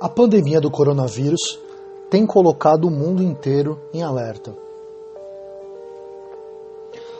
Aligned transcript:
A 0.00 0.08
pandemia 0.08 0.60
do 0.60 0.70
coronavírus 0.70 1.58
tem 2.10 2.26
colocado 2.26 2.86
o 2.86 2.90
mundo 2.90 3.22
inteiro 3.22 3.78
em 3.92 4.02
alerta. 4.02 4.56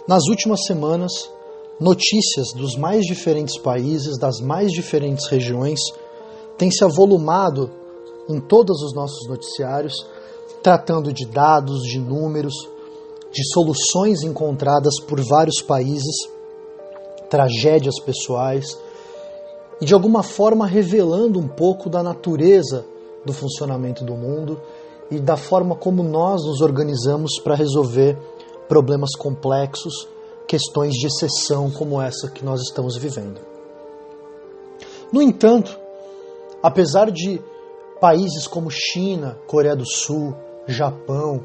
Nas 0.07 0.23
últimas 0.29 0.65
semanas, 0.65 1.31
notícias 1.79 2.53
dos 2.55 2.77
mais 2.77 3.05
diferentes 3.05 3.59
países, 3.59 4.19
das 4.19 4.41
mais 4.41 4.71
diferentes 4.71 5.27
regiões, 5.27 5.81
têm 6.57 6.71
se 6.71 6.83
avolumado 6.83 7.71
em 8.29 8.41
todos 8.41 8.83
os 8.83 8.95
nossos 8.95 9.29
noticiários, 9.29 9.95
tratando 10.63 11.13
de 11.13 11.27
dados, 11.27 11.83
de 11.83 11.99
números, 11.99 12.55
de 13.31 13.43
soluções 13.53 14.23
encontradas 14.23 14.95
por 15.07 15.21
vários 15.21 15.61
países, 15.61 16.17
tragédias 17.29 18.01
pessoais 18.01 18.79
e 19.81 19.85
de 19.85 19.95
alguma 19.95 20.23
forma 20.23 20.67
revelando 20.67 21.39
um 21.39 21.49
pouco 21.49 21.89
da 21.89 22.03
natureza 22.03 22.85
do 23.25 23.33
funcionamento 23.33 24.05
do 24.05 24.15
mundo 24.15 24.61
e 25.11 25.19
da 25.19 25.37
forma 25.37 25.75
como 25.75 26.03
nós 26.03 26.45
nos 26.45 26.61
organizamos 26.61 27.39
para 27.43 27.55
resolver 27.55 28.17
problemas 28.69 29.11
complexos, 29.17 30.09
questões 30.47 30.95
de 30.95 31.07
exceção 31.07 31.71
como 31.71 32.01
essa 32.01 32.31
que 32.31 32.45
nós 32.45 32.61
estamos 32.61 32.97
vivendo. 32.97 33.41
No 35.13 35.23
entanto, 35.23 35.79
apesar 36.63 37.11
de 37.11 37.41
países 38.01 38.47
como 38.47 38.71
China, 38.71 39.39
Coreia 39.47 39.75
do 39.75 39.87
Sul, 39.87 40.35
Japão, 40.67 41.43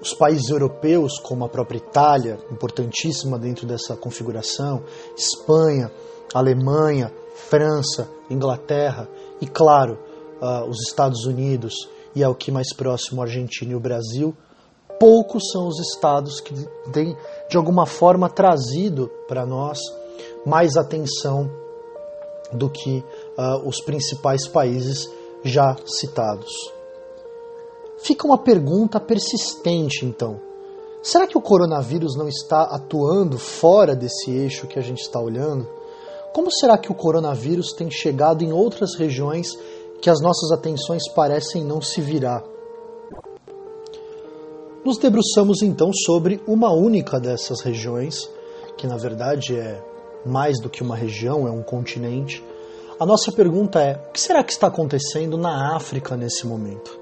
os 0.00 0.14
países 0.14 0.48
europeus, 0.48 1.18
como 1.18 1.44
a 1.44 1.48
própria 1.48 1.78
Itália, 1.78 2.38
importantíssima 2.50 3.38
dentro 3.38 3.66
dessa 3.66 3.96
configuração, 3.96 4.82
Espanha, 5.16 5.90
Alemanha, 6.32 7.12
França, 7.34 8.08
Inglaterra 8.28 9.08
e, 9.40 9.46
claro, 9.46 9.98
uh, 10.40 10.68
os 10.68 10.80
Estados 10.86 11.24
Unidos 11.24 11.74
e, 12.14 12.22
ao 12.22 12.34
que 12.34 12.50
mais 12.50 12.72
próximo, 12.74 13.22
Argentina 13.22 13.72
e 13.72 13.74
o 13.74 13.80
Brasil, 13.80 14.34
poucos 14.98 15.50
são 15.50 15.66
os 15.66 15.78
estados 15.80 16.40
que 16.40 16.54
têm, 16.92 17.16
de 17.48 17.56
alguma 17.56 17.86
forma, 17.86 18.28
trazido 18.28 19.10
para 19.26 19.46
nós 19.46 19.78
mais 20.44 20.76
atenção 20.76 21.50
do 22.52 22.68
que 22.68 23.04
uh, 23.38 23.66
os 23.66 23.80
principais 23.80 24.46
países 24.46 25.08
já 25.42 25.76
citados. 25.86 26.52
Fica 28.02 28.26
uma 28.26 28.38
pergunta 28.38 28.98
persistente, 28.98 30.04
então. 30.04 30.40
Será 31.02 31.26
que 31.26 31.36
o 31.36 31.40
coronavírus 31.40 32.16
não 32.16 32.28
está 32.28 32.62
atuando 32.62 33.38
fora 33.38 33.94
desse 33.94 34.30
eixo 34.30 34.66
que 34.66 34.78
a 34.78 34.82
gente 34.82 35.00
está 35.00 35.20
olhando? 35.20 35.66
Como 36.32 36.50
será 36.50 36.78
que 36.78 36.92
o 36.92 36.94
coronavírus 36.94 37.72
tem 37.72 37.90
chegado 37.90 38.42
em 38.42 38.52
outras 38.52 38.94
regiões 38.96 39.58
que 40.00 40.08
as 40.08 40.20
nossas 40.20 40.52
atenções 40.52 41.02
parecem 41.12 41.64
não 41.64 41.80
se 41.80 42.00
virar? 42.00 42.44
Nos 44.84 44.96
debruçamos 44.96 45.60
então 45.60 45.90
sobre 45.92 46.40
uma 46.46 46.72
única 46.72 47.20
dessas 47.20 47.60
regiões, 47.60 48.30
que 48.78 48.86
na 48.86 48.96
verdade 48.96 49.56
é 49.56 49.84
mais 50.24 50.60
do 50.60 50.70
que 50.70 50.82
uma 50.82 50.96
região, 50.96 51.46
é 51.46 51.50
um 51.50 51.62
continente. 51.62 52.42
A 52.98 53.04
nossa 53.04 53.32
pergunta 53.32 53.80
é: 53.80 53.92
o 54.08 54.12
que 54.12 54.20
será 54.20 54.42
que 54.44 54.52
está 54.52 54.68
acontecendo 54.68 55.36
na 55.36 55.74
África 55.76 56.16
nesse 56.16 56.46
momento? 56.46 56.98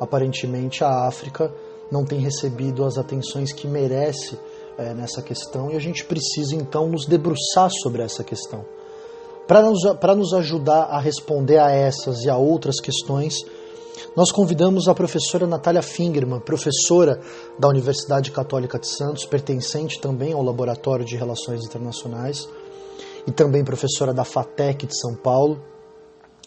Aparentemente, 0.00 0.84
a 0.84 1.06
África 1.06 1.52
não 1.90 2.04
tem 2.04 2.20
recebido 2.20 2.84
as 2.84 2.96
atenções 2.96 3.52
que 3.52 3.66
merece 3.66 4.38
é, 4.78 4.94
nessa 4.94 5.22
questão 5.22 5.70
e 5.70 5.76
a 5.76 5.80
gente 5.80 6.04
precisa 6.04 6.54
então 6.54 6.88
nos 6.88 7.06
debruçar 7.06 7.70
sobre 7.82 8.02
essa 8.02 8.24
questão. 8.24 8.64
Para 9.46 9.62
nos, 9.62 9.82
nos 10.16 10.32
ajudar 10.32 10.84
a 10.84 10.98
responder 10.98 11.58
a 11.58 11.70
essas 11.70 12.22
e 12.22 12.30
a 12.30 12.36
outras 12.36 12.80
questões, 12.80 13.34
nós 14.16 14.32
convidamos 14.32 14.88
a 14.88 14.94
professora 14.94 15.46
Natália 15.46 15.82
Fingerman, 15.82 16.40
professora 16.40 17.20
da 17.58 17.68
Universidade 17.68 18.30
Católica 18.30 18.78
de 18.78 18.88
Santos, 18.88 19.26
pertencente 19.26 20.00
também 20.00 20.32
ao 20.32 20.42
Laboratório 20.42 21.04
de 21.04 21.16
Relações 21.16 21.64
Internacionais, 21.64 22.48
e 23.26 23.32
também 23.32 23.64
professora 23.64 24.12
da 24.12 24.24
FATEC 24.24 24.86
de 24.86 24.98
São 24.98 25.14
Paulo. 25.14 25.60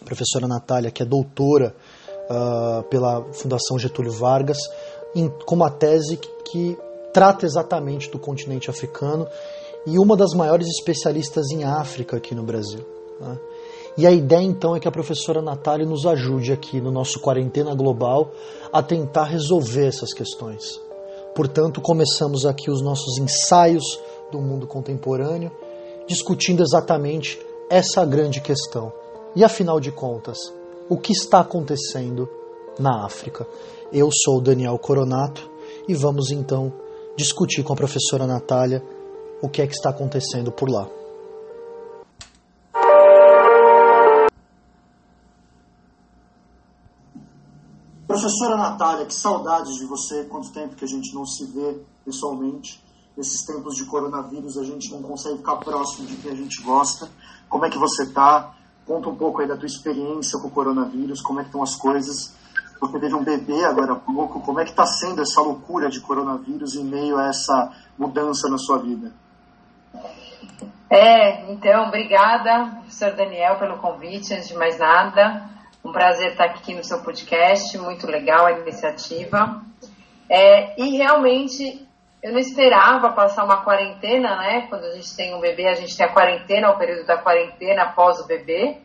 Professora 0.04 0.46
Natália, 0.46 0.90
que 0.90 1.02
é 1.02 1.06
doutora 1.06 1.74
uh, 2.30 2.82
pela 2.84 3.24
Fundação 3.32 3.78
Getúlio 3.78 4.12
Vargas, 4.12 4.58
em, 5.14 5.28
com 5.28 5.54
uma 5.54 5.70
tese 5.70 6.16
que, 6.16 6.28
que 6.44 6.78
trata 7.12 7.46
exatamente 7.46 8.10
do 8.10 8.18
continente 8.18 8.70
africano 8.70 9.26
e 9.86 9.98
uma 9.98 10.16
das 10.16 10.34
maiores 10.34 10.66
especialistas 10.68 11.50
em 11.50 11.64
África 11.64 12.16
aqui 12.16 12.34
no 12.34 12.42
Brasil. 12.42 12.84
Né? 13.20 13.38
E 13.96 14.06
a 14.06 14.12
ideia 14.12 14.42
então 14.42 14.76
é 14.76 14.80
que 14.80 14.86
a 14.86 14.92
professora 14.92 15.42
Natália 15.42 15.84
nos 15.84 16.06
ajude 16.06 16.52
aqui 16.52 16.80
no 16.80 16.92
nosso 16.92 17.20
Quarentena 17.20 17.74
Global 17.74 18.30
a 18.72 18.82
tentar 18.82 19.24
resolver 19.24 19.86
essas 19.86 20.12
questões. 20.12 20.80
Portanto, 21.34 21.80
começamos 21.80 22.46
aqui 22.46 22.70
os 22.70 22.80
nossos 22.80 23.18
ensaios 23.18 23.84
do 24.30 24.40
mundo 24.40 24.66
contemporâneo, 24.66 25.50
discutindo 26.06 26.62
exatamente 26.62 27.40
essa 27.70 28.04
grande 28.04 28.40
questão. 28.40 28.92
E 29.34 29.42
afinal 29.42 29.80
de 29.80 29.90
contas, 29.90 30.38
o 30.88 30.96
que 30.96 31.12
está 31.12 31.40
acontecendo 31.40 32.28
na 32.78 33.04
África? 33.04 33.46
Eu 33.92 34.10
sou 34.12 34.40
Daniel 34.40 34.78
Coronato 34.78 35.50
e 35.88 35.94
vamos 35.94 36.30
então 36.30 36.72
discutir 37.18 37.64
com 37.64 37.72
a 37.72 37.76
professora 37.76 38.28
Natália 38.28 38.80
o 39.42 39.48
que 39.48 39.60
é 39.60 39.66
que 39.66 39.74
está 39.74 39.90
acontecendo 39.90 40.52
por 40.52 40.70
lá. 40.70 40.88
Professora 48.06 48.56
Natália, 48.56 49.04
que 49.04 49.14
saudades 49.14 49.74
de 49.74 49.84
você, 49.84 50.24
quanto 50.24 50.52
tempo 50.52 50.76
que 50.76 50.84
a 50.84 50.88
gente 50.88 51.12
não 51.12 51.26
se 51.26 51.44
vê 51.46 51.80
pessoalmente. 52.04 52.80
Nesses 53.16 53.44
tempos 53.44 53.74
de 53.74 53.84
coronavírus 53.84 54.56
a 54.56 54.62
gente 54.62 54.88
não 54.92 55.02
consegue 55.02 55.38
ficar 55.38 55.56
próximo 55.56 56.06
de 56.06 56.16
quem 56.18 56.30
a 56.30 56.36
gente 56.36 56.62
gosta. 56.62 57.10
Como 57.48 57.64
é 57.66 57.70
que 57.70 57.78
você 57.78 58.04
está? 58.04 58.54
Conta 58.86 59.08
um 59.08 59.16
pouco 59.16 59.40
aí 59.40 59.48
da 59.48 59.56
tua 59.56 59.66
experiência 59.66 60.38
com 60.38 60.46
o 60.46 60.50
coronavírus, 60.52 61.20
como 61.20 61.40
é 61.40 61.42
que 61.42 61.48
estão 61.48 61.64
as 61.64 61.74
coisas. 61.74 62.32
Você 62.80 63.00
teve 63.00 63.14
um 63.14 63.24
bebê 63.24 63.64
agora 63.64 63.92
há 63.92 63.96
pouco. 63.96 64.40
Como 64.40 64.60
é 64.60 64.64
que 64.64 64.70
está 64.70 64.86
sendo 64.86 65.22
essa 65.22 65.40
loucura 65.40 65.88
de 65.88 66.00
coronavírus 66.00 66.74
em 66.74 66.84
meio 66.84 67.18
a 67.18 67.28
essa 67.28 67.72
mudança 67.98 68.48
na 68.48 68.58
sua 68.58 68.78
vida? 68.78 69.12
É, 70.90 71.50
então, 71.52 71.88
obrigada, 71.88 72.76
professor 72.80 73.12
Daniel, 73.12 73.56
pelo 73.56 73.78
convite, 73.78 74.32
antes 74.32 74.48
de 74.48 74.54
mais 74.54 74.78
nada. 74.78 75.50
Um 75.84 75.92
prazer 75.92 76.32
estar 76.32 76.44
aqui 76.44 76.74
no 76.74 76.82
seu 76.82 77.00
podcast, 77.02 77.76
muito 77.78 78.06
legal 78.06 78.46
a 78.46 78.52
iniciativa. 78.52 79.60
É, 80.30 80.80
e 80.80 80.96
realmente, 80.96 81.86
eu 82.22 82.32
não 82.32 82.38
esperava 82.38 83.12
passar 83.12 83.44
uma 83.44 83.62
quarentena, 83.62 84.36
né? 84.36 84.66
Quando 84.68 84.84
a 84.84 84.94
gente 84.94 85.14
tem 85.14 85.34
um 85.34 85.40
bebê, 85.40 85.68
a 85.68 85.74
gente 85.74 85.96
tem 85.96 86.06
a 86.06 86.12
quarentena, 86.12 86.70
o 86.70 86.78
período 86.78 87.06
da 87.06 87.18
quarentena 87.18 87.82
após 87.82 88.18
o 88.20 88.26
bebê. 88.26 88.78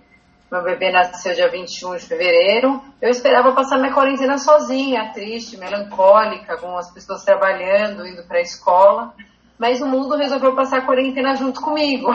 Meu 0.53 0.61
bebê 0.61 0.91
nasceu 0.91 1.33
dia 1.33 1.49
21 1.49 1.95
de 1.95 2.05
fevereiro. 2.05 2.79
Eu 3.01 3.09
esperava 3.09 3.53
passar 3.53 3.79
minha 3.79 3.91
quarentena 3.91 4.37
sozinha, 4.37 5.11
triste, 5.11 5.57
melancólica, 5.57 6.57
com 6.57 6.77
as 6.77 6.93
pessoas 6.93 7.23
trabalhando, 7.23 8.05
indo 8.05 8.21
para 8.27 8.37
a 8.37 8.41
escola. 8.41 9.15
Mas 9.57 9.81
o 9.81 9.87
mundo 9.87 10.15
resolveu 10.15 10.53
passar 10.53 10.77
a 10.77 10.85
quarentena 10.85 11.33
junto 11.33 11.59
comigo. 11.59 12.13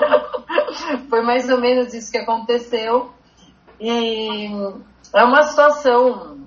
Foi 1.10 1.20
mais 1.20 1.46
ou 1.50 1.60
menos 1.60 1.92
isso 1.92 2.10
que 2.10 2.16
aconteceu. 2.16 3.12
E 3.78 4.46
é 5.12 5.22
uma 5.22 5.42
situação 5.42 6.38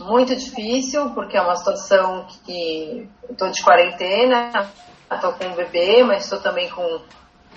muito 0.00 0.34
difícil, 0.34 1.10
porque 1.10 1.36
é 1.36 1.42
uma 1.42 1.56
situação 1.56 2.26
que 2.46 3.10
estou 3.28 3.50
de 3.50 3.62
quarentena, 3.62 4.72
estou 5.12 5.34
com 5.34 5.48
um 5.48 5.54
bebê, 5.54 6.02
mas 6.02 6.24
estou 6.24 6.40
também 6.40 6.70
com 6.70 7.02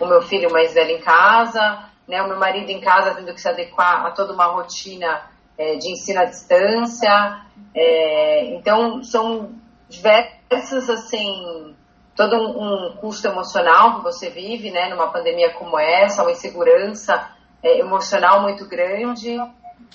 o 0.01 0.05
meu 0.05 0.21
filho 0.21 0.51
mais 0.51 0.73
velho 0.73 0.97
em 0.97 0.99
casa 0.99 1.86
né, 2.07 2.21
o 2.21 2.27
meu 2.27 2.39
marido 2.39 2.69
em 2.69 2.79
casa 2.79 3.15
tendo 3.15 3.33
que 3.33 3.41
se 3.41 3.49
adequar 3.49 4.05
a 4.05 4.11
toda 4.11 4.33
uma 4.33 4.45
rotina 4.45 5.23
é, 5.57 5.75
de 5.75 5.91
ensino 5.91 6.21
à 6.21 6.25
distância. 6.25 7.41
É, 7.75 8.55
então, 8.55 9.03
são 9.03 9.51
diversas, 9.89 10.89
assim, 10.89 11.75
todo 12.15 12.35
um, 12.35 12.89
um, 12.89 12.95
custo 12.97 13.27
emocional 13.27 13.97
que 13.97 14.03
você 14.03 14.29
vive, 14.29 14.71
né, 14.71 14.89
numa 14.89 15.07
pandemia 15.07 15.53
como 15.53 15.77
essa, 15.77 16.23
uma 16.23 16.31
insegurança 16.31 17.29
é, 17.61 17.79
emocional 17.79 18.41
muito 18.41 18.67
grande. 18.67 19.37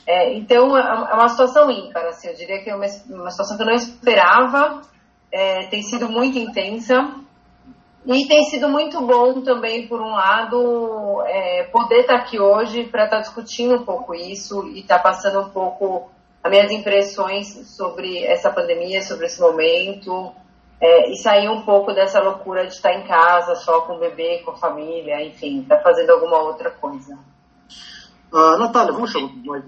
É, 0.06 0.34
então, 0.34 0.76
é, 0.76 0.80
é 0.80 1.14
uma 1.14 1.28
situação 1.28 1.70
ímpar, 1.70 2.04
assim, 2.06 2.28
eu 2.28 2.34
diria 2.34 2.62
que 2.62 2.70
é 2.70 2.74
uma, 2.74 2.86
uma 3.08 3.30
situação 3.30 3.56
que 3.56 3.62
eu 3.62 3.66
não 3.66 3.74
esperava, 3.74 4.82
é, 5.30 5.66
tem 5.66 5.82
sido 5.82 6.08
muito 6.08 6.38
intensa, 6.38 7.21
e 8.04 8.26
tem 8.26 8.44
sido 8.44 8.68
muito 8.68 9.00
bom 9.00 9.42
também, 9.42 9.86
por 9.86 10.00
um 10.00 10.10
lado, 10.10 11.22
é, 11.26 11.64
poder 11.64 12.00
estar 12.00 12.16
aqui 12.16 12.40
hoje 12.40 12.84
para 12.84 13.04
estar 13.04 13.20
discutindo 13.20 13.76
um 13.76 13.84
pouco 13.84 14.14
isso 14.14 14.66
e 14.68 14.80
estar 14.80 14.98
passando 14.98 15.40
um 15.40 15.50
pouco 15.50 16.10
as 16.42 16.50
minhas 16.50 16.72
impressões 16.72 17.46
sobre 17.76 18.24
essa 18.24 18.50
pandemia, 18.50 19.00
sobre 19.02 19.26
esse 19.26 19.40
momento, 19.40 20.32
é, 20.80 21.12
e 21.12 21.16
sair 21.16 21.48
um 21.48 21.62
pouco 21.62 21.92
dessa 21.92 22.20
loucura 22.20 22.66
de 22.66 22.72
estar 22.72 22.92
em 22.92 23.06
casa 23.06 23.54
só 23.54 23.82
com 23.82 23.94
o 23.94 24.00
bebê, 24.00 24.42
com 24.44 24.50
a 24.50 24.56
família, 24.56 25.24
enfim, 25.24 25.60
estar 25.60 25.78
fazendo 25.78 26.10
alguma 26.10 26.38
outra 26.38 26.72
coisa. 26.72 27.16
Uh, 28.32 28.58
Natália, 28.58 28.92
vamos, 28.92 29.12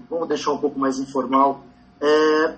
vamos, 0.09 0.27
deixar 0.27 0.51
um 0.51 0.57
pouco 0.57 0.77
mais 0.77 0.99
informal. 0.99 1.61
É, 2.01 2.55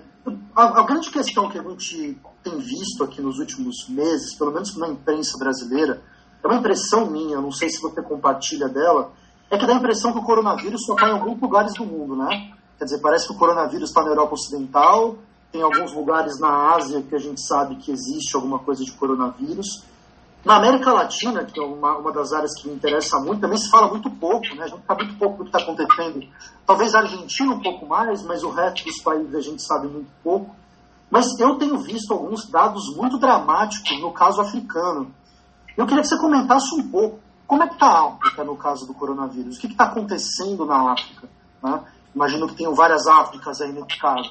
a, 0.54 0.80
a, 0.80 0.82
grande 0.84 1.10
questão 1.10 1.48
que 1.48 1.58
a 1.58 1.62
gente 1.62 2.18
tem 2.42 2.58
visto 2.58 3.04
aqui 3.04 3.20
nos 3.20 3.38
últimos 3.38 3.88
meses, 3.88 4.34
pelo 4.34 4.52
menos 4.52 4.76
na 4.76 4.88
imprensa 4.88 5.38
brasileira, 5.38 6.02
é 6.42 6.46
uma 6.46 6.56
impressão 6.56 7.10
minha, 7.10 7.40
não 7.40 7.50
sei 7.50 7.68
se 7.68 7.80
você 7.80 8.02
compartilha 8.02 8.68
dela, 8.68 9.12
é 9.50 9.56
que 9.56 9.66
dá 9.66 9.72
a 9.72 9.76
impressão 9.76 10.12
que 10.12 10.18
o 10.18 10.22
coronavírus 10.22 10.84
só 10.84 10.94
está 10.94 11.08
em 11.08 11.12
alguns 11.12 11.40
lugares 11.40 11.74
do 11.74 11.84
mundo, 11.84 12.16
né? 12.16 12.52
Quer 12.78 12.84
dizer, 12.84 13.00
parece 13.00 13.26
que 13.26 13.32
o 13.32 13.36
coronavírus 13.36 13.88
está 13.88 14.02
na 14.02 14.10
Europa 14.10 14.34
Ocidental, 14.34 15.16
tem 15.50 15.62
alguns 15.62 15.92
lugares 15.94 16.38
na 16.38 16.74
Ásia 16.74 17.02
que 17.02 17.14
a 17.14 17.18
gente 17.18 17.40
sabe 17.40 17.76
que 17.76 17.90
existe 17.90 18.36
alguma 18.36 18.58
coisa 18.58 18.84
de 18.84 18.92
coronavírus. 18.92 19.82
Na 20.44 20.56
América 20.56 20.92
Latina, 20.92 21.44
que 21.44 21.58
é 21.58 21.62
uma, 21.62 21.98
uma 21.98 22.12
das 22.12 22.32
áreas 22.32 22.52
que 22.60 22.68
me 22.68 22.74
interessa 22.74 23.18
muito, 23.18 23.40
também 23.40 23.58
se 23.58 23.68
fala 23.70 23.88
muito 23.88 24.08
pouco, 24.10 24.46
né? 24.54 24.64
A 24.64 24.68
gente 24.68 24.86
sabe 24.86 25.04
muito 25.04 25.18
pouco 25.18 25.38
do 25.38 25.50
que 25.50 25.56
está 25.56 25.58
acontecendo. 25.58 26.26
Talvez 26.64 26.94
a 26.94 27.00
Argentina 27.00 27.52
um 27.52 27.60
pouco 27.60 27.86
mais, 27.86 28.22
mas 28.22 28.42
o 28.44 28.50
resto 28.50 28.84
dos 28.84 29.02
países 29.02 29.34
a 29.34 29.40
gente 29.40 29.62
sabe 29.62 29.88
muito 29.88 30.10
pouco. 30.22 30.54
Mas 31.10 31.38
eu 31.40 31.56
tenho 31.56 31.78
visto 31.78 32.12
alguns 32.12 32.48
dados 32.48 32.94
muito 32.96 33.18
dramáticos 33.18 34.00
no 34.00 34.12
caso 34.12 34.40
africano. 34.40 35.12
Eu 35.76 35.86
queria 35.86 36.02
que 36.02 36.08
você 36.08 36.18
comentasse 36.18 36.74
um 36.74 36.88
pouco 36.88 37.20
como 37.46 37.62
é 37.62 37.66
que 37.66 37.74
está 37.74 37.86
a 37.86 38.08
África 38.08 38.44
no 38.44 38.56
caso 38.56 38.86
do 38.86 38.94
coronavírus. 38.94 39.56
O 39.56 39.60
que 39.60 39.66
está 39.66 39.84
acontecendo 39.84 40.66
na 40.66 40.92
África? 40.92 41.28
Né? 41.62 41.82
Imagino 42.14 42.46
que 42.46 42.54
tenham 42.54 42.74
várias 42.74 43.06
Áfricas 43.06 43.60
aí 43.60 43.72
nesse 43.72 43.98
caso. 43.98 44.30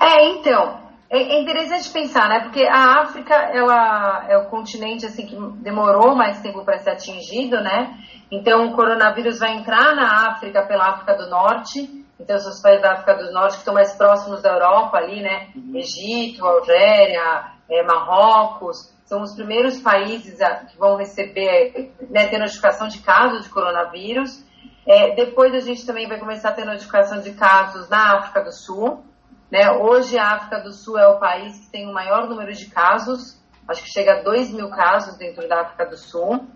É, 0.00 0.30
então, 0.30 0.80
é, 1.12 1.34
é 1.34 1.42
interessante 1.42 1.90
pensar, 1.90 2.26
né? 2.26 2.40
Porque 2.40 2.64
a 2.64 3.02
África, 3.02 3.34
ela 3.34 4.24
é 4.30 4.38
o 4.38 4.46
continente 4.46 5.04
assim 5.04 5.26
que 5.26 5.36
demorou 5.62 6.16
mais 6.16 6.40
tempo 6.40 6.64
para 6.64 6.78
ser 6.78 6.92
atingido, 6.92 7.60
né? 7.60 7.98
Então, 8.30 8.66
o 8.66 8.72
coronavírus 8.74 9.38
vai 9.38 9.58
entrar 9.58 9.94
na 9.94 10.30
África 10.30 10.62
pela 10.62 10.88
África 10.88 11.14
do 11.14 11.28
Norte. 11.28 12.06
Então, 12.18 12.34
os 12.36 12.62
países 12.62 12.80
da 12.80 12.92
África 12.92 13.14
do 13.14 13.30
Norte 13.30 13.52
que 13.52 13.58
estão 13.58 13.74
mais 13.74 13.92
próximos 13.94 14.40
da 14.40 14.52
Europa 14.52 14.96
ali, 14.96 15.20
né? 15.20 15.48
Uhum. 15.54 15.76
Egito, 15.76 16.46
Algéria, 16.46 17.44
é, 17.68 17.82
Marrocos, 17.82 18.90
são 19.04 19.20
os 19.20 19.34
primeiros 19.34 19.78
países 19.80 20.38
que 20.70 20.78
vão 20.78 20.96
receber, 20.96 21.92
né, 22.08 22.28
ter 22.28 22.38
notificação 22.38 22.88
de 22.88 23.00
casos 23.00 23.44
de 23.44 23.50
coronavírus. 23.50 24.42
É, 24.86 25.14
depois 25.14 25.54
a 25.54 25.60
gente 25.60 25.84
também 25.84 26.08
vai 26.08 26.18
começar 26.18 26.48
a 26.48 26.52
ter 26.52 26.64
notificação 26.64 27.20
de 27.20 27.32
casos 27.32 27.90
na 27.90 28.16
África 28.16 28.42
do 28.42 28.52
Sul. 28.52 29.04
Né? 29.52 29.70
Hoje 29.70 30.18
a 30.18 30.36
África 30.36 30.60
do 30.60 30.72
Sul 30.72 30.98
é 30.98 31.06
o 31.06 31.18
país 31.18 31.58
que 31.58 31.70
tem 31.70 31.86
o 31.86 31.92
maior 31.92 32.26
número 32.26 32.54
de 32.54 32.70
casos, 32.70 33.38
acho 33.68 33.82
que 33.82 33.92
chega 33.92 34.20
a 34.20 34.22
2 34.22 34.50
mil 34.50 34.70
casos 34.70 35.18
dentro 35.18 35.46
da 35.46 35.60
África 35.60 35.84
do 35.84 35.98
Sul. 35.98 36.46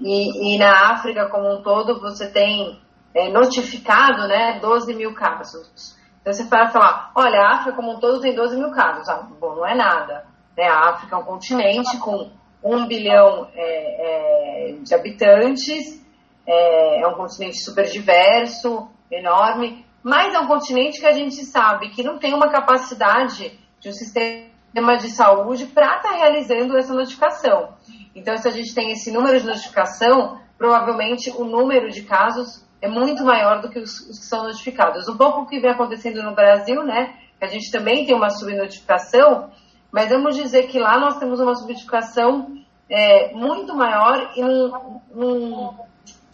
E, 0.00 0.54
e 0.54 0.56
na 0.56 0.92
África 0.92 1.28
como 1.28 1.52
um 1.52 1.62
todo 1.64 2.00
você 2.00 2.30
tem 2.30 2.80
é, 3.12 3.28
notificado 3.28 4.28
né, 4.28 4.60
12 4.60 4.94
mil 4.94 5.14
casos. 5.14 5.98
Então 6.20 6.32
você 6.32 6.44
vai 6.44 6.70
falar, 6.70 7.10
olha, 7.16 7.40
a 7.40 7.56
África 7.56 7.74
como 7.74 7.96
um 7.96 7.98
todo 7.98 8.20
tem 8.20 8.36
12 8.36 8.56
mil 8.56 8.70
casos. 8.70 9.08
Ah, 9.08 9.28
bom, 9.40 9.56
não 9.56 9.66
é 9.66 9.74
nada. 9.74 10.24
Né? 10.56 10.68
A 10.68 10.90
África 10.90 11.16
é 11.16 11.18
um 11.18 11.24
continente 11.24 11.98
com 11.98 12.30
1 12.62 12.86
bilhão 12.86 13.48
é, 13.52 14.68
é, 14.68 14.72
de 14.80 14.94
habitantes, 14.94 16.06
é, 16.46 17.02
é 17.02 17.08
um 17.08 17.14
continente 17.14 17.58
super 17.58 17.84
diverso, 17.86 18.88
enorme, 19.10 19.84
mas 20.04 20.34
é 20.34 20.38
um 20.38 20.46
continente 20.46 21.00
que 21.00 21.06
a 21.06 21.12
gente 21.12 21.46
sabe 21.46 21.88
que 21.88 22.02
não 22.02 22.18
tem 22.18 22.34
uma 22.34 22.50
capacidade 22.50 23.58
de 23.80 23.88
um 23.88 23.92
sistema 23.92 24.98
de 24.98 25.08
saúde 25.08 25.64
para 25.66 25.96
estar 25.96 26.10
tá 26.10 26.16
realizando 26.16 26.76
essa 26.76 26.92
notificação. 26.92 27.72
Então, 28.14 28.36
se 28.36 28.46
a 28.46 28.50
gente 28.50 28.74
tem 28.74 28.92
esse 28.92 29.10
número 29.10 29.40
de 29.40 29.46
notificação, 29.46 30.38
provavelmente 30.58 31.30
o 31.30 31.44
número 31.44 31.90
de 31.90 32.02
casos 32.02 32.62
é 32.82 32.88
muito 32.88 33.24
maior 33.24 33.62
do 33.62 33.70
que 33.70 33.78
os, 33.78 33.98
os 34.10 34.18
que 34.18 34.26
são 34.26 34.44
notificados. 34.44 35.08
Um 35.08 35.16
pouco 35.16 35.40
o 35.40 35.46
que 35.46 35.58
vem 35.58 35.70
acontecendo 35.70 36.22
no 36.22 36.34
Brasil, 36.34 36.84
né? 36.84 37.14
A 37.40 37.46
gente 37.46 37.70
também 37.70 38.04
tem 38.04 38.14
uma 38.14 38.28
subnotificação, 38.28 39.50
mas 39.90 40.10
vamos 40.10 40.36
dizer 40.36 40.64
que 40.66 40.78
lá 40.78 40.98
nós 41.00 41.18
temos 41.18 41.40
uma 41.40 41.54
subnotificação 41.54 42.58
é, 42.90 43.32
muito 43.32 43.74
maior 43.74 44.32
e 44.36 44.42
num 44.42 45.74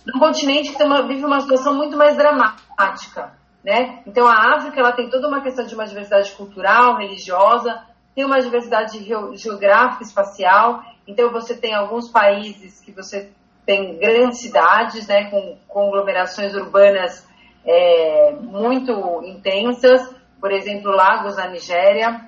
num 0.04 0.18
continente 0.18 0.72
que 0.72 0.82
uma, 0.82 1.06
vive 1.06 1.24
uma 1.24 1.40
situação 1.40 1.74
muito 1.74 1.96
mais 1.96 2.16
dramática. 2.16 3.38
Né? 3.62 4.02
Então 4.06 4.26
a 4.26 4.56
África 4.56 4.80
ela 4.80 4.92
tem 4.92 5.10
toda 5.10 5.28
uma 5.28 5.42
questão 5.42 5.66
de 5.66 5.74
uma 5.74 5.86
diversidade 5.86 6.32
cultural, 6.32 6.96
religiosa, 6.96 7.82
tem 8.14 8.24
uma 8.24 8.40
diversidade 8.40 8.98
geográfica, 9.34 10.02
espacial. 10.02 10.82
Então 11.06 11.30
você 11.30 11.56
tem 11.56 11.74
alguns 11.74 12.08
países 12.08 12.80
que 12.80 12.90
você 12.90 13.30
tem 13.66 13.98
grandes 13.98 14.40
cidades, 14.40 15.06
né, 15.06 15.30
com 15.30 15.58
conglomerações 15.68 16.54
urbanas 16.54 17.26
é, 17.64 18.32
muito 18.32 19.22
intensas. 19.24 20.14
Por 20.40 20.50
exemplo, 20.50 20.90
Lagos 20.90 21.36
na 21.36 21.48
Nigéria, 21.48 22.20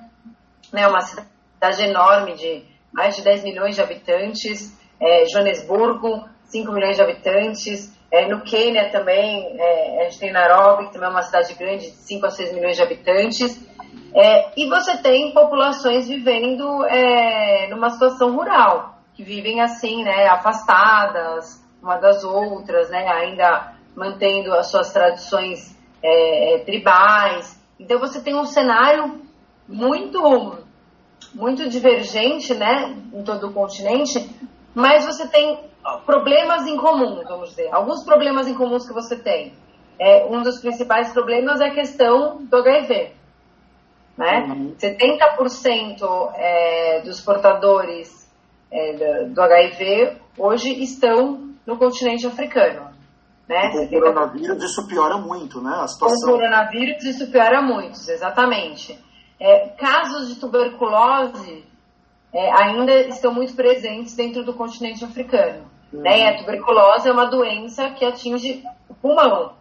né, 0.71 0.87
uma 0.87 1.01
cidade 1.01 1.83
enorme 1.83 2.35
de 2.35 2.63
mais 2.93 3.15
de 3.15 3.23
10 3.23 3.43
milhões 3.43 3.75
de 3.75 3.81
habitantes. 3.81 4.77
É, 4.99 5.25
Joanesburgo, 5.25 6.29
5 6.45 6.71
milhões 6.71 6.95
de 6.95 7.01
habitantes. 7.01 7.91
É, 8.13 8.27
no 8.27 8.41
Quênia 8.41 8.91
também, 8.91 9.59
é, 9.59 10.01
a 10.01 10.03
gente 10.03 10.19
tem 10.19 10.31
Nairobi, 10.31 10.85
que 10.85 10.93
também 10.93 11.07
é 11.07 11.11
uma 11.11 11.23
cidade 11.23 11.55
grande, 11.55 11.89
de 11.89 11.97
5 11.97 12.27
a 12.27 12.29
6 12.29 12.53
milhões 12.53 12.75
de 12.75 12.83
habitantes. 12.83 13.67
É, 14.13 14.51
e 14.55 14.69
você 14.69 14.95
tem 14.97 15.33
populações 15.33 16.07
vivendo 16.07 16.85
é, 16.85 17.67
numa 17.71 17.89
situação 17.89 18.35
rural, 18.35 18.99
que 19.15 19.23
vivem 19.23 19.61
assim, 19.61 20.03
né, 20.03 20.27
afastadas 20.27 21.59
uma 21.81 21.97
das 21.97 22.23
outras, 22.23 22.87
né, 22.91 23.03
ainda 23.07 23.73
mantendo 23.95 24.53
as 24.53 24.69
suas 24.69 24.93
tradições 24.93 25.75
é, 26.03 26.61
tribais. 26.67 27.59
Então 27.79 27.97
você 27.97 28.21
tem 28.21 28.35
um 28.35 28.45
cenário 28.45 29.21
muito 29.67 30.59
muito 31.33 31.67
divergente, 31.67 32.53
né, 32.53 32.95
em 33.11 33.23
todo 33.23 33.47
o 33.47 33.53
continente, 33.53 34.29
mas 34.75 35.03
você 35.03 35.27
tem 35.27 35.72
problemas 36.05 36.65
em 36.67 36.77
comum, 36.77 37.21
vamos 37.23 37.49
dizer. 37.49 37.69
Alguns 37.73 38.03
problemas 38.03 38.47
em 38.47 38.53
comuns 38.53 38.87
que 38.87 38.93
você 38.93 39.17
tem. 39.17 39.53
É, 39.99 40.25
um 40.25 40.41
dos 40.41 40.59
principais 40.59 41.11
problemas 41.11 41.61
é 41.61 41.67
a 41.67 41.73
questão 41.73 42.43
do 42.43 42.57
HIV. 42.57 43.11
Né? 44.17 44.45
Uhum. 44.47 44.75
70% 44.77 46.31
é, 46.35 47.01
dos 47.01 47.21
portadores 47.21 48.29
é, 48.71 49.25
do, 49.25 49.33
do, 49.33 49.41
HIV 49.41 50.17
hoje 50.37 50.83
estão 50.83 51.49
no 51.65 51.77
continente 51.77 52.25
africano. 52.25 52.91
Né? 53.47 53.71
Com 53.71 53.85
o 53.85 53.89
coronavírus 53.89 54.63
isso 54.63 54.87
piora 54.87 55.17
muito, 55.17 55.61
né? 55.61 55.75
A 55.81 55.87
situação... 55.87 56.29
Com 56.29 56.35
o 56.35 56.39
coronavírus 56.39 57.03
isso 57.03 57.31
piora 57.31 57.61
muito, 57.61 57.99
exatamente. 58.09 58.97
É, 59.39 59.69
casos 59.69 60.27
de 60.27 60.39
tuberculose 60.39 61.65
é, 62.33 62.51
ainda 62.63 62.93
estão 63.07 63.33
muito 63.33 63.53
presentes 63.55 64.15
dentro 64.15 64.43
do 64.43 64.53
continente 64.53 65.03
africano. 65.03 65.72
Né? 65.93 66.29
A 66.29 66.37
tuberculose 66.37 67.07
é 67.07 67.11
uma 67.11 67.25
doença 67.25 67.91
que 67.91 68.03
atinge 68.03 68.63
o 68.89 68.95
pulmão. 68.95 69.53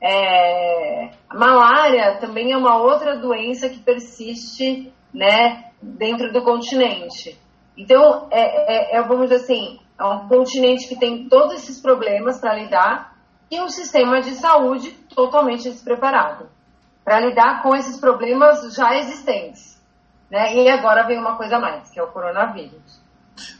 É, 0.00 1.10
a 1.30 1.38
malária 1.38 2.16
também 2.16 2.50
é 2.50 2.56
uma 2.56 2.76
outra 2.76 3.16
doença 3.16 3.68
que 3.68 3.78
persiste 3.78 4.92
né, 5.14 5.70
dentro 5.80 6.32
do 6.32 6.42
continente. 6.42 7.38
Então, 7.76 8.26
é, 8.30 8.96
é, 8.96 8.96
é, 8.96 9.02
vamos 9.02 9.28
dizer 9.28 9.44
assim, 9.44 9.78
é 9.98 10.04
um 10.04 10.26
continente 10.26 10.88
que 10.88 10.98
tem 10.98 11.28
todos 11.28 11.54
esses 11.54 11.80
problemas 11.80 12.40
para 12.40 12.54
lidar 12.54 13.16
e 13.48 13.60
um 13.60 13.68
sistema 13.68 14.20
de 14.20 14.34
saúde 14.34 14.90
totalmente 15.14 15.70
despreparado 15.70 16.48
para 17.04 17.20
lidar 17.20 17.62
com 17.62 17.74
esses 17.74 17.98
problemas 18.00 18.74
já 18.74 18.96
existentes. 18.96 19.80
Né? 20.30 20.56
E 20.56 20.68
agora 20.68 21.06
vem 21.06 21.18
uma 21.18 21.36
coisa 21.36 21.56
a 21.56 21.60
mais, 21.60 21.90
que 21.90 22.00
é 22.00 22.02
o 22.02 22.10
coronavírus. 22.10 23.01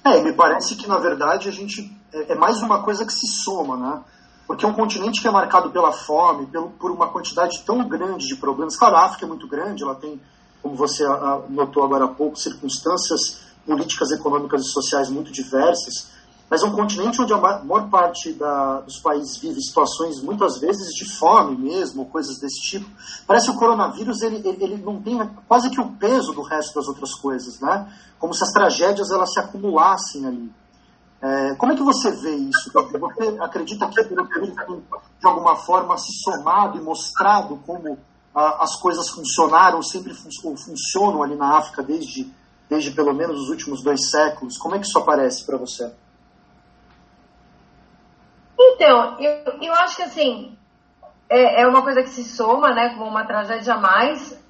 É, 0.04 0.20
me 0.20 0.32
parece 0.32 0.76
que, 0.76 0.88
na 0.88 0.98
verdade, 0.98 1.48
a 1.48 1.52
gente 1.52 1.90
é, 2.12 2.32
é, 2.32 2.34
mais 2.34 2.62
uma 2.62 2.82
coisa 2.82 3.04
que 3.04 3.12
se 3.12 3.26
soma, 3.26 3.76
né? 3.76 4.02
Porque 4.46 4.64
é 4.64 4.68
um 4.68 4.74
continente 4.74 5.20
que 5.20 5.28
é 5.28 5.30
marcado 5.30 5.70
pela 5.70 5.92
fome, 5.92 6.46
pelo, 6.46 6.70
por 6.70 6.90
uma 6.90 7.08
quantidade 7.08 7.62
tão 7.64 7.88
grande 7.88 8.26
de 8.26 8.36
problemas. 8.36 8.76
Claro, 8.76 8.96
a 8.96 9.04
África 9.06 9.24
é 9.24 9.28
muito 9.28 9.48
grande, 9.48 9.82
ela 9.82 9.94
tem, 9.94 10.20
como 10.60 10.74
você 10.74 11.04
notou 11.48 11.84
agora 11.84 12.04
há 12.04 12.08
pouco, 12.08 12.36
circunstâncias 12.36 13.40
políticas, 13.64 14.10
econômicas 14.10 14.62
e 14.62 14.68
sociais 14.68 15.08
muito 15.08 15.32
diversas, 15.32 16.10
mas 16.52 16.62
é 16.62 16.66
um 16.66 16.72
continente 16.72 17.18
onde 17.18 17.32
a 17.32 17.38
maior 17.38 17.88
parte 17.88 18.34
da, 18.34 18.80
dos 18.80 18.98
países 18.98 19.38
vive 19.38 19.58
situações, 19.62 20.20
muitas 20.20 20.60
vezes, 20.60 20.94
de 20.94 21.06
fome 21.16 21.56
mesmo, 21.56 22.04
coisas 22.04 22.38
desse 22.38 22.60
tipo. 22.60 22.86
Parece 23.26 23.46
que 23.46 23.56
o 23.56 23.58
coronavírus 23.58 24.20
ele, 24.20 24.46
ele, 24.46 24.62
ele 24.62 24.76
não 24.76 25.00
tem 25.00 25.18
quase 25.48 25.70
que 25.70 25.80
o 25.80 25.92
peso 25.92 26.34
do 26.34 26.42
resto 26.42 26.74
das 26.74 26.86
outras 26.86 27.14
coisas, 27.14 27.58
né? 27.58 27.90
Como 28.18 28.34
se 28.34 28.44
as 28.44 28.50
tragédias 28.50 29.10
elas 29.10 29.32
se 29.32 29.40
acumulassem 29.40 30.26
ali. 30.26 30.52
É, 31.22 31.54
como 31.54 31.72
é 31.72 31.74
que 31.74 31.82
você 31.82 32.10
vê 32.10 32.34
isso? 32.34 32.70
Você 32.70 33.36
acredita 33.40 33.88
que 33.88 33.98
o 34.02 34.26
período 34.28 34.54
de 34.54 35.26
alguma 35.26 35.56
forma, 35.56 35.96
se 35.96 36.12
somado 36.22 36.76
e 36.76 36.82
mostrado 36.82 37.56
como 37.66 37.96
ah, 38.34 38.62
as 38.62 38.76
coisas 38.76 39.08
funcionaram, 39.08 39.82
sempre 39.82 40.12
fun 40.12 40.28
funcionam 40.54 41.22
ali 41.22 41.34
na 41.34 41.56
África 41.56 41.82
desde, 41.82 42.30
desde 42.68 42.90
pelo 42.90 43.14
menos 43.14 43.40
os 43.40 43.48
últimos 43.48 43.82
dois 43.82 44.10
séculos? 44.10 44.58
Como 44.58 44.74
é 44.74 44.78
que 44.78 44.84
isso 44.84 44.98
aparece 44.98 45.46
para 45.46 45.56
você? 45.56 45.90
Então, 48.82 49.16
eu, 49.20 49.60
eu 49.62 49.72
acho 49.74 49.94
que 49.94 50.02
assim, 50.02 50.56
é, 51.30 51.62
é 51.62 51.66
uma 51.68 51.82
coisa 51.82 52.02
que 52.02 52.08
se 52.08 52.24
soma, 52.24 52.74
né, 52.74 52.88
como 52.88 53.08
uma 53.08 53.24
tragédia 53.24 53.74
a 53.74 53.78
mais, 53.78 54.44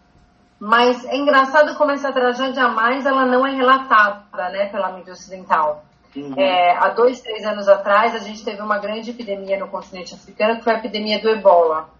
mas 0.58 1.04
é 1.04 1.16
engraçado 1.18 1.76
como 1.76 1.90
essa 1.90 2.10
tragédia 2.10 2.64
a 2.64 2.68
mais 2.70 3.04
ela 3.04 3.26
não 3.26 3.46
é 3.46 3.50
relatada, 3.54 4.48
né, 4.48 4.70
pela 4.70 4.90
mídia 4.92 5.12
ocidental. 5.12 5.84
Uhum. 6.16 6.32
É, 6.34 6.78
há 6.78 6.88
dois, 6.88 7.20
três 7.20 7.44
anos 7.44 7.68
atrás, 7.68 8.14
a 8.14 8.20
gente 8.20 8.42
teve 8.42 8.62
uma 8.62 8.78
grande 8.78 9.10
epidemia 9.10 9.58
no 9.58 9.68
continente 9.68 10.14
africano, 10.14 10.56
que 10.56 10.64
foi 10.64 10.76
a 10.76 10.78
epidemia 10.78 11.20
do 11.20 11.28
ebola, 11.28 11.90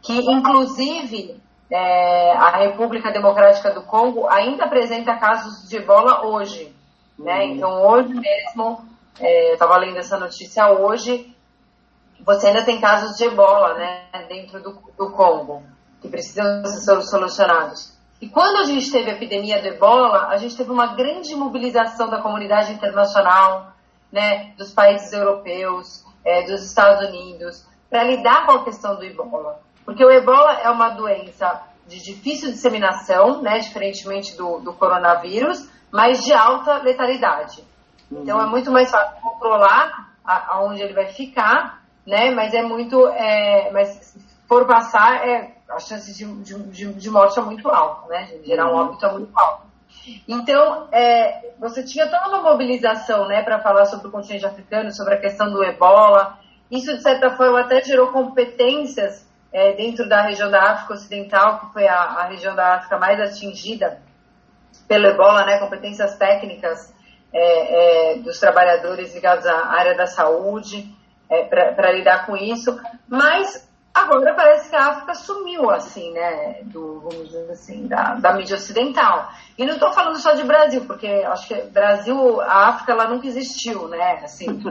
que 0.00 0.18
inclusive 0.18 1.38
é, 1.70 2.32
a 2.32 2.56
República 2.60 3.12
Democrática 3.12 3.72
do 3.72 3.82
Congo 3.82 4.26
ainda 4.26 4.64
apresenta 4.64 5.16
casos 5.16 5.68
de 5.68 5.76
ebola 5.76 6.24
hoje. 6.24 6.74
Né? 7.18 7.40
Uhum. 7.40 7.52
Então, 7.52 7.86
hoje 7.86 8.14
mesmo, 8.14 8.95
é, 9.20 9.52
estava 9.52 9.76
lendo 9.76 9.98
essa 9.98 10.18
notícia 10.18 10.70
hoje, 10.70 11.34
você 12.24 12.48
ainda 12.48 12.64
tem 12.64 12.80
casos 12.80 13.16
de 13.16 13.24
ebola 13.24 13.74
né, 13.74 14.04
dentro 14.28 14.62
do, 14.62 14.78
do 14.96 15.10
Congo, 15.10 15.62
que 16.00 16.08
precisam 16.08 16.64
ser 16.64 17.02
solucionados. 17.02 17.96
E 18.20 18.28
quando 18.28 18.56
a 18.58 18.64
gente 18.64 18.90
teve 18.90 19.10
a 19.10 19.14
epidemia 19.14 19.60
do 19.60 19.68
ebola, 19.68 20.28
a 20.28 20.36
gente 20.36 20.56
teve 20.56 20.70
uma 20.70 20.94
grande 20.94 21.34
mobilização 21.34 22.08
da 22.08 22.22
comunidade 22.22 22.72
internacional, 22.72 23.72
né, 24.10 24.54
dos 24.56 24.72
países 24.72 25.12
europeus, 25.12 26.04
é, 26.24 26.42
dos 26.42 26.62
Estados 26.62 27.08
Unidos, 27.08 27.66
para 27.90 28.04
lidar 28.04 28.46
com 28.46 28.52
a 28.52 28.64
questão 28.64 28.96
do 28.96 29.04
ebola. 29.04 29.60
Porque 29.84 30.04
o 30.04 30.10
ebola 30.10 30.54
é 30.54 30.70
uma 30.70 30.90
doença 30.90 31.62
de 31.86 32.02
difícil 32.02 32.50
disseminação, 32.50 33.42
né, 33.42 33.58
diferentemente 33.58 34.36
do, 34.36 34.58
do 34.60 34.72
coronavírus, 34.72 35.68
mas 35.92 36.24
de 36.24 36.32
alta 36.32 36.78
letalidade. 36.78 37.62
Então 38.10 38.40
é 38.40 38.46
muito 38.46 38.70
mais 38.70 38.90
fácil 38.90 39.20
controlar 39.20 40.12
aonde 40.24 40.82
ele 40.82 40.92
vai 40.94 41.06
ficar, 41.06 41.82
né, 42.06 42.30
mas 42.30 42.52
é 42.52 42.62
muito, 42.62 43.06
é, 43.08 43.70
mas 43.72 43.88
se 43.88 44.18
for 44.48 44.66
passar, 44.66 45.26
é, 45.26 45.54
a 45.68 45.78
chance 45.78 46.12
de, 46.16 46.24
de, 46.70 46.92
de 46.92 47.10
morte 47.10 47.38
é 47.38 47.42
muito 47.42 47.68
alta, 47.68 48.08
né, 48.08 48.24
de 48.24 48.46
gerar 48.46 48.66
um 48.66 48.74
uhum. 48.74 48.86
óbito 48.86 49.06
é 49.06 49.12
muito 49.12 49.38
alto. 49.38 49.66
Então, 50.26 50.88
é, 50.92 51.52
você 51.58 51.82
tinha 51.82 52.06
toda 52.08 52.28
uma 52.28 52.50
mobilização 52.50 53.26
né, 53.26 53.42
para 53.42 53.60
falar 53.60 53.86
sobre 53.86 54.08
o 54.08 54.10
continente 54.10 54.46
africano, 54.46 54.92
sobre 54.92 55.14
a 55.14 55.20
questão 55.20 55.50
do 55.50 55.64
ebola. 55.64 56.38
Isso, 56.70 56.94
de 56.94 57.02
certa 57.02 57.30
forma, 57.30 57.60
até 57.60 57.82
gerou 57.82 58.12
competências 58.12 59.26
é, 59.52 59.72
dentro 59.72 60.08
da 60.08 60.22
região 60.22 60.50
da 60.50 60.72
África 60.72 60.94
Ocidental, 60.94 61.60
que 61.60 61.72
foi 61.72 61.88
a, 61.88 61.96
a, 61.96 62.26
região 62.26 62.54
da 62.54 62.74
África 62.74 62.98
mais 62.98 63.20
atingida 63.20 64.00
pelo 64.86 65.06
ebola, 65.06 65.44
né, 65.44 65.58
competências 65.58 66.16
técnicas 66.16 66.94
é, 67.32 68.12
é, 68.12 68.18
dos 68.18 68.38
trabalhadores 68.38 69.14
ligados 69.14 69.46
à 69.46 69.66
área 69.66 69.94
da 69.94 70.06
saúde, 70.06 70.90
é, 71.28 71.44
para 71.44 71.92
lidar 71.92 72.26
com 72.26 72.36
isso, 72.36 72.78
mas 73.08 73.68
agora 73.92 74.34
parece 74.34 74.68
que 74.68 74.76
a 74.76 74.88
África 74.88 75.14
sumiu, 75.14 75.70
assim, 75.70 76.12
né, 76.12 76.60
do, 76.64 77.00
vamos 77.00 77.28
dizer 77.28 77.50
assim, 77.50 77.86
da, 77.86 78.14
da 78.14 78.34
mídia 78.34 78.56
ocidental. 78.56 79.30
E 79.56 79.64
não 79.64 79.74
estou 79.74 79.92
falando 79.92 80.18
só 80.18 80.34
de 80.34 80.44
Brasil, 80.44 80.84
porque 80.86 81.06
acho 81.06 81.48
que 81.48 81.54
Brasil, 81.70 82.40
a 82.42 82.68
África, 82.68 82.92
ela 82.92 83.08
nunca 83.08 83.26
existiu, 83.26 83.88
né, 83.88 84.20
assim. 84.22 84.46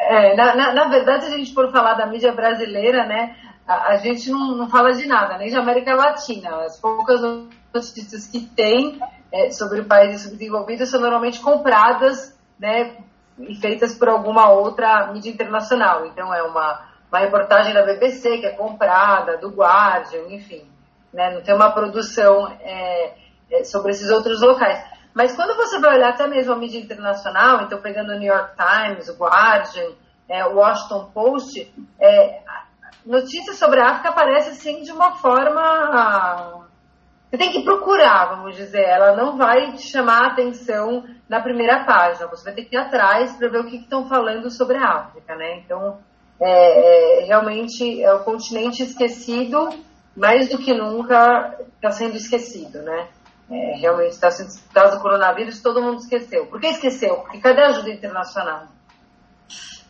É, 0.00 0.36
na, 0.36 0.54
na, 0.54 0.72
na, 0.74 0.84
verdade, 0.84 1.26
a 1.26 1.30
gente 1.30 1.52
for 1.52 1.72
falar 1.72 1.94
da 1.94 2.06
mídia 2.06 2.32
brasileira, 2.32 3.04
né, 3.04 3.36
a, 3.66 3.92
a 3.92 3.96
gente 3.96 4.30
não, 4.30 4.56
não, 4.56 4.70
fala 4.70 4.92
de 4.92 5.06
nada, 5.06 5.36
nem 5.36 5.48
de 5.48 5.56
América 5.56 5.94
Latina. 5.94 6.64
As 6.64 6.80
poucas 6.80 7.20
notícias 7.74 8.26
que 8.28 8.40
tem 8.40 8.98
é, 9.32 9.50
sobre 9.50 9.82
países 9.82 10.22
subdesenvolvidos 10.22 10.90
são 10.90 11.00
normalmente 11.00 11.40
compradas 11.40 12.36
né, 12.58 12.96
e 13.38 13.54
feitas 13.56 13.94
por 13.94 14.08
alguma 14.08 14.50
outra 14.50 15.12
mídia 15.12 15.30
internacional. 15.30 16.06
Então, 16.06 16.32
é 16.32 16.42
uma, 16.42 16.86
uma 17.10 17.18
reportagem 17.18 17.74
da 17.74 17.84
BBC 17.84 18.38
que 18.38 18.46
é 18.46 18.52
comprada, 18.52 19.36
do 19.36 19.50
Guardian, 19.50 20.28
enfim. 20.28 20.66
Né, 21.12 21.34
não 21.34 21.42
tem 21.42 21.54
uma 21.54 21.70
produção 21.70 22.48
é, 22.60 23.14
é 23.50 23.64
sobre 23.64 23.92
esses 23.92 24.10
outros 24.10 24.40
locais. 24.40 24.82
Mas 25.14 25.34
quando 25.34 25.56
você 25.56 25.80
vai 25.80 25.96
olhar 25.96 26.10
até 26.10 26.26
mesmo 26.26 26.52
a 26.52 26.56
mídia 26.56 26.78
internacional, 26.78 27.62
então 27.62 27.80
pegando 27.80 28.12
o 28.12 28.18
New 28.18 28.32
York 28.32 28.52
Times, 28.56 29.08
o 29.08 29.16
Guardian, 29.16 29.92
é, 30.28 30.44
o 30.44 30.56
Washington 30.56 31.10
Post, 31.12 31.74
é, 31.98 32.40
notícias 33.04 33.56
sobre 33.56 33.80
a 33.80 33.90
África 33.90 34.10
aparecem 34.10 34.52
assim 34.52 34.82
de 34.82 34.92
uma 34.92 35.16
forma. 35.16 36.67
Você 37.30 37.36
tem 37.36 37.52
que 37.52 37.62
procurar, 37.62 38.36
vamos 38.36 38.56
dizer. 38.56 38.82
Ela 38.82 39.14
não 39.14 39.36
vai 39.36 39.72
te 39.72 39.82
chamar 39.82 40.24
a 40.24 40.26
atenção 40.28 41.04
na 41.28 41.40
primeira 41.40 41.84
página. 41.84 42.26
Você 42.28 42.44
vai 42.44 42.54
ter 42.54 42.64
que 42.64 42.74
ir 42.74 42.78
atrás 42.78 43.36
para 43.36 43.48
ver 43.48 43.60
o 43.60 43.66
que 43.66 43.76
estão 43.76 44.08
falando 44.08 44.50
sobre 44.50 44.78
a 44.78 44.84
África, 44.84 45.36
né? 45.36 45.58
Então, 45.58 45.98
é, 46.40 47.20
é, 47.20 47.24
realmente 47.26 48.02
é 48.02 48.12
o 48.14 48.24
continente 48.24 48.82
esquecido, 48.82 49.68
mais 50.16 50.48
do 50.48 50.58
que 50.58 50.72
nunca 50.72 51.58
está 51.76 51.90
sendo 51.90 52.16
esquecido, 52.16 52.80
né? 52.82 53.08
É, 53.50 53.76
realmente 53.78 54.12
está 54.12 54.30
sendo 54.30 54.50
por 54.66 54.74
causa 54.74 54.96
do 54.96 55.02
coronavírus, 55.02 55.60
todo 55.60 55.82
mundo 55.82 55.98
esqueceu. 55.98 56.46
Por 56.46 56.60
que 56.60 56.66
esqueceu? 56.68 57.16
Porque 57.16 57.40
cadê 57.40 57.62
a 57.62 57.68
ajuda 57.68 57.90
internacional? 57.90 58.66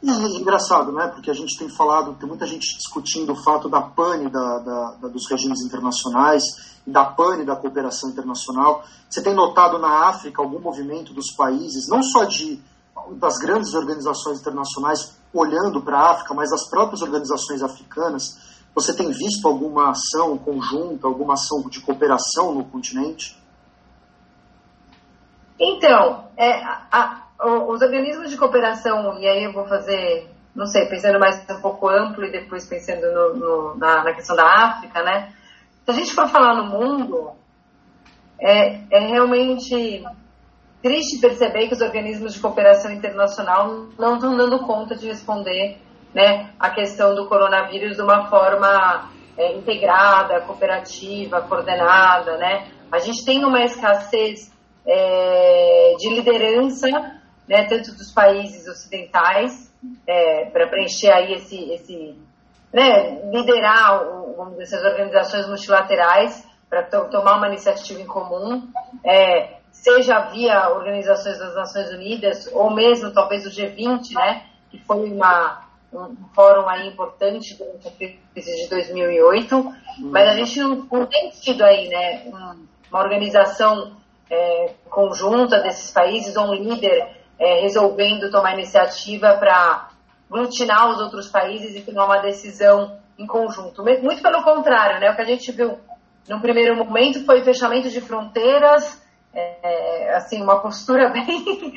E 0.02 0.11
é 0.11 0.40
engraçado, 0.40 0.93
né? 0.93 1.09
Porque 1.09 1.31
a 1.31 1.35
gente 1.35 1.59
tem 1.59 1.69
falado, 1.69 2.14
tem 2.14 2.28
muita 2.28 2.47
gente 2.47 2.76
discutindo 2.76 3.33
o 3.33 3.43
fato 3.43 3.69
da 3.69 3.81
pane 3.81 4.31
da, 4.31 4.59
da, 4.59 4.90
da, 5.02 5.09
dos 5.09 5.28
regimes 5.28 5.61
internacionais 5.61 6.45
e 6.87 6.90
da 6.90 7.05
pane 7.05 7.45
da 7.45 7.57
cooperação 7.57 8.11
internacional. 8.11 8.85
Você 9.11 9.23
tem 9.23 9.35
notado 9.35 9.78
na 9.78 10.09
África 10.09 10.40
algum 10.40 10.61
movimento 10.61 11.12
dos 11.12 11.33
países, 11.37 11.88
não 11.88 12.02
só 12.02 12.25
de 12.25 12.62
das 13.12 13.38
grandes 13.38 13.75
organizações 13.75 14.40
internacionais 14.40 15.17
olhando 15.33 15.81
para 15.83 15.99
a 15.99 16.11
África, 16.12 16.35
mas 16.35 16.50
das 16.50 16.69
próprias 16.69 17.00
organizações 17.00 17.62
africanas. 17.62 18.38
Você 18.75 18.95
tem 18.95 19.11
visto 19.11 19.47
alguma 19.47 19.90
ação 19.90 20.37
conjunta, 20.38 21.07
alguma 21.07 21.35
ação 21.35 21.62
de 21.69 21.81
cooperação 21.81 22.55
no 22.55 22.64
continente? 22.64 23.37
Então, 25.59 26.28
é, 26.37 26.62
a, 26.64 27.27
os 27.40 27.80
organismos 27.83 28.30
de 28.30 28.37
cooperação, 28.37 29.18
e 29.18 29.28
aí 29.28 29.45
eu 29.45 29.52
vou 29.52 29.64
fazer, 29.66 30.28
não 30.54 30.66
sei, 30.66 30.87
pensando 30.87 31.21
mais 31.21 31.45
um 31.49 31.61
pouco 31.61 31.88
amplo 31.88 32.25
e 32.25 32.33
depois 32.33 32.68
pensando 32.68 33.12
no, 33.12 33.37
no, 33.37 33.75
na, 33.76 34.02
na, 34.02 34.12
questão 34.12 34.35
da 34.35 34.45
África, 34.45 35.02
né? 35.02 35.33
Se 35.85 35.90
a 35.90 35.95
gente 35.95 36.12
for 36.12 36.28
falar 36.28 36.54
no 36.54 36.66
mundo, 36.66 37.33
é, 38.40 38.80
é 38.90 38.99
realmente 38.99 40.04
triste 40.83 41.21
perceber 41.21 41.68
que 41.68 41.75
os 41.75 41.80
organismos 41.80 42.35
de 42.35 42.40
cooperação 42.40 42.90
internacional 42.92 43.87
não 43.99 44.14
estão 44.16 44.37
dando 44.37 44.61
conta 44.61 44.97
de 44.97 45.07
responder 45.07 45.78
né, 46.14 46.50
a 46.59 46.71
questão 46.71 47.14
do 47.14 47.28
coronavírus 47.28 47.97
de 47.97 48.02
uma 48.02 48.28
forma 48.28 49.11
é, 49.37 49.57
integrada, 49.57 50.40
cooperativa, 50.40 51.40
coordenada, 51.42 52.37
né? 52.37 52.68
A 52.90 52.99
gente 52.99 53.25
tem 53.25 53.45
uma 53.45 53.62
escassez 53.62 54.52
é, 54.87 55.95
de 55.99 56.09
liderança, 56.11 57.17
né, 57.49 57.64
tanto 57.64 57.93
dos 57.93 58.12
países 58.12 58.67
ocidentais, 58.69 59.73
é, 60.07 60.47
para 60.47 60.67
preencher 60.67 61.11
aí 61.11 61.35
esse, 61.35 61.71
esse 61.71 62.17
né, 62.73 63.23
liderar, 63.31 64.02
essas 64.61 64.85
organizações 64.85 65.47
multilaterais 65.47 66.47
para 66.69 66.83
to 66.83 67.07
tomar 67.11 67.38
uma 67.38 67.49
iniciativa 67.49 68.00
em 68.00 68.07
comum, 68.07 68.69
é, 69.05 69.59
seja 69.73 70.19
via 70.31 70.69
organizações 70.71 71.38
das 71.38 71.55
Nações 71.55 71.90
Unidas 71.90 72.47
ou 72.52 72.71
mesmo 72.71 73.12
talvez 73.12 73.47
o 73.47 73.50
G20, 73.50 74.12
né, 74.12 74.43
que 74.71 74.78
foi 74.85 75.11
uma, 75.11 75.67
um 75.93 76.14
fórum 76.35 76.69
aí 76.69 76.88
importante 76.88 77.57
durante 77.57 77.88
a 77.88 77.90
crise 77.90 78.64
de 78.64 78.69
2008, 78.69 79.57
uhum. 79.57 79.75
mas 80.11 80.28
a 80.28 80.35
gente 80.35 80.61
não, 80.61 80.87
não 80.93 81.07
tem 81.07 81.31
tido 81.31 81.64
aí, 81.64 81.88
né, 81.88 82.25
uma 82.90 83.00
organização 83.00 83.97
é, 84.31 84.75
conjunta 84.90 85.61
desses 85.61 85.90
países 85.90 86.37
ou 86.37 86.49
um 86.49 86.55
líder 86.55 87.17
é, 87.38 87.61
resolvendo 87.61 88.30
tomar 88.30 88.54
iniciativa 88.54 89.35
para 89.35 89.88
aglutinar 90.30 90.90
os 90.90 91.00
outros 91.00 91.28
países 91.28 91.75
e 91.76 91.83
tomar 91.83 92.07
uma 92.07 92.18
decisão 92.18 92.99
em 93.18 93.26
conjunto. 93.26 93.83
Muito 93.83 94.23
pelo 94.23 94.42
contrário, 94.42 95.00
né? 95.00 95.11
O 95.11 95.16
que 95.16 95.23
a 95.23 95.26
gente 95.26 95.50
viu 95.52 95.78
no 96.28 96.40
primeiro 96.40 96.76
momento 96.76 97.25
foi 97.25 97.42
fechamento 97.42 97.88
de 97.88 98.00
fronteiras, 98.00 99.02
é, 99.33 100.14
assim, 100.14 100.42
uma 100.42 100.61
postura 100.61 101.09
bem, 101.12 101.75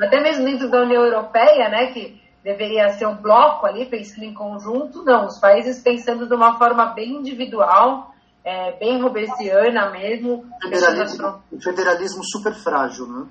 até 0.00 0.20
mesmo 0.20 0.44
dentro 0.44 0.70
da 0.70 0.82
União 0.82 1.04
Europeia, 1.04 1.68
né? 1.68 1.92
Que 1.92 2.20
deveria 2.42 2.88
ser 2.90 3.06
um 3.06 3.16
bloco 3.16 3.66
ali 3.66 3.86
pensando 3.86 4.24
em 4.24 4.34
conjunto, 4.34 5.04
não, 5.04 5.26
os 5.26 5.38
países 5.38 5.80
pensando 5.80 6.26
de 6.26 6.34
uma 6.34 6.58
forma 6.58 6.86
bem 6.86 7.12
individual, 7.12 8.12
é, 8.44 8.72
bem 8.72 9.00
robesiana 9.00 9.90
mesmo. 9.90 10.44
Federalismo, 10.60 11.42
federalismo 11.62 12.22
super 12.24 12.52
frágil, 12.54 13.06
né? 13.06 13.26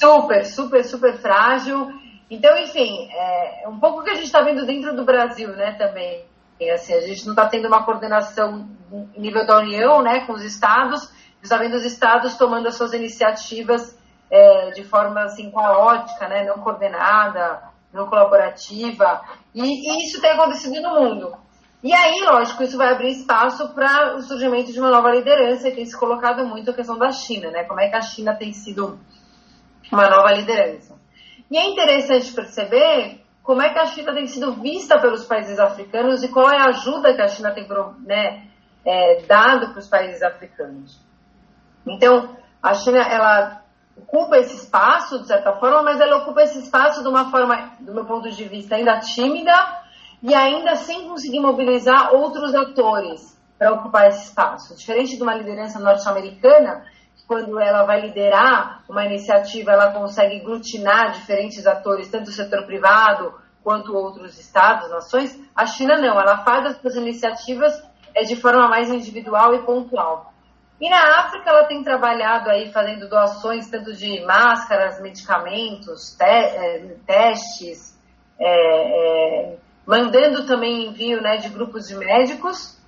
Super, 0.00 0.46
super, 0.46 0.84
super 0.84 1.18
frágil. 1.18 1.92
Então, 2.30 2.56
enfim, 2.56 3.08
é 3.12 3.68
um 3.68 3.78
pouco 3.78 4.02
que 4.02 4.10
a 4.10 4.14
gente 4.14 4.24
está 4.24 4.40
vendo 4.40 4.64
dentro 4.64 4.96
do 4.96 5.04
Brasil, 5.04 5.48
né, 5.50 5.72
também. 5.72 6.24
Assim, 6.72 6.94
a 6.94 7.00
gente 7.00 7.24
não 7.24 7.32
está 7.32 7.46
tendo 7.48 7.68
uma 7.68 7.84
coordenação 7.84 8.66
em 9.14 9.20
nível 9.20 9.46
da 9.46 9.58
União, 9.58 10.00
né, 10.02 10.20
com 10.26 10.32
os 10.32 10.42
estados, 10.42 11.12
está 11.42 11.56
vendo 11.58 11.74
os 11.74 11.84
estados 11.84 12.36
tomando 12.36 12.68
as 12.68 12.76
suas 12.76 12.92
iniciativas 12.92 13.98
é, 14.30 14.70
de 14.70 14.84
forma 14.84 15.22
assim 15.22 15.50
caótica, 15.50 16.28
né, 16.28 16.44
não 16.44 16.62
coordenada, 16.62 17.62
não 17.92 18.06
colaborativa, 18.06 19.20
e, 19.54 19.62
e 19.62 20.06
isso 20.06 20.20
tem 20.20 20.30
acontecido 20.30 20.80
no 20.80 21.00
mundo. 21.00 21.34
E 21.82 21.92
aí, 21.92 22.20
lógico, 22.22 22.62
isso 22.62 22.76
vai 22.76 22.92
abrir 22.92 23.10
espaço 23.10 23.74
para 23.74 24.16
o 24.16 24.22
surgimento 24.22 24.72
de 24.72 24.78
uma 24.78 24.90
nova 24.90 25.10
liderança, 25.10 25.68
e 25.68 25.74
tem 25.74 25.84
se 25.84 25.98
colocado 25.98 26.44
muito 26.46 26.70
a 26.70 26.74
questão 26.74 26.98
da 26.98 27.10
China, 27.10 27.50
né? 27.50 27.64
Como 27.64 27.80
é 27.80 27.88
que 27.88 27.96
a 27.96 28.02
China 28.02 28.34
tem 28.34 28.52
sido 28.52 28.98
uma 29.90 30.08
nova 30.08 30.32
liderança. 30.32 30.98
E 31.50 31.56
é 31.56 31.68
interessante 31.68 32.32
perceber 32.32 33.20
como 33.42 33.62
é 33.62 33.72
que 33.72 33.78
a 33.78 33.86
China 33.86 34.14
tem 34.14 34.26
sido 34.26 34.52
vista 34.52 34.98
pelos 35.00 35.24
países 35.24 35.58
africanos 35.58 36.22
e 36.22 36.28
qual 36.28 36.50
é 36.50 36.58
a 36.58 36.66
ajuda 36.66 37.14
que 37.14 37.22
a 37.22 37.28
China 37.28 37.50
tem 37.52 37.66
né, 38.06 38.46
é, 38.84 39.22
dado 39.26 39.70
para 39.70 39.78
os 39.78 39.88
países 39.88 40.22
africanos. 40.22 41.00
Então, 41.86 42.36
a 42.62 42.74
China, 42.74 43.00
ela 43.00 43.62
ocupa 43.96 44.38
esse 44.38 44.54
espaço, 44.54 45.20
de 45.20 45.26
certa 45.26 45.54
forma, 45.54 45.82
mas 45.82 46.00
ela 46.00 46.18
ocupa 46.18 46.42
esse 46.42 46.58
espaço 46.60 47.02
de 47.02 47.08
uma 47.08 47.30
forma, 47.30 47.72
do 47.80 47.94
meu 47.94 48.04
ponto 48.04 48.30
de 48.30 48.44
vista, 48.44 48.76
ainda 48.76 49.00
tímida 49.00 49.54
e 50.22 50.34
ainda 50.34 50.76
sem 50.76 51.08
conseguir 51.08 51.40
mobilizar 51.40 52.14
outros 52.14 52.54
atores 52.54 53.38
para 53.58 53.72
ocupar 53.72 54.08
esse 54.08 54.24
espaço. 54.24 54.76
Diferente 54.76 55.16
de 55.16 55.22
uma 55.22 55.34
liderança 55.34 55.78
norte-americana, 55.78 56.84
quando 57.30 57.60
ela 57.60 57.84
vai 57.84 58.00
liderar 58.00 58.82
uma 58.88 59.04
iniciativa, 59.04 59.70
ela 59.70 59.92
consegue 59.92 60.40
glutinar 60.40 61.12
diferentes 61.12 61.64
atores, 61.64 62.10
tanto 62.10 62.28
o 62.28 62.32
setor 62.32 62.66
privado 62.66 63.32
quanto 63.62 63.94
outros 63.94 64.36
estados, 64.36 64.90
nações, 64.90 65.40
a 65.54 65.64
China 65.64 65.96
não, 65.96 66.20
ela 66.20 66.38
faz 66.38 66.66
as 66.66 66.80
suas 66.80 66.96
iniciativas 66.96 67.80
é, 68.16 68.24
de 68.24 68.34
forma 68.34 68.66
mais 68.66 68.90
individual 68.90 69.54
e 69.54 69.62
pontual. 69.62 70.32
E 70.80 70.90
na 70.90 71.20
África 71.20 71.50
ela 71.50 71.68
tem 71.68 71.84
trabalhado 71.84 72.50
aí 72.50 72.72
fazendo 72.72 73.08
doações 73.08 73.70
tanto 73.70 73.94
de 73.94 74.24
máscaras, 74.24 75.00
medicamentos, 75.00 76.16
te 76.16 76.24
é, 76.24 76.96
testes, 77.06 77.96
é, 78.40 79.52
é, 79.52 79.56
mandando 79.86 80.48
também 80.48 80.88
envio 80.88 81.22
né, 81.22 81.36
de 81.36 81.48
grupos 81.48 81.86
de 81.86 81.94
médicos. 81.94 82.79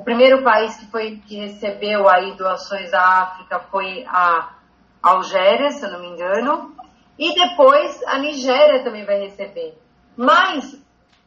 O 0.00 0.02
primeiro 0.02 0.42
país 0.42 0.74
que 0.78 0.86
foi 0.86 1.20
que 1.26 1.36
recebeu 1.36 2.08
aí 2.08 2.34
doações 2.34 2.90
da 2.90 3.02
África 3.02 3.60
foi 3.70 4.02
a 4.08 4.54
Algéria, 5.02 5.70
se 5.72 5.84
eu 5.84 5.90
não 5.90 6.00
me 6.00 6.08
engano, 6.08 6.74
e 7.18 7.34
depois 7.34 8.02
a 8.06 8.16
Nigéria 8.16 8.82
também 8.82 9.04
vai 9.04 9.20
receber. 9.20 9.78
Mas 10.16 10.74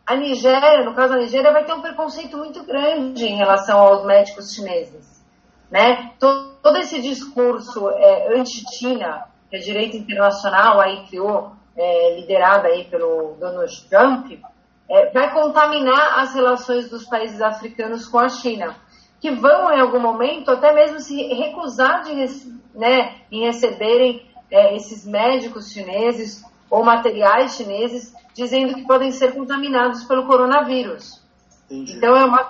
a 0.07 0.15
Nigéria, 0.15 0.83
no 0.83 0.95
caso 0.95 1.13
da 1.13 1.19
Nigéria, 1.19 1.53
vai 1.53 1.65
ter 1.65 1.73
um 1.73 1.83
preconceito 1.83 2.35
muito 2.35 2.63
grande 2.63 3.27
em 3.27 3.35
relação 3.35 3.79
aos 3.79 4.07
médicos 4.07 4.51
chineses. 4.55 5.23
Né? 5.69 6.11
Todo, 6.17 6.75
esse 6.77 6.99
discurso 6.99 7.91
é, 7.91 8.35
anti-China, 8.39 9.25
que 9.51 9.57
a 9.57 9.59
direita 9.59 9.97
internacional 9.97 10.81
aí 10.81 11.05
criou, 11.05 11.51
é, 11.77 12.15
liderada 12.19 12.69
aí 12.69 12.85
pelo 12.85 13.35
Donald 13.39 13.87
Trump, 13.87 14.31
é, 14.89 15.11
vai 15.11 15.33
contaminar 15.33 16.19
as 16.19 16.33
relações 16.33 16.89
dos 16.89 17.05
países 17.05 17.41
africanos 17.41 18.07
com 18.07 18.19
a 18.19 18.29
China, 18.29 18.75
que 19.19 19.31
vão 19.31 19.71
em 19.71 19.79
algum 19.79 19.99
momento 19.99 20.51
até 20.51 20.73
mesmo 20.73 20.99
se 20.99 21.15
recusar 21.33 22.03
de, 22.03 22.13
né, 22.75 23.21
em 23.31 23.45
receberem 23.45 24.27
é, 24.51 24.75
esses 24.75 25.05
médicos 25.05 25.71
chineses 25.71 26.43
ou 26.69 26.83
materiais 26.83 27.55
chineses, 27.55 28.13
dizendo 28.35 28.73
que 28.73 28.85
podem 28.85 29.11
ser 29.11 29.33
contaminados 29.33 30.03
pelo 30.03 30.25
coronavírus. 30.25 31.21
Entendi. 31.69 31.93
Então 31.93 32.15
é 32.15 32.25
uma, 32.25 32.49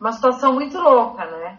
uma 0.00 0.12
situação 0.12 0.52
muito 0.52 0.78
louca, 0.78 1.24
né? 1.24 1.58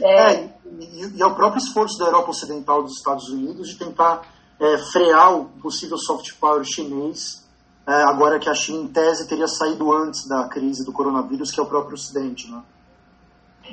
É, 0.00 0.34
é 0.34 0.54
e, 0.64 1.16
e, 1.16 1.22
é 1.22 1.26
o 1.26 1.34
próprio 1.34 1.58
esforço 1.58 1.98
da 1.98 2.06
Europa 2.06 2.30
Ocidental 2.30 2.82
dos 2.82 2.96
Estados 2.96 3.28
Unidos 3.28 3.68
de 3.68 3.78
tentar 3.78 4.22
é, 4.60 4.78
frear 4.92 5.34
o 5.34 5.44
possível 5.60 5.98
soft 5.98 6.32
power 6.38 6.64
chinês, 6.64 7.41
é, 7.86 7.92
agora 8.04 8.38
que 8.38 8.48
a 8.48 8.54
China, 8.54 8.84
em 8.84 8.88
tese, 8.88 9.28
teria 9.28 9.48
saído 9.48 9.92
antes 9.92 10.28
da 10.28 10.48
crise 10.48 10.84
do 10.84 10.92
coronavírus, 10.92 11.50
que 11.50 11.58
é 11.58 11.62
o 11.62 11.66
próprio 11.66 11.94
Ocidente. 11.94 12.50
Né? 12.50 12.62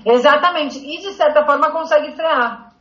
Exatamente, 0.05 0.79
e 0.79 0.97
de 0.99 1.13
certa 1.13 1.45
forma 1.45 1.71
consegue 1.71 2.15
frear. 2.15 2.73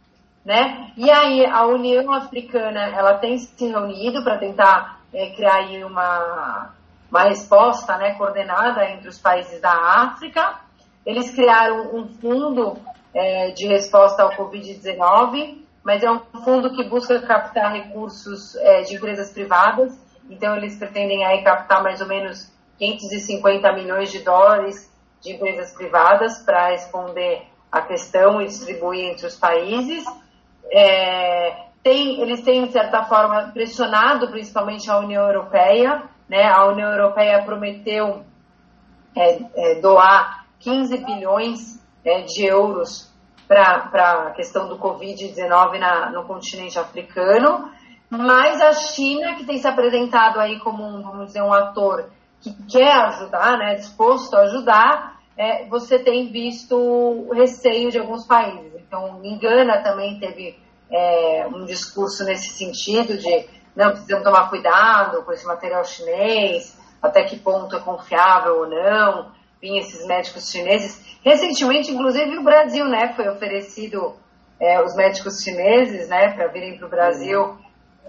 Né? 0.45 0.93
E 0.97 1.11
aí 1.11 1.45
a 1.45 1.67
União 1.67 2.11
Africana 2.13 2.81
ela 2.81 3.19
tem 3.19 3.37
se 3.37 3.67
reunido 3.67 4.23
para 4.25 4.39
tentar 4.39 5.01
é, 5.13 5.31
criar 5.35 5.61
uma, 5.87 6.71
uma 7.11 7.23
resposta 7.25 7.99
né, 7.99 8.15
coordenada 8.15 8.89
entre 8.89 9.09
os 9.09 9.19
países 9.19 9.61
da 9.61 9.73
África. 9.73 10.61
Eles 11.05 11.31
criaram 11.35 11.95
um 11.95 12.09
fundo 12.09 12.79
é, 13.15 13.51
de 13.51 13.67
resposta 13.67 14.23
ao 14.23 14.31
Covid-19, 14.31 15.59
mas 15.83 16.03
é 16.03 16.11
um 16.11 16.21
fundo 16.45 16.75
que 16.75 16.89
busca 16.89 17.21
captar 17.21 17.73
recursos 17.73 18.55
é, 18.57 18.83
de 18.83 18.97
empresas 18.97 19.31
privadas. 19.31 19.99
Então, 20.29 20.57
eles 20.57 20.77
pretendem 20.77 21.25
aí 21.25 21.43
captar 21.43 21.83
mais 21.83 22.01
ou 22.01 22.07
menos 22.07 22.53
550 22.79 23.73
milhões 23.73 24.11
de 24.11 24.21
dólares 24.21 24.93
de 25.21 25.33
empresas 25.33 25.73
privadas 25.73 26.39
para 26.43 26.69
responder 26.69 27.43
a 27.71 27.81
questão 27.83 28.41
e 28.41 28.47
distribuir 28.47 29.11
entre 29.11 29.27
os 29.27 29.37
países. 29.37 30.05
É, 30.71 31.69
tem, 31.83 32.21
eles 32.21 32.43
têm, 32.43 32.67
de 32.67 32.73
certa 32.73 33.05
forma, 33.05 33.51
pressionado 33.53 34.29
principalmente 34.29 34.91
a 34.91 34.99
União 34.99 35.27
Europeia. 35.27 36.03
Né? 36.29 36.45
A 36.45 36.67
União 36.67 36.91
Europeia 36.91 37.43
prometeu 37.43 38.23
é, 39.17 39.39
é, 39.57 39.81
doar 39.81 40.47
15 40.61 41.05
bilhões 41.05 41.83
é, 42.05 42.23
de 42.23 42.45
euros 42.45 43.09
para 43.47 44.27
a 44.27 44.31
questão 44.33 44.69
do 44.69 44.79
Covid-19 44.79 46.13
no 46.13 46.25
continente 46.25 46.79
africano, 46.79 47.71
mas 48.11 48.61
a 48.61 48.73
China, 48.73 49.35
que 49.35 49.45
tem 49.45 49.59
se 49.59 49.67
apresentado 49.67 50.41
aí 50.41 50.59
como 50.61 50.85
um, 50.85 51.03
vamos 51.03 51.27
dizer, 51.27 51.43
um 51.43 51.53
ator 51.53 52.11
que 52.41 52.55
quer 52.71 52.93
ajudar, 52.93 53.59
né, 53.59 53.75
disposto 53.75 54.35
a 54.35 54.43
ajudar, 54.43 55.19
é, 55.37 55.67
você 55.67 55.99
tem 55.99 56.31
visto 56.31 57.29
receio 57.33 57.91
de 57.91 57.99
alguns 57.99 58.27
países. 58.27 58.73
Então, 58.77 59.21
em 59.23 59.39
Gana 59.39 59.83
também 59.83 60.19
teve 60.19 60.59
é, 60.91 61.47
um 61.53 61.65
discurso 61.65 62.25
nesse 62.25 62.51
sentido 62.51 63.19
de 63.19 63.47
não 63.77 63.91
precisamos 63.91 64.25
tomar 64.25 64.49
cuidado 64.49 65.23
com 65.23 65.33
esse 65.33 65.47
material 65.47 65.85
chinês, 65.85 66.77
até 67.01 67.23
que 67.23 67.37
ponto 67.39 67.77
é 67.77 67.81
confiável 67.81 68.61
ou 68.61 68.69
não 68.69 69.31
vinham 69.61 69.79
esses 69.79 70.07
médicos 70.07 70.51
chineses. 70.51 71.19
Recentemente, 71.25 71.93
inclusive, 71.93 72.39
o 72.39 72.45
Brasil, 72.45 72.85
né, 72.87 73.13
foi 73.15 73.29
oferecido 73.29 74.15
é, 74.61 74.83
os 74.83 74.95
médicos 74.95 75.43
chineses, 75.43 76.09
né, 76.09 76.33
para 76.33 76.49
virem 76.49 76.77
para 76.77 76.87
o 76.87 76.91
Brasil. 76.91 77.57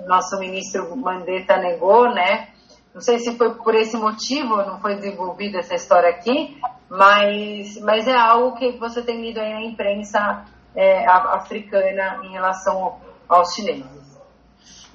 Nosso 0.08 0.38
ministro 0.40 0.96
Mandetta 0.96 1.58
negou, 1.58 2.10
né. 2.14 2.50
Não 2.94 3.02
sei 3.02 3.20
se 3.20 3.38
foi 3.38 3.54
por 3.54 3.76
esse 3.76 3.96
motivo, 3.96 4.58
não 4.58 4.80
foi 4.80 4.96
desenvolvida 4.96 5.60
essa 5.60 5.76
história 5.76 6.10
aqui, 6.10 6.60
mas, 6.90 7.80
mas 7.82 8.08
é 8.08 8.16
algo 8.16 8.58
que 8.58 8.78
você 8.78 9.02
tem 9.02 9.22
lido 9.22 9.40
aí 9.40 9.54
na 9.54 9.62
imprensa 9.62 10.46
é, 10.76 11.08
africana 11.08 12.20
em 12.24 12.32
relação 12.32 12.98
aos 13.28 13.54
chineses. 13.54 14.00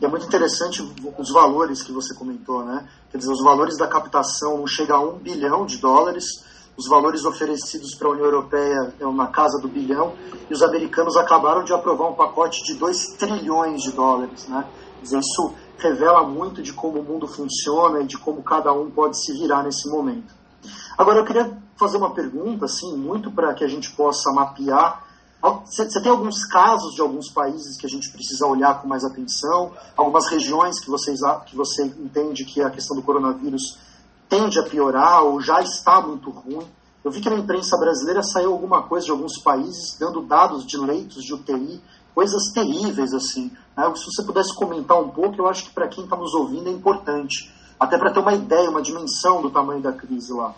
É 0.03 0.09
muito 0.09 0.27
interessante 0.27 0.83
os 1.17 1.33
valores 1.33 1.83
que 1.83 1.93
você 1.93 2.15
comentou, 2.15 2.65
né? 2.65 2.87
Quer 3.11 3.19
dizer, 3.19 3.31
os 3.31 3.43
valores 3.43 3.79
da 3.79 3.87
captação 3.87 4.59
não 4.59 4.67
chegam 4.67 4.97
a 4.97 5.01
um 5.01 5.19
bilhão 5.19 5.65
de 5.65 5.79
dólares, 5.79 6.25
os 6.77 6.89
valores 6.89 7.25
oferecidos 7.25 7.95
para 7.95 8.09
a 8.09 8.11
União 8.11 8.27
Europeia 8.27 8.93
é 9.01 9.05
na 9.05 9.29
casa 9.29 9.61
do 9.63 9.69
bilhão, 9.69 10.13
e 10.51 10.53
os 10.53 10.63
americanos 10.63 11.17
acabaram 11.17 11.63
de 11.63 11.73
aprovar 11.73 12.11
um 12.11 12.15
pacote 12.15 12.65
de 12.65 12.75
2 12.75 13.17
trilhões 13.17 13.83
de 13.83 13.93
dólares, 13.93 14.49
né? 14.49 14.67
Dizer, 15.05 15.21
isso 15.21 15.55
revela 15.79 16.25
muito 16.25 16.63
de 16.63 16.73
como 16.73 17.01
o 17.01 17.05
mundo 17.05 17.29
funciona 17.29 18.01
e 18.01 18.07
de 18.07 18.19
como 18.19 18.43
cada 18.43 18.73
um 18.73 18.91
pode 18.91 19.23
se 19.23 19.33
virar 19.33 19.63
nesse 19.63 19.89
momento. 19.89 20.35
Agora, 20.99 21.21
eu 21.21 21.25
queria 21.25 21.57
fazer 21.77 21.97
uma 21.97 22.13
pergunta, 22.13 22.65
assim, 22.65 22.97
muito 22.97 23.31
para 23.31 23.55
que 23.55 23.65
a 23.65 23.69
gente 23.69 23.91
possa 23.93 24.33
mapear 24.33 25.05
você 25.67 26.01
tem 26.01 26.11
alguns 26.11 26.47
casos 26.47 26.95
de 26.95 27.03
alguns 27.03 27.29
países 27.29 27.77
que 27.77 27.85
a 27.85 27.89
gente 27.89 28.11
precisa 28.11 28.47
olhar 28.47 28.81
com 28.81 28.89
mais 28.89 29.05
atenção? 29.05 29.73
Algumas 29.95 30.27
regiões 30.29 30.81
que, 30.81 30.89
vocês, 30.89 31.21
que 31.45 31.55
você 31.55 31.85
entende 31.85 32.47
que 32.47 32.63
a 32.63 32.71
questão 32.71 32.97
do 32.97 33.03
coronavírus 33.03 33.79
tende 34.27 34.59
a 34.59 34.63
piorar 34.63 35.23
ou 35.23 35.43
já 35.43 35.61
está 35.61 36.01
muito 36.01 36.31
ruim? 36.31 36.67
Eu 37.05 37.11
vi 37.11 37.21
que 37.21 37.29
na 37.29 37.37
imprensa 37.37 37.77
brasileira 37.77 38.23
saiu 38.23 38.53
alguma 38.53 38.85
coisa 38.85 39.05
de 39.05 39.13
alguns 39.13 39.37
países 39.37 39.99
dando 40.01 40.23
dados 40.23 40.65
de 40.65 40.79
leitos 40.79 41.23
de 41.23 41.35
UTI, 41.35 41.79
coisas 42.15 42.51
terríveis 42.55 43.13
assim. 43.13 43.53
Né? 43.77 43.93
Se 43.95 44.05
você 44.05 44.25
pudesse 44.25 44.55
comentar 44.55 44.99
um 44.99 45.09
pouco, 45.09 45.41
eu 45.41 45.49
acho 45.49 45.65
que 45.65 45.75
para 45.75 45.89
quem 45.89 46.05
está 46.05 46.17
nos 46.17 46.35
ouvindo 46.35 46.69
é 46.69 46.73
importante, 46.73 47.53
até 47.79 47.99
para 47.99 48.13
ter 48.13 48.21
uma 48.21 48.35
ideia, 48.35 48.71
uma 48.71 48.83
dimensão 48.83 49.43
do 49.43 49.51
tamanho 49.51 49.81
da 49.81 49.93
crise 49.93 50.33
lá. 50.33 50.55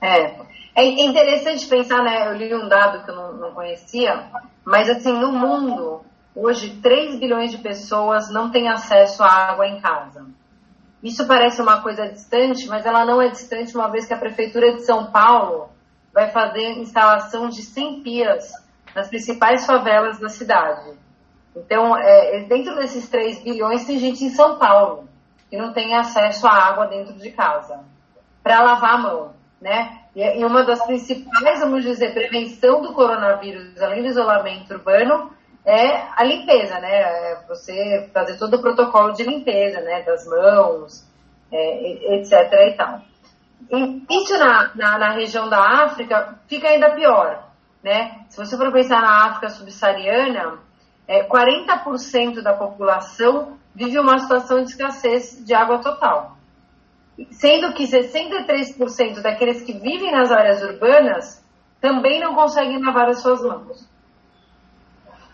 É, 0.00 0.40
é 0.74 0.84
interessante 0.84 1.66
pensar, 1.66 2.02
né? 2.02 2.28
Eu 2.28 2.36
li 2.36 2.54
um 2.54 2.68
dado 2.68 3.04
que 3.04 3.10
eu 3.10 3.14
não, 3.14 3.32
não 3.34 3.52
conhecia, 3.52 4.30
mas 4.64 4.88
assim, 4.88 5.12
no 5.12 5.32
mundo, 5.32 6.00
hoje 6.34 6.80
3 6.80 7.18
bilhões 7.20 7.50
de 7.50 7.58
pessoas 7.58 8.30
não 8.30 8.50
têm 8.50 8.68
acesso 8.68 9.22
à 9.22 9.28
água 9.28 9.66
em 9.66 9.80
casa. 9.80 10.26
Isso 11.02 11.26
parece 11.26 11.60
uma 11.60 11.82
coisa 11.82 12.08
distante, 12.08 12.66
mas 12.68 12.86
ela 12.86 13.04
não 13.04 13.20
é 13.20 13.28
distante, 13.28 13.74
uma 13.74 13.88
vez 13.88 14.06
que 14.06 14.14
a 14.14 14.18
Prefeitura 14.18 14.74
de 14.74 14.84
São 14.84 15.10
Paulo 15.10 15.68
vai 16.12 16.30
fazer 16.30 16.78
instalação 16.78 17.48
de 17.48 17.62
100 17.62 18.02
pias 18.02 18.52
nas 18.94 19.08
principais 19.08 19.66
favelas 19.66 20.18
da 20.20 20.28
cidade. 20.28 20.96
Então, 21.54 21.96
é, 21.96 22.40
dentro 22.48 22.74
desses 22.76 23.08
3 23.08 23.42
bilhões, 23.42 23.84
tem 23.84 23.98
gente 23.98 24.24
em 24.24 24.30
São 24.30 24.58
Paulo 24.58 25.08
que 25.50 25.56
não 25.56 25.72
tem 25.72 25.94
acesso 25.94 26.46
à 26.46 26.52
água 26.52 26.86
dentro 26.86 27.12
de 27.14 27.30
casa 27.30 27.80
para 28.42 28.62
lavar 28.62 28.94
a 28.94 28.98
mão, 28.98 29.34
né? 29.60 29.98
E, 30.16 30.44
uma 30.44 30.64
das 30.64 30.84
principais, 30.84 31.60
vamos 31.60 31.82
dizer, 31.82 32.14
prevenção 32.14 32.80
do 32.80 32.94
coronavírus, 32.94 33.80
além 33.80 34.02
do 34.02 34.08
isolamento 34.08 34.72
urbano, 34.72 35.30
é 35.64 36.02
a 36.16 36.24
limpeza, 36.24 36.78
né? 36.80 36.92
É 36.92 37.44
você 37.46 38.10
fazer 38.12 38.38
todo 38.38 38.56
o 38.56 38.60
protocolo 38.60 39.12
de 39.12 39.22
limpeza, 39.22 39.80
né? 39.80 40.02
Das 40.02 40.26
mãos, 40.26 41.06
é, 41.52 42.14
etc. 42.16 42.32
e 42.68 42.72
tal. 42.72 43.00
E 43.70 44.02
isso 44.10 44.38
na, 44.38 44.70
na, 44.74 44.98
na, 44.98 45.12
região 45.12 45.48
da 45.48 45.84
África 45.84 46.38
fica 46.48 46.68
ainda 46.68 46.90
pior, 46.90 47.44
né? 47.82 48.24
Se 48.28 48.36
você 48.36 48.56
for 48.56 48.72
pensar 48.72 49.00
na 49.00 49.26
África 49.26 49.48
subsaariana, 49.50 50.58
é, 51.12 51.28
40% 51.28 52.42
da 52.42 52.54
população 52.54 53.58
vive 53.74 53.98
uma 53.98 54.18
situação 54.18 54.62
de 54.62 54.70
escassez 54.70 55.44
de 55.44 55.54
água 55.54 55.78
total 55.78 56.36
sendo 57.30 57.72
que 57.74 57.84
63% 57.84 59.20
daqueles 59.20 59.62
que 59.62 59.72
vivem 59.72 60.10
nas 60.12 60.30
áreas 60.30 60.62
urbanas 60.62 61.42
também 61.80 62.20
não 62.20 62.34
conseguem 62.34 62.82
lavar 62.82 63.08
as 63.08 63.20
suas 63.20 63.42
mãos. 63.42 63.88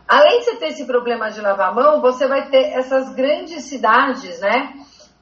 Além 0.06 0.38
de 0.38 0.44
você 0.46 0.56
ter 0.56 0.66
esse 0.68 0.86
problema 0.86 1.30
de 1.30 1.40
lavar 1.40 1.68
a 1.68 1.74
mão, 1.74 2.00
você 2.00 2.26
vai 2.26 2.48
ter 2.48 2.72
essas 2.72 3.14
grandes 3.14 3.64
cidades, 3.64 4.40
né, 4.40 4.72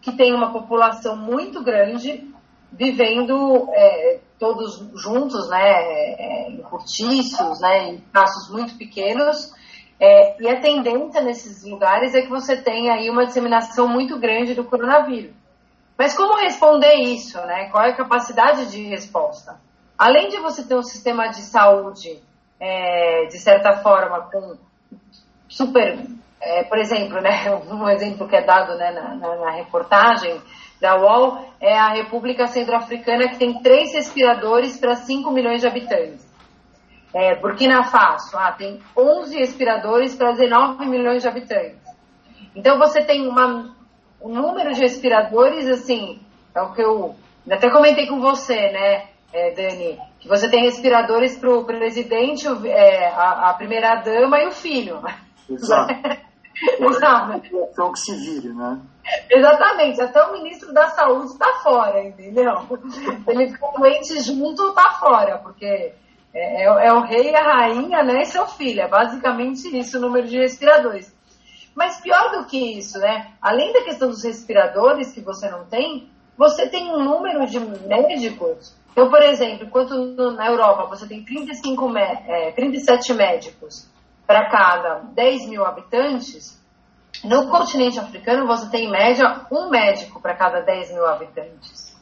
que 0.00 0.16
tem 0.16 0.32
uma 0.32 0.52
população 0.52 1.16
muito 1.16 1.62
grande, 1.62 2.32
vivendo 2.70 3.68
é, 3.72 4.20
todos 4.38 4.78
juntos, 4.94 5.48
né, 5.48 5.58
é, 5.60 6.50
em 6.50 6.62
cortiços, 6.62 7.60
né, 7.60 7.88
em 7.88 7.94
espaços 7.96 8.50
muito 8.52 8.76
pequenos, 8.76 9.52
é, 9.98 10.40
e 10.42 10.48
a 10.48 10.60
tendência 10.60 11.22
nesses 11.22 11.64
lugares 11.64 12.14
é 12.14 12.22
que 12.22 12.28
você 12.28 12.56
tenha 12.56 12.94
aí 12.94 13.08
uma 13.08 13.26
disseminação 13.26 13.88
muito 13.88 14.18
grande 14.18 14.54
do 14.54 14.64
coronavírus. 14.64 15.32
Mas 15.96 16.14
como 16.14 16.38
responder 16.38 16.94
isso, 16.94 17.38
né? 17.46 17.70
Qual 17.70 17.82
é 17.82 17.90
a 17.90 17.96
capacidade 17.96 18.70
de 18.70 18.82
resposta? 18.82 19.58
Além 19.96 20.28
de 20.28 20.38
você 20.38 20.62
ter 20.62 20.76
um 20.76 20.82
sistema 20.82 21.28
de 21.28 21.40
saúde, 21.40 22.20
é, 22.60 23.24
de 23.26 23.38
certa 23.38 23.78
forma, 23.78 24.28
com 24.30 24.56
super, 25.48 25.98
é, 26.38 26.64
por 26.64 26.78
exemplo, 26.78 27.20
né? 27.22 27.50
Um 27.70 27.88
exemplo 27.88 28.28
que 28.28 28.36
é 28.36 28.42
dado 28.42 28.76
né, 28.76 28.90
na, 28.90 29.14
na, 29.14 29.36
na 29.36 29.50
reportagem 29.52 30.38
da 30.78 30.96
UOL 30.96 31.48
é 31.58 31.74
a 31.74 31.94
República 31.94 32.46
Centro-Africana 32.46 33.28
que 33.28 33.38
tem 33.38 33.62
três 33.62 33.94
respiradores 33.94 34.76
para 34.76 34.94
5 34.94 35.30
milhões 35.30 35.62
de 35.62 35.66
habitantes. 35.66 36.26
É, 37.16 37.34
Burkina 37.34 37.82
Faso 37.84 38.36
ah, 38.36 38.52
tem 38.52 38.78
11 38.94 39.38
respiradores 39.38 40.14
para 40.14 40.32
19 40.32 40.84
milhões 40.84 41.22
de 41.22 41.28
habitantes. 41.28 41.80
Então 42.54 42.78
você 42.78 43.02
tem 43.02 43.26
uma 43.26 43.74
o 44.20 44.28
número 44.28 44.74
de 44.74 44.80
respiradores, 44.80 45.66
assim, 45.66 46.20
é 46.54 46.60
o 46.60 46.74
que 46.74 46.82
eu 46.82 47.14
até 47.50 47.70
comentei 47.70 48.06
com 48.06 48.20
você, 48.20 48.54
né, 48.54 49.06
é, 49.32 49.50
Dani, 49.54 49.98
que 50.20 50.28
você 50.28 50.50
tem 50.50 50.64
respiradores 50.64 51.38
para 51.38 51.54
o 51.56 51.64
presidente, 51.64 52.46
é, 52.66 53.08
a, 53.08 53.48
a 53.50 53.54
primeira-dama 53.54 54.38
e 54.40 54.48
o 54.48 54.52
filho. 54.52 55.00
Exato. 55.48 55.94
Exato. 56.80 57.42
Então 57.72 57.92
que 57.92 57.98
se 57.98 58.14
vire, 58.14 58.52
né? 58.52 58.78
Exatamente, 59.30 60.02
até 60.02 60.22
o 60.22 60.32
ministro 60.32 60.72
da 60.74 60.88
saúde 60.88 61.26
está 61.32 61.60
fora, 61.62 62.02
entendeu? 62.02 62.52
Ele 63.26 63.48
fica 63.50 63.68
doente 63.78 64.20
junto, 64.22 64.68
está 64.68 64.90
fora, 64.98 65.38
porque 65.38 65.94
é, 66.34 66.64
é, 66.64 66.86
é, 66.86 66.92
o 66.92 67.00
rei, 67.00 67.34
a 67.34 67.42
rainha, 67.42 68.02
né, 68.02 68.22
e 68.22 68.26
seu 68.26 68.46
filho. 68.46 68.80
É 68.80 68.88
basicamente 68.88 69.76
isso 69.76 69.98
o 69.98 70.00
número 70.00 70.26
de 70.26 70.38
respiradores. 70.38 71.14
Mas 71.74 72.00
pior 72.00 72.30
do 72.30 72.46
que 72.46 72.78
isso, 72.78 72.98
né? 72.98 73.32
Além 73.40 73.72
da 73.72 73.84
questão 73.84 74.08
dos 74.08 74.24
respiradores 74.24 75.12
que 75.12 75.20
você 75.20 75.48
não 75.50 75.66
tem, 75.66 76.08
você 76.36 76.68
tem 76.68 76.90
um 76.92 77.04
número 77.04 77.46
de 77.46 77.60
médicos. 77.60 78.74
Então, 78.92 79.10
por 79.10 79.22
exemplo, 79.22 79.66
enquanto 79.66 80.32
na 80.32 80.46
Europa 80.46 80.86
você 80.86 81.06
tem 81.06 81.22
35, 81.22 81.96
é, 81.98 82.52
37 82.52 83.12
médicos 83.12 83.90
para 84.26 84.48
cada 84.48 85.00
10 85.12 85.48
mil 85.48 85.64
habitantes, 85.64 86.58
no 87.22 87.48
continente 87.48 87.98
africano 87.98 88.46
você 88.46 88.70
tem 88.70 88.86
em 88.86 88.90
média 88.90 89.46
um 89.50 89.68
médico 89.68 90.20
para 90.20 90.34
cada 90.34 90.60
10 90.60 90.92
mil 90.92 91.06
habitantes. 91.06 91.95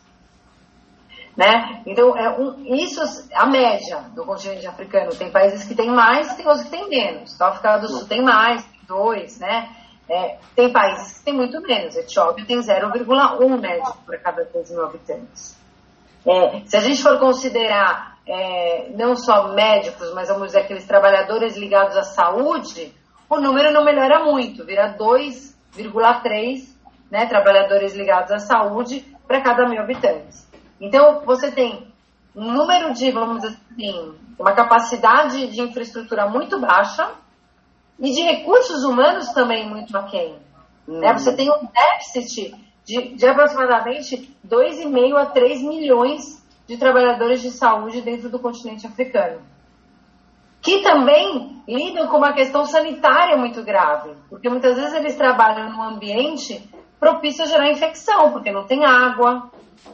Né? 1.37 1.83
Então, 1.85 2.17
é 2.17 2.31
um, 2.39 2.75
isso 2.77 3.01
a 3.35 3.47
média 3.47 4.05
do 4.15 4.25
continente 4.25 4.67
africano. 4.67 5.15
Tem 5.15 5.31
países 5.31 5.65
que 5.65 5.75
têm 5.75 5.91
mais, 5.91 6.35
tem 6.35 6.47
outros 6.47 6.65
que 6.65 6.71
têm 6.71 6.89
menos. 6.89 7.35
Então, 7.35 7.49
a 7.49 7.51
África 7.51 7.79
do 7.79 7.89
Sul 7.89 8.07
tem 8.07 8.23
mais, 8.23 8.65
dois, 8.87 9.39
né? 9.41 9.69
É, 10.09 10.37
tem 10.55 10.71
países 10.73 11.19
que 11.19 11.25
têm 11.25 11.35
muito 11.35 11.61
menos. 11.61 11.97
A 11.97 12.01
Etiópia 12.01 12.45
tem 12.47 12.59
0,1 12.59 13.61
médico 13.61 13.99
para 14.07 14.19
cada 14.19 14.45
10 14.45 14.71
mil 14.71 14.85
habitantes. 14.85 15.59
É, 16.27 16.61
se 16.67 16.77
a 16.77 16.81
gente 16.81 17.03
for 17.03 17.19
considerar 17.19 18.17
é, 18.27 18.91
não 18.95 19.17
só 19.17 19.49
médicos, 19.55 20.13
mas 20.15 20.29
vamos 20.29 20.49
dizer 20.49 20.61
aqueles 20.61 20.87
trabalhadores 20.87 21.57
ligados 21.57 21.97
à 21.97 22.03
saúde, 22.03 22.95
o 23.29 23.41
número 23.41 23.73
não 23.73 23.85
melhora 23.85 24.25
muito, 24.25 24.65
vira 24.65 24.97
2,3 24.97 26.75
né, 27.11 27.27
trabalhadores 27.27 27.95
ligados 27.95 28.31
à 28.31 28.39
saúde 28.39 29.05
para 29.27 29.43
cada 29.43 29.69
mil 29.69 29.81
habitantes. 29.81 30.49
Então, 30.85 31.23
você 31.25 31.51
tem 31.51 31.87
um 32.37 32.53
número 32.53 32.93
de, 32.93 33.11
vamos 33.11 33.41
dizer 33.41 33.57
assim, 33.73 34.15
uma 34.39 34.53
capacidade 34.53 35.47
de 35.47 35.63
infraestrutura 35.63 36.29
muito 36.29 36.61
baixa, 36.61 37.11
e 37.99 38.11
de 38.11 38.23
recursos 38.23 38.85
humanos 38.85 39.29
também 39.33 39.69
muito 39.69 39.97
aquém. 39.97 40.35
Uhum. 40.87 40.99
Né? 40.99 41.13
Você 41.15 41.35
tem 41.35 41.51
um 41.51 41.67
déficit 41.73 42.55
de, 42.85 43.15
de 43.15 43.27
aproximadamente 43.27 44.37
2,5 44.47 45.17
a 45.17 45.27
3 45.27 45.63
milhões 45.63 46.45
de 46.67 46.77
trabalhadores 46.77 47.41
de 47.41 47.51
saúde 47.51 48.03
dentro 48.03 48.29
do 48.29 48.39
continente 48.39 48.87
africano. 48.87 49.41
Que 50.61 50.83
também 50.83 51.63
lidam 51.67 52.09
com 52.09 52.19
uma 52.19 52.33
questão 52.33 52.67
sanitária 52.67 53.37
muito 53.37 53.63
grave, 53.63 54.15
porque 54.29 54.49
muitas 54.51 54.77
vezes 54.77 54.93
eles 54.93 55.17
trabalham 55.17 55.71
num 55.71 55.83
ambiente 55.83 56.69
propício 56.99 57.45
a 57.45 57.47
gerar 57.47 57.71
infecção, 57.71 58.33
porque 58.33 58.51
não 58.51 58.65
tem 58.65 58.85
água, 58.85 59.51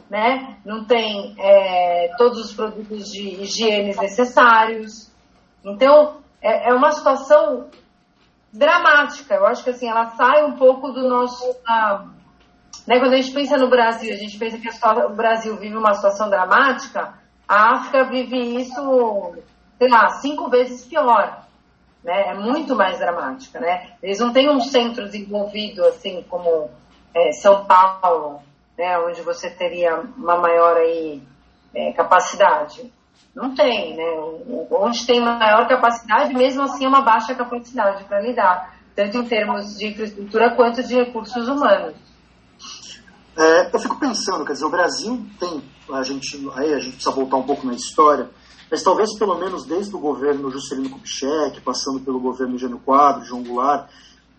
né? 0.09 0.57
não 0.65 0.85
tem 0.85 1.35
é, 1.39 2.11
todos 2.17 2.39
os 2.39 2.53
produtos 2.53 3.09
de 3.11 3.41
higiene 3.41 3.95
necessários. 3.95 5.11
Então, 5.63 6.17
é, 6.41 6.69
é 6.69 6.73
uma 6.73 6.91
situação 6.91 7.67
dramática. 8.51 9.35
Eu 9.35 9.45
acho 9.45 9.63
que 9.63 9.69
assim, 9.69 9.89
ela 9.89 10.11
sai 10.11 10.45
um 10.45 10.53
pouco 10.53 10.91
do 10.91 11.07
nosso. 11.07 11.55
Ah, 11.67 12.05
né, 12.87 12.99
quando 12.99 13.13
a 13.13 13.17
gente 13.17 13.33
pensa 13.33 13.57
no 13.57 13.69
Brasil, 13.69 14.13
a 14.13 14.17
gente 14.17 14.37
pensa 14.37 14.57
que 14.57 14.69
o 15.05 15.15
Brasil 15.15 15.55
vive 15.57 15.75
uma 15.75 15.93
situação 15.93 16.29
dramática, 16.29 17.13
a 17.47 17.75
África 17.75 18.05
vive 18.05 18.37
isso, 18.57 19.35
sei 19.77 19.89
lá, 19.89 20.09
cinco 20.09 20.49
vezes 20.49 20.85
pior. 20.85 21.45
Né? 22.03 22.29
É 22.29 22.33
muito 22.33 22.75
mais 22.75 22.97
dramática. 22.97 23.59
Né? 23.59 23.93
Eles 24.01 24.19
não 24.19 24.33
têm 24.33 24.49
um 24.49 24.59
centro 24.59 25.05
desenvolvido 25.05 25.85
assim 25.85 26.25
como 26.27 26.69
é, 27.13 27.31
São 27.33 27.65
Paulo, 27.65 28.41
né, 28.77 28.97
onde 28.99 29.21
você 29.21 29.49
teria 29.49 30.01
uma 30.17 30.37
maior 30.37 30.77
aí, 30.77 31.21
é, 31.73 31.91
capacidade. 31.93 32.91
Não 33.33 33.55
tem, 33.55 33.95
né? 33.95 34.03
Onde 34.69 35.05
tem 35.05 35.21
maior 35.21 35.67
capacidade, 35.67 36.33
mesmo 36.33 36.63
assim 36.63 36.85
é 36.85 36.87
uma 36.87 37.01
baixa 37.01 37.33
capacidade 37.33 38.03
para 38.03 38.19
lidar, 38.19 38.77
tanto 38.93 39.17
em 39.17 39.25
termos 39.25 39.77
de 39.77 39.87
infraestrutura 39.87 40.53
quanto 40.55 40.83
de 40.83 40.95
recursos 40.95 41.47
humanos. 41.47 41.95
É, 43.37 43.73
eu 43.73 43.79
fico 43.79 43.97
pensando, 43.97 44.43
quer 44.43 44.51
dizer, 44.53 44.65
o 44.65 44.69
Brasil 44.69 45.25
tem, 45.39 45.63
a 45.93 46.03
gente, 46.03 46.37
aí 46.55 46.73
a 46.73 46.79
gente 46.79 46.95
precisa 46.95 47.15
voltar 47.15 47.37
um 47.37 47.43
pouco 47.43 47.65
na 47.65 47.73
história, 47.73 48.29
mas 48.69 48.83
talvez 48.83 49.17
pelo 49.17 49.35
menos 49.35 49.65
desde 49.65 49.95
o 49.95 49.99
governo 49.99 50.51
Juscelino 50.51 50.89
Kubitschek, 50.89 51.61
passando 51.61 52.01
pelo 52.01 52.19
governo 52.19 52.57
Jânio 52.57 52.79
Quadro, 52.79 53.23
João 53.23 53.43
Goulart, 53.43 53.89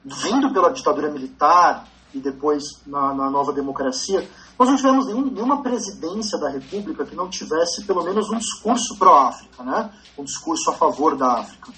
vindo 0.04 0.52
pela 0.52 0.70
ditadura 0.70 1.10
militar 1.10 1.86
e 2.14 2.18
depois 2.18 2.80
na, 2.86 3.14
na 3.14 3.30
nova 3.30 3.52
democracia, 3.52 4.28
nós 4.58 4.68
não 4.68 4.76
tivemos 4.76 5.06
nenhum, 5.06 5.30
nenhuma 5.30 5.62
presidência 5.62 6.38
da 6.38 6.48
República 6.48 7.04
que 7.04 7.16
não 7.16 7.28
tivesse 7.28 7.84
pelo 7.84 8.02
menos 8.04 8.30
um 8.30 8.38
discurso 8.38 8.96
pró-África, 8.98 9.62
né? 9.62 9.90
um 10.16 10.24
discurso 10.24 10.70
a 10.70 10.74
favor 10.74 11.16
da 11.16 11.40
África. 11.40 11.72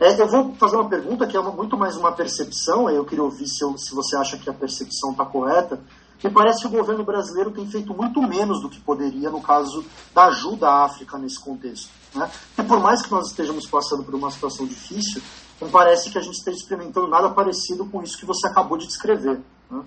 É, 0.00 0.20
eu 0.20 0.26
vou 0.26 0.52
fazer 0.56 0.76
uma 0.76 0.88
pergunta 0.88 1.26
que 1.26 1.36
é 1.36 1.40
uma, 1.40 1.52
muito 1.52 1.76
mais 1.76 1.96
uma 1.96 2.10
percepção, 2.10 2.90
eu 2.90 3.04
queria 3.04 3.22
ouvir 3.22 3.46
se, 3.46 3.62
eu, 3.62 3.78
se 3.78 3.94
você 3.94 4.16
acha 4.16 4.36
que 4.36 4.50
a 4.50 4.52
percepção 4.52 5.12
está 5.12 5.24
correta. 5.24 5.80
Me 6.22 6.30
parece 6.30 6.60
que 6.60 6.66
o 6.68 6.70
governo 6.70 7.04
brasileiro 7.04 7.50
tem 7.50 7.66
feito 7.66 7.92
muito 7.94 8.22
menos 8.22 8.60
do 8.60 8.68
que 8.68 8.80
poderia 8.80 9.30
no 9.30 9.40
caso 9.40 9.84
da 10.14 10.26
ajuda 10.26 10.68
à 10.68 10.84
África 10.84 11.18
nesse 11.18 11.38
contexto. 11.38 11.88
Né? 12.14 12.30
E 12.58 12.62
por 12.62 12.80
mais 12.80 13.02
que 13.02 13.10
nós 13.10 13.28
estejamos 13.28 13.66
passando 13.66 14.04
por 14.04 14.14
uma 14.14 14.30
situação 14.30 14.66
difícil, 14.66 15.22
não 15.62 15.70
parece 15.70 16.10
que 16.10 16.18
a 16.18 16.20
gente 16.20 16.34
esteja 16.34 16.56
experimentando 16.56 17.06
nada 17.06 17.30
parecido 17.30 17.86
com 17.86 18.02
isso 18.02 18.18
que 18.18 18.26
você 18.26 18.48
acabou 18.48 18.76
de 18.76 18.86
descrever. 18.86 19.40
Né? 19.70 19.82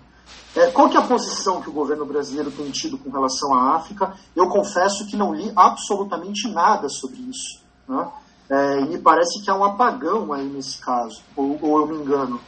É, 0.56 0.68
qual 0.72 0.90
que 0.90 0.96
é 0.96 1.00
a 1.02 1.06
posição 1.06 1.62
que 1.62 1.70
o 1.70 1.74
governo 1.74 2.06
brasileiro 2.06 2.50
tem 2.50 2.72
tido 2.72 2.98
com 2.98 3.10
relação 3.10 3.54
à 3.54 3.76
África? 3.76 4.14
Eu 4.34 4.48
confesso 4.48 5.06
que 5.06 5.18
não 5.18 5.34
li 5.34 5.52
absolutamente 5.54 6.48
nada 6.48 6.88
sobre 6.88 7.18
isso. 7.18 7.62
Né? 7.90 8.10
É, 8.50 8.80
e 8.80 8.86
me 8.86 8.98
parece 9.00 9.44
que 9.44 9.52
há 9.52 9.56
um 9.56 9.66
apagão 9.66 10.32
aí 10.32 10.46
nesse 10.46 10.80
caso, 10.80 11.22
ou, 11.36 11.60
ou 11.62 11.82
eu 11.82 11.88
me 11.88 11.98
engano. 11.98 12.40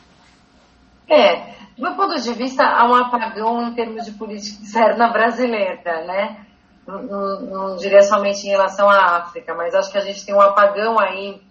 É, 1.10 1.54
do 1.76 1.82
meu 1.82 1.96
ponto 1.96 2.16
de 2.22 2.34
vista, 2.34 2.63
há 2.63 2.90
um 2.90 2.96
apagão 2.96 3.68
em 3.68 3.74
termos 3.74 4.06
de 4.06 4.12
política 4.12 4.63
externa 4.63 5.10
brasileira, 5.10 6.06
né? 6.06 6.46
Não, 6.88 7.04
não, 7.04 7.42
não, 7.42 7.76
diria 7.76 8.02
somente 8.04 8.48
em 8.48 8.52
relação 8.52 8.90
à 8.90 9.18
África, 9.18 9.54
mas 9.54 9.76
acho 9.76 9.92
que 9.92 9.98
a 9.98 10.02
gente 10.02 10.26
tem 10.26 10.34
um 10.34 10.40
apagão 10.40 10.98
aí 10.98 11.42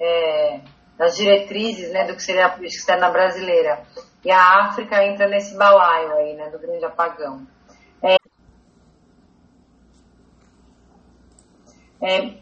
é, 0.00 0.60
das 0.98 1.16
diretrizes 1.16 1.92
né, 1.92 2.04
do 2.06 2.14
que 2.14 2.22
seria 2.22 2.46
a 2.46 2.50
política 2.50 2.80
externa 2.80 3.10
brasileira. 3.10 3.82
E 4.24 4.30
a 4.30 4.66
África 4.66 5.04
entra 5.04 5.28
nesse 5.28 5.56
balaio 5.56 6.12
aí, 6.12 6.34
né, 6.34 6.50
do 6.50 6.58
grande 6.58 6.84
apagão. 6.84 7.46
É, 8.02 8.16
é, 12.02 12.34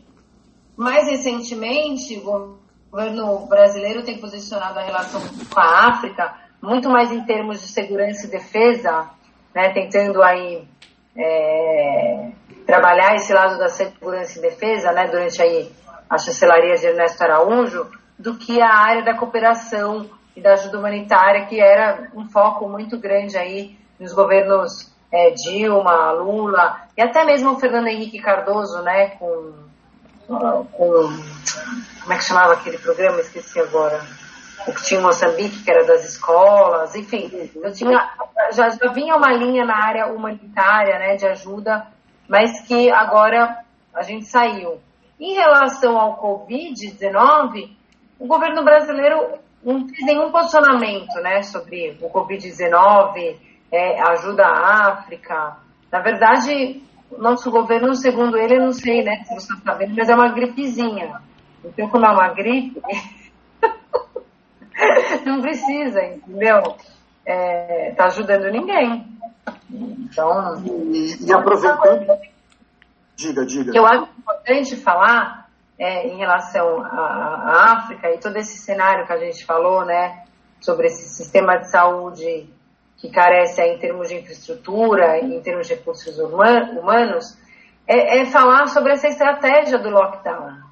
mais 0.77 1.09
recentemente, 1.09 2.17
o 2.19 2.59
governo 2.91 3.47
brasileiro 3.47 4.03
tem 4.03 4.19
posicionado 4.19 4.79
a 4.79 4.83
relação 4.83 5.21
com 5.53 5.61
a 5.61 5.89
África 5.89 6.43
muito 6.63 6.89
mais 6.89 7.13
em 7.13 7.23
termos 7.25 7.61
de 7.61 7.69
segurança 7.69 8.27
e 8.27 8.31
defesa, 8.31 9.11
né, 9.55 9.73
tentando 9.75 10.23
aí 10.23 10.67
é, 11.17 12.31
trabalhar 12.67 13.15
esse 13.15 13.33
lado 13.33 13.59
da 13.59 13.69
segurança 13.69 14.39
e 14.39 14.43
defesa, 14.43 14.91
né, 14.93 15.07
durante 15.09 15.43
aí 15.43 15.71
a 16.09 16.17
chancelaria 16.17 16.75
de 16.77 16.87
Ernesto 16.87 17.23
Araújo, 17.23 17.91
do 18.19 18.37
que 18.37 18.61
a 18.61 18.73
área 18.73 19.03
da 19.03 19.17
cooperação 19.17 20.09
e 20.37 20.41
da 20.41 20.53
ajuda 20.53 20.79
humanitária, 20.79 21.47
que 21.47 21.61
era 21.61 22.11
um 22.15 22.29
foco 22.29 22.69
muito 22.69 22.99
grande 22.99 23.37
aí 23.37 23.77
nos 23.99 24.13
governos 24.13 24.93
é, 25.13 25.31
Dilma, 25.31 26.11
Lula 26.13 26.83
e 26.97 27.03
até 27.03 27.25
mesmo 27.25 27.53
o 27.53 27.61
Fernando 27.61 27.87
Henrique 27.87 28.21
Cardoso, 28.21 28.83
né, 28.83 29.11
com, 29.11 29.53
com 30.27 30.65
como 32.03 32.13
é 32.13 32.17
que 32.17 32.25
chamava 32.25 32.55
aquele 32.55 32.79
programa? 32.79 33.21
Esqueci 33.21 33.61
agora 33.61 34.01
o 34.67 34.73
que 34.73 34.83
tinha 34.85 35.01
em 35.01 35.03
Moçambique, 35.03 35.63
que 35.63 35.71
era 35.71 35.85
das 35.85 36.05
escolas, 36.05 36.95
enfim, 36.95 37.31
eu 37.55 37.73
tinha, 37.73 38.11
já, 38.53 38.71
já 38.71 38.93
vinha 38.93 39.17
uma 39.17 39.33
linha 39.33 39.65
na 39.65 39.77
área 39.77 40.07
humanitária, 40.07 40.99
né, 40.99 41.17
de 41.17 41.27
ajuda, 41.27 41.87
mas 42.29 42.61
que 42.67 42.91
agora 42.91 43.59
a 43.95 44.03
gente 44.03 44.27
saiu. 44.27 44.81
Em 45.21 45.35
relação 45.35 45.99
ao 45.99 46.21
Covid-19, 46.21 47.71
o 48.19 48.27
governo 48.27 48.65
brasileiro 48.65 49.39
não 49.63 49.89
fez 49.89 50.05
nenhum 50.05 50.31
posicionamento, 50.31 51.15
né, 51.23 51.43
sobre 51.43 51.97
o 52.01 52.11
Covid-19, 52.11 53.37
é, 53.73 54.01
ajuda 54.03 54.45
à 54.45 54.89
África. 54.89 55.57
Na 55.91 56.01
verdade, 56.01 56.83
nosso 57.19 57.51
governo, 57.51 57.95
segundo 57.95 58.37
ele, 58.37 58.57
eu 58.57 58.63
não 58.63 58.73
sei, 58.73 59.03
né, 59.03 59.23
se 59.25 59.35
você 59.35 59.53
está 59.53 59.73
sabendo, 59.73 59.95
mas 59.97 60.09
é 60.09 60.15
uma 60.15 60.29
gripezinha. 60.29 61.21
Então, 61.65 61.89
como 61.89 62.05
é 62.05 62.11
uma 62.11 62.29
gripe, 62.29 62.81
não 65.25 65.41
precisa, 65.41 66.05
entendeu? 66.05 66.77
É, 67.25 67.95
tá 67.97 68.07
ajudando 68.07 68.51
ninguém. 68.51 69.07
Então. 69.71 70.63
E, 70.93 71.27
e 71.27 71.33
aproveitando. 71.33 72.07
Diga, 73.17 73.47
diga. 73.47 73.73
Eu 73.75 73.87
acho 73.87 74.09
importante 74.19 74.77
falar 74.77 75.44
é, 75.79 76.07
em 76.07 76.17
relação 76.17 76.83
à 76.83 77.73
África 77.73 78.11
e 78.11 78.19
todo 78.19 78.37
esse 78.37 78.59
cenário 78.59 79.07
que 79.07 79.13
a 79.13 79.19
gente 79.19 79.45
falou, 79.45 79.85
né? 79.85 80.25
Sobre 80.61 80.87
esse 80.87 81.09
sistema 81.09 81.57
de 81.57 81.71
saúde 81.71 82.49
que 82.97 83.11
carece 83.11 83.61
em 83.63 83.79
termos 83.79 84.09
de 84.09 84.17
infraestrutura, 84.17 85.19
em 85.19 85.41
termos 85.43 85.67
de 85.67 85.75
recursos 85.75 86.19
humanos, 86.19 87.37
é, 87.87 88.21
é 88.21 88.27
falar 88.27 88.67
sobre 88.69 88.93
essa 88.93 89.09
estratégia 89.09 89.79
do 89.79 89.91
lockdown. 89.91 90.63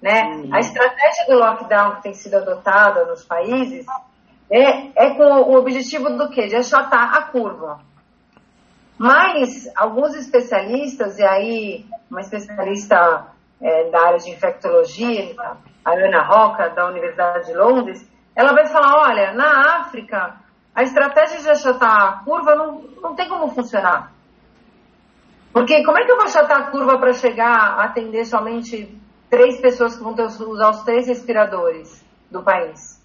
Né? 0.00 0.22
Uhum. 0.22 0.54
A 0.54 0.60
estratégia 0.60 1.26
do 1.26 1.38
lockdown 1.38 1.96
que 1.96 2.02
tem 2.02 2.14
sido 2.14 2.36
adotada 2.36 3.04
nos 3.06 3.24
países 3.24 3.84
é, 4.48 5.06
é 5.06 5.10
com 5.14 5.24
o 5.24 5.56
objetivo 5.56 6.10
do 6.10 6.30
quê? 6.30 6.46
De 6.46 6.56
achatar 6.56 7.14
a 7.16 7.22
curva. 7.22 7.80
Mas 8.96 9.70
alguns 9.76 10.14
especialistas, 10.14 11.18
e 11.18 11.24
aí 11.24 11.86
uma 12.10 12.20
especialista 12.20 13.26
é, 13.60 13.90
da 13.90 14.06
área 14.06 14.18
de 14.18 14.30
infectologia, 14.30 15.34
a 15.84 15.92
Ana 15.92 16.22
Roca, 16.22 16.70
da 16.70 16.86
Universidade 16.86 17.46
de 17.46 17.54
Londres, 17.54 18.08
ela 18.34 18.52
vai 18.52 18.66
falar, 18.66 19.08
olha, 19.08 19.32
na 19.32 19.80
África, 19.80 20.36
a 20.74 20.82
estratégia 20.82 21.40
de 21.40 21.50
achatar 21.50 22.02
a 22.02 22.24
curva 22.24 22.54
não, 22.54 22.82
não 23.02 23.14
tem 23.14 23.28
como 23.28 23.48
funcionar. 23.48 24.12
Porque 25.52 25.84
como 25.84 25.98
é 25.98 26.04
que 26.04 26.12
eu 26.12 26.16
vou 26.16 26.26
achatar 26.26 26.58
a 26.58 26.70
curva 26.70 26.98
para 26.98 27.12
chegar 27.12 27.78
a 27.78 27.84
atender 27.84 28.24
somente 28.24 29.00
três 29.30 29.60
pessoas 29.60 29.96
que 29.96 30.02
vão 30.02 30.14
ter, 30.14 30.24
usar 30.24 30.70
os 30.70 30.82
três 30.82 31.06
respiradores 31.06 32.04
do 32.30 32.42
país. 32.42 33.00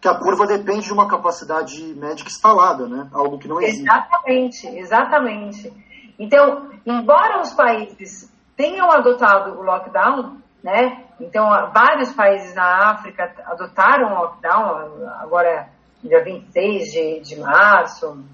Que 0.00 0.08
a 0.08 0.14
curva 0.14 0.46
depende 0.46 0.86
de 0.86 0.92
uma 0.92 1.08
capacidade 1.08 1.82
médica 1.94 2.30
instalada, 2.30 2.86
né? 2.86 3.08
Algo 3.12 3.38
que 3.38 3.48
não 3.48 3.60
existe. 3.60 3.82
Exatamente, 3.82 4.66
exatamente. 4.68 5.72
Então, 6.18 6.70
embora 6.86 7.40
os 7.40 7.52
países 7.52 8.32
tenham 8.56 8.90
adotado 8.90 9.58
o 9.58 9.62
lockdown, 9.62 10.38
né? 10.62 11.04
Então, 11.20 11.48
vários 11.72 12.12
países 12.12 12.54
na 12.54 12.90
África 12.90 13.32
adotaram 13.46 14.12
o 14.12 14.22
lockdown, 14.22 15.08
agora 15.20 15.68
dia 16.02 16.22
26 16.22 16.92
de, 16.92 17.20
de 17.20 17.40
março, 17.40 18.24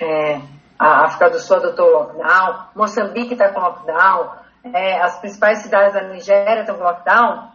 é, 0.00 0.40
a 0.78 1.04
África 1.04 1.30
do 1.30 1.38
Sul 1.38 1.56
adotou 1.56 1.86
o 1.86 1.92
lockdown, 1.92 2.66
Moçambique 2.74 3.34
está 3.34 3.52
com 3.52 3.60
lockdown, 3.60 4.30
é, 4.64 5.00
as 5.00 5.18
principais 5.18 5.58
cidades 5.58 5.94
da 5.94 6.02
Nigéria 6.08 6.60
estão 6.60 6.76
com 6.76 6.84
lockdown, 6.84 7.50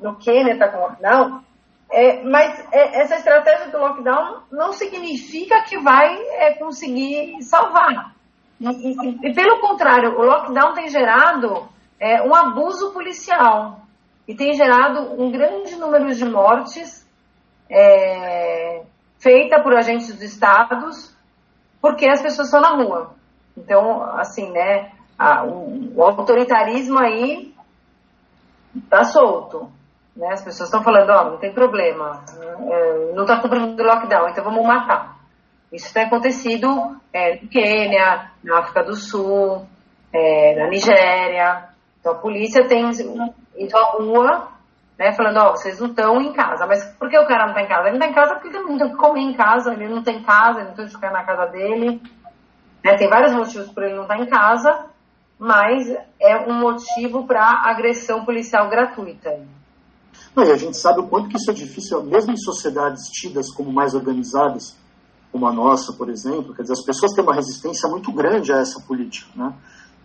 no 0.00 0.16
Quênia 0.16 0.52
está 0.52 0.68
com 0.68 0.78
lockdown, 0.78 1.42
é, 1.90 2.22
mas 2.24 2.66
é, 2.72 3.00
essa 3.00 3.16
estratégia 3.16 3.68
do 3.68 3.78
lockdown 3.78 4.42
não 4.50 4.72
significa 4.72 5.62
que 5.62 5.78
vai 5.78 6.16
é, 6.16 6.54
conseguir 6.54 7.40
salvar. 7.42 8.15
E, 8.60 9.28
e, 9.28 9.34
pelo 9.34 9.60
contrário, 9.60 10.18
o 10.18 10.22
lockdown 10.22 10.72
tem 10.72 10.88
gerado 10.88 11.68
é, 12.00 12.22
um 12.22 12.34
abuso 12.34 12.92
policial 12.92 13.80
e 14.26 14.34
tem 14.34 14.54
gerado 14.54 15.20
um 15.20 15.30
grande 15.30 15.76
número 15.76 16.14
de 16.14 16.24
mortes 16.24 17.06
é, 17.70 18.82
feita 19.18 19.62
por 19.62 19.74
agentes 19.74 20.12
dos 20.12 20.22
estados 20.22 21.14
porque 21.80 22.08
as 22.08 22.20
pessoas 22.20 22.48
estão 22.48 22.60
na 22.60 22.82
rua. 22.82 23.14
Então, 23.56 24.02
assim, 24.18 24.50
né, 24.50 24.90
a, 25.18 25.44
o, 25.44 25.92
o, 25.94 26.02
autoritarismo 26.02 26.98
aí 26.98 27.54
tá 28.90 29.04
solto. 29.04 29.70
Né? 30.16 30.28
As 30.32 30.42
pessoas 30.42 30.68
estão 30.68 30.82
falando, 30.82 31.10
ó, 31.10 31.20
oh, 31.20 31.30
não 31.30 31.36
tem 31.38 31.52
problema, 31.52 32.24
é, 32.42 33.12
não 33.14 33.22
está 33.22 33.40
cumprindo 33.40 33.80
o 33.80 33.86
lockdown, 33.86 34.28
então 34.28 34.44
vamos 34.44 34.66
matar. 34.66 35.15
Isso 35.72 35.92
tem 35.92 36.04
acontecido 36.04 36.96
é, 37.12 37.40
no 37.40 37.48
Quênia, 37.48 38.30
na 38.42 38.60
África 38.60 38.84
do 38.84 38.94
Sul, 38.94 39.66
é, 40.12 40.56
na 40.58 40.68
Nigéria. 40.68 41.68
Então 42.00 42.12
a 42.12 42.18
polícia 42.18 42.66
tem 42.66 42.88
ido 43.56 43.76
à 43.76 43.82
rua, 43.92 44.48
né, 44.98 45.12
falando, 45.12 45.38
ó, 45.38 45.50
oh, 45.50 45.56
vocês 45.56 45.80
não 45.80 45.88
estão 45.88 46.20
em 46.20 46.32
casa. 46.32 46.66
Mas 46.66 46.84
por 46.98 47.10
que 47.10 47.18
o 47.18 47.26
cara 47.26 47.44
não 47.44 47.50
está 47.50 47.62
em 47.62 47.68
casa? 47.68 47.88
Ele 47.88 47.98
não 47.98 48.06
está 48.06 48.08
em 48.08 48.14
casa 48.14 48.34
porque 48.34 48.48
ele 48.48 48.64
não 48.64 48.78
tem 48.78 48.90
que 48.90 48.96
comer 48.96 49.20
em 49.20 49.34
casa, 49.34 49.72
ele 49.72 49.88
não 49.88 50.02
tem 50.02 50.22
casa, 50.22 50.60
ele 50.60 50.68
não 50.68 50.76
tem 50.76 50.86
que 50.86 50.92
ficar 50.92 51.10
na 51.10 51.24
casa 51.24 51.46
dele. 51.46 52.00
Né? 52.84 52.96
Tem 52.96 53.08
vários 53.08 53.32
motivos 53.32 53.70
por 53.72 53.82
ele 53.82 53.94
não 53.94 54.02
estar 54.02 54.16
tá 54.16 54.22
em 54.22 54.26
casa 54.26 54.86
mas 55.38 55.88
é 56.20 56.36
um 56.48 56.54
motivo 56.60 57.26
para 57.26 57.62
agressão 57.64 58.24
policial 58.24 58.68
gratuita. 58.68 59.38
Não, 60.34 60.44
e 60.44 60.50
a 60.50 60.56
gente 60.56 60.76
sabe 60.76 61.00
o 61.00 61.06
quanto 61.06 61.28
que 61.28 61.36
isso 61.36 61.50
é 61.50 61.54
difícil, 61.54 62.02
mesmo 62.02 62.32
em 62.32 62.36
sociedades 62.36 63.08
tidas 63.08 63.50
como 63.50 63.72
mais 63.72 63.94
organizadas, 63.94 64.76
como 65.36 65.46
a 65.46 65.52
nossa, 65.52 65.92
por 65.92 66.08
exemplo, 66.08 66.54
quer 66.54 66.62
dizer, 66.62 66.72
as 66.72 66.82
pessoas 66.82 67.12
têm 67.12 67.22
uma 67.22 67.34
resistência 67.34 67.86
muito 67.90 68.10
grande 68.10 68.50
a 68.54 68.56
essa 68.56 68.80
política. 68.80 69.28
Né? 69.36 69.52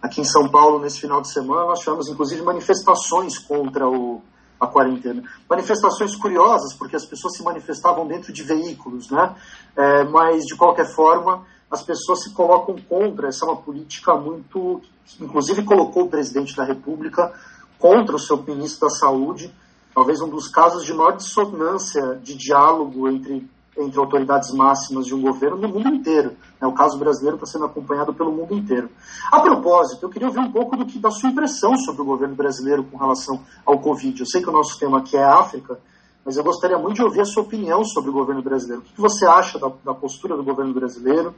Aqui 0.02 0.20
em 0.20 0.26
São 0.26 0.50
Paulo, 0.50 0.78
nesse 0.78 1.00
final 1.00 1.22
de 1.22 1.32
semana, 1.32 1.67
nós 1.67 1.80
tivemos 1.80 2.10
inclusive 2.10 2.41
manifestações 2.41 3.38
contra 3.38 3.88
o, 3.88 4.22
a 4.60 4.67
quarentena. 4.67 5.24
Manifestações 5.50 6.17
curiosas, 6.17 6.74
porque 6.74 6.98
as 6.98 7.06
pessoas 7.06 7.38
se 7.38 7.44
manifestavam 7.44 8.06
dentro 8.06 8.34
de 8.34 8.44
veículos, 8.44 9.10
né? 9.10 9.34
É, 9.74 10.04
mas, 10.04 10.44
de 10.44 10.54
qualquer 10.58 10.94
forma, 10.94 11.46
as 11.72 11.82
pessoas 11.82 12.24
se 12.24 12.34
colocam 12.34 12.76
contra. 12.89 13.30
Essa 13.30 13.46
é 13.46 13.48
uma 13.48 13.62
política 13.62 14.13
muito. 14.15 14.82
Inclusive, 15.17 15.63
colocou 15.63 16.04
o 16.04 16.10
presidente 16.10 16.58
da 16.58 16.65
República 16.65 17.32
contra 17.80 18.17
o 18.17 18.20
seu 18.20 18.36
ministro 18.44 18.82
da 18.82 18.94
Saúde. 18.94 19.50
Talvez 19.96 20.20
um 20.20 20.28
dos 20.28 20.50
casos 20.50 20.84
de 20.84 20.94
maior 20.94 21.15
dissonância 21.15 22.20
de 22.22 22.36
diálogo 22.36 23.08
entre, 23.08 23.50
entre 23.77 23.99
autoridades 23.99 24.53
máximas 24.53 25.05
de 25.05 25.15
um 25.15 25.21
governo 25.21 25.57
no 25.57 25.69
mundo 25.69 25.88
inteiro. 25.89 26.36
É, 26.62 26.67
o 26.67 26.73
caso 26.73 26.97
brasileiro 26.97 27.36
está 27.36 27.45
sendo 27.45 27.65
acompanhado 27.65 28.13
pelo 28.13 28.31
mundo 28.31 28.53
inteiro. 28.53 28.89
A 29.31 29.39
propósito, 29.39 30.05
eu 30.05 30.10
queria 30.10 30.27
ouvir 30.27 30.39
um 30.39 30.51
pouco 30.51 30.75
do 30.75 30.86
que, 30.86 30.99
da 30.99 31.10
sua 31.10 31.29
impressão 31.29 31.75
sobre 31.77 32.01
o 32.01 32.05
governo 32.05 32.36
brasileiro 32.36 32.84
com 32.84 32.97
relação 32.97 33.41
ao 33.65 33.79
Covid. 33.79 34.19
Eu 34.19 34.25
sei 34.25 34.41
que 34.41 34.49
o 34.49 34.53
nosso 34.53 34.77
tema 34.77 34.99
aqui 34.99 35.17
é 35.17 35.23
África, 35.23 35.79
mas 36.23 36.38
eu 36.38 36.43
gostaria 36.43 36.77
muito 36.77 36.95
de 36.95 37.03
ouvir 37.03 37.21
a 37.21 37.25
sua 37.25 37.43
opinião 37.43 37.84
sobre 37.84 38.10
o 38.10 38.13
governo 38.13 38.41
brasileiro. 38.41 38.81
O 38.81 38.86
que 38.86 39.01
você 39.01 39.25
acha 39.25 39.57
da, 39.57 39.71
da 39.84 39.93
postura 39.93 40.36
do 40.36 40.43
governo 40.43 40.73
brasileiro? 40.73 41.34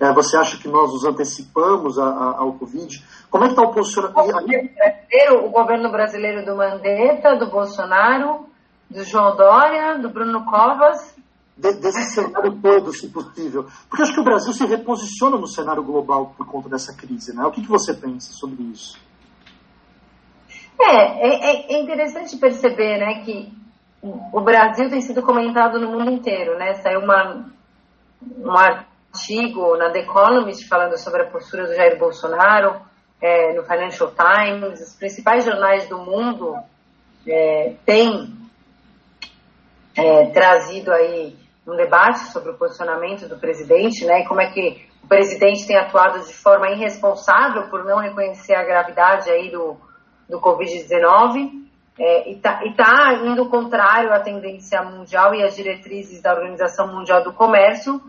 É, 0.00 0.12
você 0.12 0.36
acha 0.36 0.58
que 0.58 0.68
nós 0.68 0.92
nos 0.92 1.04
antecipamos 1.04 1.98
a, 1.98 2.04
a, 2.04 2.38
ao 2.38 2.52
Covid? 2.54 3.02
Como 3.30 3.44
é 3.44 3.46
que 3.46 3.52
está 3.54 3.62
o 3.62 3.72
posicionamento? 3.72 4.70
O 5.44 5.48
governo 5.50 5.90
brasileiro 5.90 6.44
do 6.44 6.56
Mandetta, 6.56 7.36
do 7.36 7.50
Bolsonaro, 7.50 8.46
do 8.90 9.02
João 9.04 9.36
Dória, 9.36 9.98
do 9.98 10.10
Bruno 10.10 10.44
Covas. 10.44 11.16
De, 11.56 11.72
desse 11.80 12.14
cenário 12.14 12.52
todo, 12.60 12.92
se 12.92 13.08
possível. 13.08 13.66
Porque 13.88 14.02
acho 14.02 14.12
que 14.12 14.20
o 14.20 14.24
Brasil 14.24 14.52
se 14.52 14.66
reposiciona 14.66 15.38
no 15.38 15.46
cenário 15.46 15.82
global 15.82 16.34
por 16.36 16.46
conta 16.46 16.68
dessa 16.68 16.94
crise, 16.94 17.34
né? 17.34 17.44
O 17.44 17.50
que, 17.50 17.62
que 17.62 17.68
você 17.68 17.94
pensa 17.94 18.32
sobre 18.34 18.62
isso? 18.64 18.98
É, 20.78 21.26
é, 21.26 21.72
é 21.72 21.80
interessante 21.80 22.36
perceber, 22.36 22.98
né, 22.98 23.24
que 23.24 23.50
o 24.02 24.40
Brasil 24.40 24.90
tem 24.90 25.00
sido 25.00 25.22
comentado 25.22 25.80
no 25.80 25.90
mundo 25.90 26.10
inteiro, 26.10 26.58
né? 26.58 26.74
Saiu 26.74 27.00
uma, 27.00 27.50
um 28.38 28.52
artigo 28.52 29.76
na 29.76 29.90
The 29.90 30.00
Economist 30.00 30.68
falando 30.68 30.96
sobre 30.98 31.22
a 31.22 31.30
postura 31.30 31.66
do 31.66 31.74
Jair 31.74 31.98
Bolsonaro, 31.98 32.80
é, 33.20 33.54
no 33.54 33.62
Financial 33.64 34.12
Times, 34.12 34.80
os 34.80 34.94
principais 34.94 35.44
jornais 35.44 35.88
do 35.88 35.98
mundo 35.98 36.54
é, 37.26 37.74
têm 37.84 38.36
é, 39.96 40.26
trazido 40.26 40.92
aí 40.92 41.36
um 41.66 41.76
debate 41.76 42.20
sobre 42.30 42.50
o 42.50 42.54
posicionamento 42.54 43.28
do 43.28 43.38
presidente, 43.38 44.04
né? 44.04 44.20
E 44.20 44.26
como 44.26 44.40
é 44.40 44.50
que 44.50 44.86
o 45.02 45.08
presidente 45.08 45.66
tem 45.66 45.76
atuado 45.76 46.24
de 46.24 46.32
forma 46.32 46.68
irresponsável 46.70 47.68
por 47.68 47.84
não 47.84 47.98
reconhecer 47.98 48.54
a 48.54 48.64
gravidade 48.64 49.30
aí 49.30 49.50
do, 49.50 49.76
do 50.28 50.40
Covid-19 50.40 51.66
é, 51.98 52.30
e 52.30 52.34
está 52.34 52.60
tá 52.76 53.14
indo 53.24 53.48
contrário 53.48 54.12
à 54.12 54.20
tendência 54.20 54.82
mundial 54.82 55.34
e 55.34 55.42
às 55.42 55.56
diretrizes 55.56 56.20
da 56.20 56.34
Organização 56.34 56.94
Mundial 56.94 57.24
do 57.24 57.32
Comércio 57.32 58.00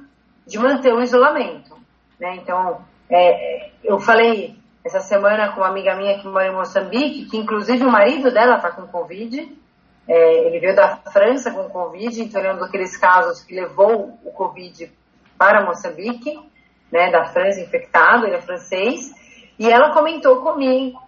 de 0.45 0.59
manter 0.59 0.93
o 0.93 1.01
isolamento. 1.01 1.75
Né? 2.19 2.35
Então, 2.35 2.81
é, 3.09 3.71
eu 3.83 3.99
falei 3.99 4.55
essa 4.83 4.99
semana 4.99 5.51
com 5.51 5.61
uma 5.61 5.69
amiga 5.69 5.95
minha 5.95 6.19
que 6.19 6.27
mora 6.27 6.47
em 6.47 6.55
Moçambique, 6.55 7.25
que 7.25 7.37
inclusive 7.37 7.83
o 7.83 7.91
marido 7.91 8.31
dela 8.31 8.55
está 8.55 8.71
com 8.71 8.87
Covid, 8.87 9.51
é, 10.07 10.47
ele 10.47 10.59
veio 10.59 10.75
da 10.75 10.97
França 11.11 11.51
com 11.51 11.69
Covid, 11.69 12.21
então 12.21 12.39
ele 12.39 12.49
é 12.49 12.53
um 12.53 12.59
daqueles 12.59 12.95
casos 12.95 13.43
que 13.43 13.53
levou 13.53 14.17
o 14.23 14.31
Covid 14.31 14.91
para 15.37 15.65
Moçambique, 15.65 16.39
né, 16.91 17.11
da 17.11 17.25
França 17.25 17.59
infectado, 17.59 18.25
ele 18.25 18.35
é 18.35 18.41
francês, 18.41 19.13
e 19.59 19.69
ela 19.69 19.93
comentou 19.93 20.41
comigo 20.41 20.99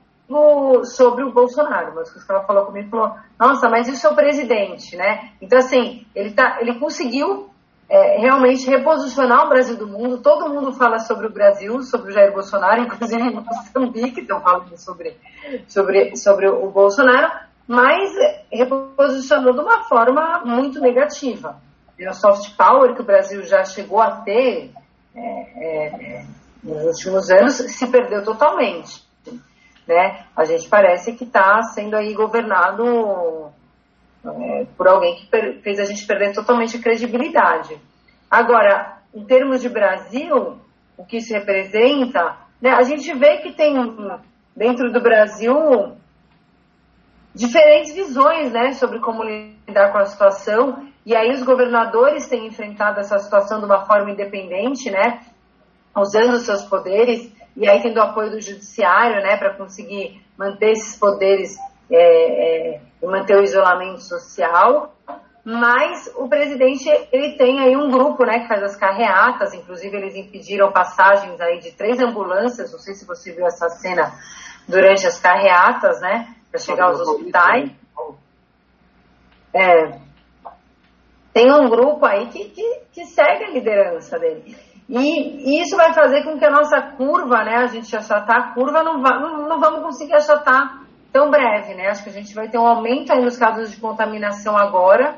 sobre 0.83 1.23
o 1.23 1.31
Bolsonaro, 1.31 1.93
mas 1.95 2.11
que 2.11 2.31
ela 2.31 2.43
falou 2.43 2.65
comigo, 2.65 2.89
falou, 2.89 3.15
nossa, 3.39 3.67
mas 3.67 3.87
isso 3.87 4.05
é 4.05 4.09
o 4.11 4.15
presidente, 4.15 4.95
né? 4.95 5.31
Então, 5.41 5.57
assim, 5.57 6.05
ele, 6.13 6.31
tá, 6.31 6.59
ele 6.61 6.77
conseguiu 6.77 7.49
é, 7.89 8.19
realmente 8.19 8.69
reposicionar 8.69 9.45
o 9.45 9.49
Brasil 9.49 9.75
do 9.75 9.87
mundo, 9.87 10.21
todo 10.21 10.49
mundo 10.49 10.71
fala 10.73 10.99
sobre 10.99 11.25
o 11.25 11.31
Brasil, 11.31 11.81
sobre 11.81 12.11
o 12.11 12.13
Jair 12.13 12.31
Bolsonaro, 12.31 12.81
inclusive 12.83 13.21
em 13.21 13.33
Moçambique 13.33 14.21
estão 14.21 14.39
falando 14.41 14.77
sobre, 14.77 15.17
sobre, 15.67 16.15
sobre 16.15 16.47
o 16.47 16.69
Bolsonaro, 16.69 17.31
mas 17.69 18.11
reposicionou 18.51 19.53
de 19.53 19.59
uma 19.59 19.83
forma 19.83 20.41
muito 20.43 20.81
negativa. 20.81 21.61
O 21.99 22.13
soft 22.13 22.57
power 22.57 22.95
que 22.95 23.01
o 23.01 23.05
Brasil 23.05 23.43
já 23.43 23.63
chegou 23.63 24.01
a 24.01 24.21
ter 24.21 24.71
é, 25.15 25.21
é, 25.21 26.25
nos 26.63 26.83
últimos 26.85 27.29
anos 27.29 27.53
se 27.55 27.87
perdeu 27.87 28.23
totalmente 28.23 29.07
né? 29.89 30.23
A 30.35 30.45
gente 30.45 30.69
parece 30.69 31.13
que 31.13 31.23
está 31.23 31.63
sendo 31.63 31.95
aí 31.95 32.13
governado 32.13 33.49
é, 34.23 34.65
por 34.77 34.87
alguém 34.87 35.15
que 35.15 35.61
fez 35.63 35.79
a 35.79 35.85
gente 35.85 36.05
perder 36.05 36.31
totalmente 36.31 36.77
a 36.77 36.81
credibilidade. 36.81 37.75
Agora, 38.29 38.99
em 39.13 39.25
termos 39.25 39.61
de 39.61 39.67
Brasil, 39.67 40.59
o 40.95 41.03
que 41.03 41.17
isso 41.17 41.33
representa, 41.33 42.37
né, 42.61 42.69
a 42.69 42.83
gente 42.83 43.11
vê 43.15 43.37
que 43.37 43.51
tem 43.51 43.73
dentro 44.55 44.91
do 44.91 45.01
Brasil 45.01 45.97
diferentes 47.33 47.93
visões 47.93 48.51
né, 48.51 48.73
sobre 48.73 48.99
como 48.99 49.23
lidar 49.23 49.91
com 49.91 49.97
a 49.97 50.05
situação, 50.05 50.87
e 51.05 51.15
aí 51.15 51.31
os 51.31 51.43
governadores 51.43 52.27
têm 52.27 52.47
enfrentado 52.47 52.99
essa 52.99 53.17
situação 53.19 53.59
de 53.59 53.65
uma 53.65 53.85
forma 53.85 54.11
independente, 54.11 54.89
né, 54.89 55.21
usando 55.95 56.37
seus 56.39 56.63
poderes 56.63 57.31
e 57.55 57.67
aí 57.67 57.81
tendo 57.81 57.97
o 57.97 58.03
apoio 58.03 58.31
do 58.31 58.41
judiciário, 58.41 59.21
né, 59.21 59.37
para 59.37 59.53
conseguir 59.53 60.21
manter 60.37 60.71
esses 60.71 60.97
poderes 60.97 61.57
é, 61.91 62.75
é, 62.75 62.81
e 63.01 63.05
manter 63.05 63.35
o 63.35 63.43
isolamento 63.43 64.01
social. 64.01 64.95
Mas 65.43 66.09
o 66.15 66.29
presidente 66.29 66.87
ele 67.11 67.35
tem 67.35 67.59
aí 67.59 67.75
um 67.75 67.89
grupo, 67.89 68.23
né, 68.23 68.39
que 68.39 68.47
faz 68.47 68.63
as 68.63 68.75
carreatas. 68.75 69.53
Inclusive 69.53 69.97
eles 69.97 70.15
impediram 70.15 70.71
passagens 70.71 71.39
aí 71.41 71.59
de 71.59 71.71
três 71.71 71.99
ambulâncias. 71.99 72.71
Não 72.71 72.79
sei 72.79 72.93
se 72.93 73.05
você 73.05 73.33
viu 73.33 73.45
essa 73.45 73.67
cena 73.69 74.13
durante 74.67 75.07
as 75.07 75.19
carreatas, 75.19 75.99
né, 75.99 76.27
para 76.49 76.59
chegar 76.59 76.85
aos 76.85 76.99
hospitais. 76.99 77.71
É, 79.53 79.99
tem 81.33 81.51
um 81.51 81.69
grupo 81.69 82.05
aí 82.05 82.27
que, 82.27 82.49
que, 82.49 82.81
que 82.91 83.05
segue 83.05 83.45
a 83.45 83.49
liderança 83.51 84.17
dele. 84.19 84.55
E 84.89 85.61
isso 85.61 85.77
vai 85.77 85.93
fazer 85.93 86.23
com 86.23 86.39
que 86.39 86.45
a 86.45 86.49
nossa 86.49 86.81
curva, 86.81 87.43
né, 87.43 87.57
a 87.57 87.67
gente 87.67 87.95
achatar 87.95 88.37
a 88.37 88.53
curva, 88.53 88.81
não, 88.81 89.01
va, 89.01 89.19
não, 89.19 89.47
não 89.47 89.59
vamos 89.59 89.81
conseguir 89.83 90.15
achatar 90.15 90.83
tão 91.13 91.29
breve, 91.29 91.75
né? 91.75 91.87
Acho 91.87 92.03
que 92.03 92.09
a 92.09 92.13
gente 92.13 92.33
vai 92.33 92.49
ter 92.49 92.57
um 92.57 92.65
aumento 92.65 93.13
aí 93.13 93.21
nos 93.21 93.37
casos 93.37 93.71
de 93.71 93.79
contaminação 93.79 94.57
agora, 94.57 95.15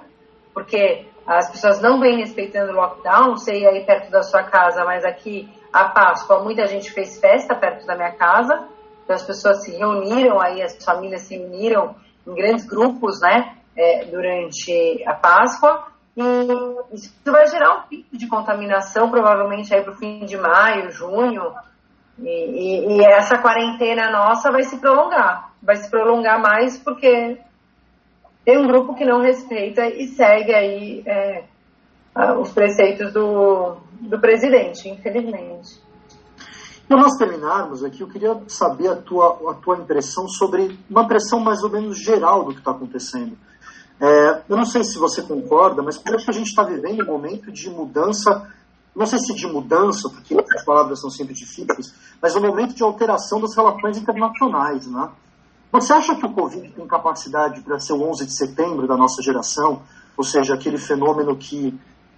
porque 0.53 1.05
as 1.25 1.49
pessoas 1.49 1.81
não 1.81 1.99
vêm 1.99 2.17
respeitando 2.17 2.71
o 2.71 2.75
lockdown, 2.75 3.29
não 3.29 3.37
sei 3.37 3.65
aí 3.65 3.85
perto 3.85 4.11
da 4.11 4.23
sua 4.23 4.43
casa, 4.43 4.83
mas 4.83 5.05
aqui 5.05 5.49
a 5.71 5.85
Páscoa, 5.85 6.43
muita 6.43 6.67
gente 6.67 6.91
fez 6.91 7.19
festa 7.19 7.55
perto 7.55 7.85
da 7.85 7.95
minha 7.95 8.11
casa, 8.11 8.67
então 9.11 9.15
as 9.15 9.23
pessoas 9.23 9.63
se 9.63 9.71
reuniram 9.75 10.39
aí, 10.39 10.61
as 10.61 10.81
famílias 10.83 11.23
se 11.23 11.37
uniram 11.37 11.95
em 12.25 12.33
grandes 12.33 12.65
grupos, 12.65 13.19
né, 13.19 13.57
é, 13.75 14.05
durante 14.05 15.03
a 15.05 15.13
Páscoa, 15.13 15.87
e 16.15 16.95
isso 16.95 17.13
vai 17.25 17.45
gerar 17.47 17.77
um 17.77 17.81
pico 17.87 18.17
de 18.17 18.27
contaminação, 18.27 19.09
provavelmente 19.09 19.73
aí 19.73 19.81
para 19.81 19.91
o 19.93 19.97
fim 19.97 20.25
de 20.25 20.37
maio, 20.37 20.91
junho. 20.91 21.53
E, 22.19 22.29
e, 22.29 22.97
e, 22.97 23.05
essa 23.05 23.37
quarentena 23.37 24.11
nossa 24.11 24.51
vai 24.51 24.63
se 24.63 24.77
prolongar. 24.77 25.53
Vai 25.63 25.77
se 25.77 25.89
prolongar 25.89 26.39
mais 26.41 26.77
porque 26.77 27.39
tem 28.43 28.57
um 28.57 28.67
grupo 28.67 28.93
que 28.93 29.05
não 29.05 29.21
respeita 29.21 29.87
e 29.87 30.07
segue 30.07 30.53
aí 30.53 31.03
é, 31.05 31.43
os 32.37 32.51
preceitos 32.51 33.13
do, 33.13 33.77
do 34.01 34.19
presidente, 34.19 34.89
infelizmente. 34.89 35.79
Para 36.91 37.03
nós 37.03 37.15
terminarmos 37.15 37.85
aqui, 37.85 38.01
eu 38.01 38.07
queria 38.09 38.37
saber 38.49 38.89
a 38.89 38.97
tua, 38.97 39.51
a 39.51 39.53
tua 39.53 39.77
impressão 39.77 40.27
sobre 40.27 40.77
uma 40.89 41.03
impressão 41.03 41.39
mais 41.39 41.63
ou 41.63 41.69
menos 41.69 41.97
geral 41.97 42.43
do 42.43 42.51
que 42.51 42.59
está 42.59 42.71
acontecendo. 42.71 43.37
É, 43.97 44.41
eu 44.49 44.57
não 44.57 44.65
sei 44.65 44.83
se 44.83 44.99
você 44.99 45.21
concorda, 45.21 45.81
mas 45.81 45.97
parece 45.97 46.25
que 46.25 46.31
a 46.31 46.33
gente 46.33 46.49
está 46.49 46.63
vivendo 46.63 47.01
um 47.03 47.05
momento 47.05 47.49
de 47.49 47.69
mudança, 47.69 48.45
não 48.93 49.05
sei 49.05 49.19
se 49.19 49.33
de 49.33 49.47
mudança, 49.47 50.09
porque 50.09 50.35
as 50.53 50.65
palavras 50.65 50.99
são 50.99 51.09
sempre 51.09 51.33
difíceis, 51.33 51.95
mas 52.21 52.35
um 52.35 52.41
momento 52.41 52.75
de 52.75 52.83
alteração 52.83 53.39
das 53.39 53.55
relações 53.55 53.97
internacionais. 53.97 54.85
Né? 54.85 55.09
Você 55.71 55.93
acha 55.93 56.13
que 56.13 56.25
o 56.25 56.33
Covid 56.33 56.73
tem 56.73 56.85
capacidade 56.87 57.61
para 57.61 57.79
ser 57.79 57.93
o 57.93 58.03
11 58.03 58.25
de 58.25 58.35
setembro 58.35 58.85
da 58.85 58.97
nossa 58.97 59.23
geração? 59.23 59.81
Ou 60.17 60.25
seja, 60.25 60.55
aquele 60.55 60.77
fenômeno 60.77 61.37
que 61.37 61.73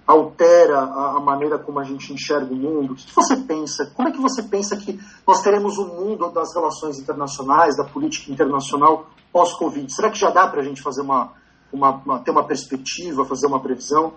altera 0.05 0.79
a, 0.79 1.17
a, 1.17 1.19
maneira 1.19 1.57
como 1.57 1.79
a 1.79 1.83
gente 1.83 2.13
enxerga 2.13 2.53
o 2.53 2.55
mundo? 2.55 2.93
O 2.93 2.95
que, 2.95 3.13
você 3.13 3.37
pensa? 3.37 3.91
Como 3.95 4.07
é 4.07 4.11
que 4.11 4.21
você 4.21 4.43
pensa 4.43 4.75
que 4.75 4.99
nós 5.25 5.41
teremos 5.41 5.77
um 5.77 5.87
mundo 5.87 6.29
das 6.31 6.53
relações 6.53 6.99
internacionais, 6.99 7.77
da 7.77 7.85
política 7.85 8.31
internacional 8.31 9.07
pós-Covid? 9.31 9.91
Será 9.91 10.09
que 10.09 10.19
já 10.19 10.29
dá 10.29 10.47
para 10.47 10.61
a 10.61 10.63
gente 10.63 10.81
fazer 10.81 11.01
uma, 11.01 11.33
uma, 11.71 11.91
uma, 12.05 12.19
ter 12.19 12.31
uma 12.31 12.45
perspectiva, 12.45 13.25
fazer 13.25 13.47
uma 13.47 13.61
previsão? 13.61 14.13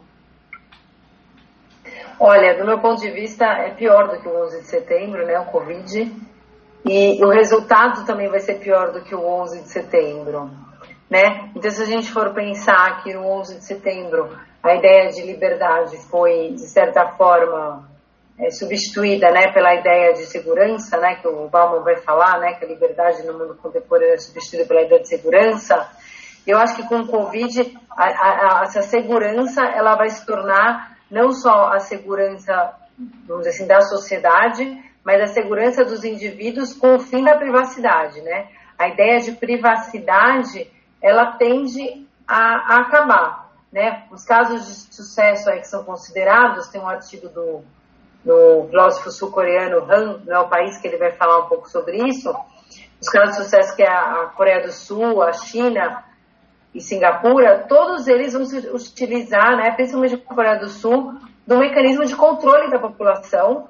Olha, 2.18 2.58
do 2.58 2.64
meu 2.64 2.80
ponto 2.80 3.00
de 3.00 3.10
vista, 3.10 3.44
é 3.44 3.74
pior 3.74 4.08
do 4.08 4.20
que 4.20 4.28
o 4.28 4.44
11 4.44 4.60
de 4.62 4.66
setembro, 4.66 5.24
né, 5.26 5.38
o 5.38 5.46
Covid, 5.46 6.12
e 6.84 7.24
o 7.24 7.28
resultado 7.28 8.06
também 8.06 8.28
vai 8.30 8.40
ser 8.40 8.54
pior 8.54 8.92
do 8.92 9.02
que 9.02 9.14
o 9.14 9.20
11 9.20 9.62
de 9.62 9.68
setembro, 9.68 10.50
né? 11.10 11.50
Então, 11.54 11.70
se 11.70 11.82
a 11.82 11.86
gente 11.86 12.10
for 12.10 12.32
pensar 12.32 13.02
que 13.02 13.12
no 13.12 13.26
11 13.26 13.58
de 13.58 13.64
setembro 13.64 14.30
a 14.66 14.76
ideia 14.76 15.10
de 15.10 15.22
liberdade 15.22 15.96
foi, 16.10 16.52
de 16.52 16.66
certa 16.66 17.12
forma, 17.12 17.88
é, 18.38 18.50
substituída, 18.50 19.30
né, 19.30 19.52
pela 19.52 19.74
ideia 19.74 20.12
de 20.12 20.26
segurança, 20.26 20.98
né, 20.98 21.16
que 21.16 21.28
o 21.28 21.48
Bauman 21.48 21.82
vai 21.82 21.96
falar, 21.96 22.38
né, 22.38 22.54
que 22.54 22.64
a 22.64 22.68
liberdade 22.68 23.24
no 23.24 23.32
mundo 23.32 23.58
contemporâneo 23.62 24.14
é 24.14 24.18
substituída 24.18 24.66
pela 24.66 24.82
ideia 24.82 25.00
de 25.00 25.08
segurança, 25.08 25.88
eu 26.46 26.58
acho 26.58 26.76
que 26.76 26.88
com 26.88 27.00
o 27.00 27.06
Covid, 27.08 27.76
a, 27.90 28.04
a, 28.04 28.60
a, 28.60 28.62
essa 28.62 28.82
segurança 28.82 29.64
ela 29.64 29.96
vai 29.96 30.08
se 30.10 30.24
tornar 30.24 30.96
não 31.10 31.32
só 31.32 31.72
a 31.72 31.80
segurança, 31.80 32.72
vamos 33.26 33.46
assim, 33.46 33.66
da 33.66 33.80
sociedade, 33.80 34.64
mas 35.04 35.20
a 35.22 35.26
segurança 35.26 35.84
dos 35.84 36.04
indivíduos 36.04 36.72
com 36.72 36.94
o 36.94 37.00
fim 37.00 37.24
da 37.24 37.36
privacidade, 37.36 38.20
né? 38.22 38.48
A 38.78 38.88
ideia 38.88 39.18
de 39.20 39.32
privacidade, 39.32 40.70
ela 41.02 41.32
tende 41.32 42.06
a, 42.28 42.74
a 42.74 42.80
acabar, 42.82 43.45
né? 43.72 44.04
Os 44.10 44.24
casos 44.24 44.66
de 44.66 44.94
sucesso 44.94 45.50
aí 45.50 45.60
que 45.60 45.68
são 45.68 45.84
considerados, 45.84 46.68
tem 46.68 46.80
um 46.80 46.88
artigo 46.88 47.28
do, 47.28 47.62
no 48.24 48.66
filósofo 48.68 49.10
sul-coreano 49.10 49.90
Han, 49.90 50.20
não 50.24 50.36
é 50.36 50.38
o 50.40 50.48
país 50.48 50.78
que 50.78 50.88
ele 50.88 50.96
vai 50.96 51.12
falar 51.12 51.38
um 51.40 51.48
pouco 51.48 51.68
sobre 51.68 51.96
isso, 52.08 52.34
os 53.00 53.08
casos 53.08 53.36
de 53.36 53.44
sucesso 53.44 53.76
que 53.76 53.82
é 53.82 53.88
a 53.88 54.32
Coreia 54.34 54.62
do 54.62 54.72
Sul, 54.72 55.22
a 55.22 55.32
China 55.32 56.04
e 56.74 56.80
Singapura, 56.80 57.66
todos 57.68 58.08
eles 58.08 58.32
vão 58.32 58.44
se 58.44 58.58
utilizar, 58.68 59.56
né, 59.56 59.70
principalmente 59.72 60.14
a 60.14 60.34
Coreia 60.34 60.58
do 60.58 60.68
Sul, 60.68 61.14
do 61.46 61.58
mecanismo 61.58 62.04
de 62.04 62.16
controle 62.16 62.70
da 62.70 62.78
população, 62.78 63.68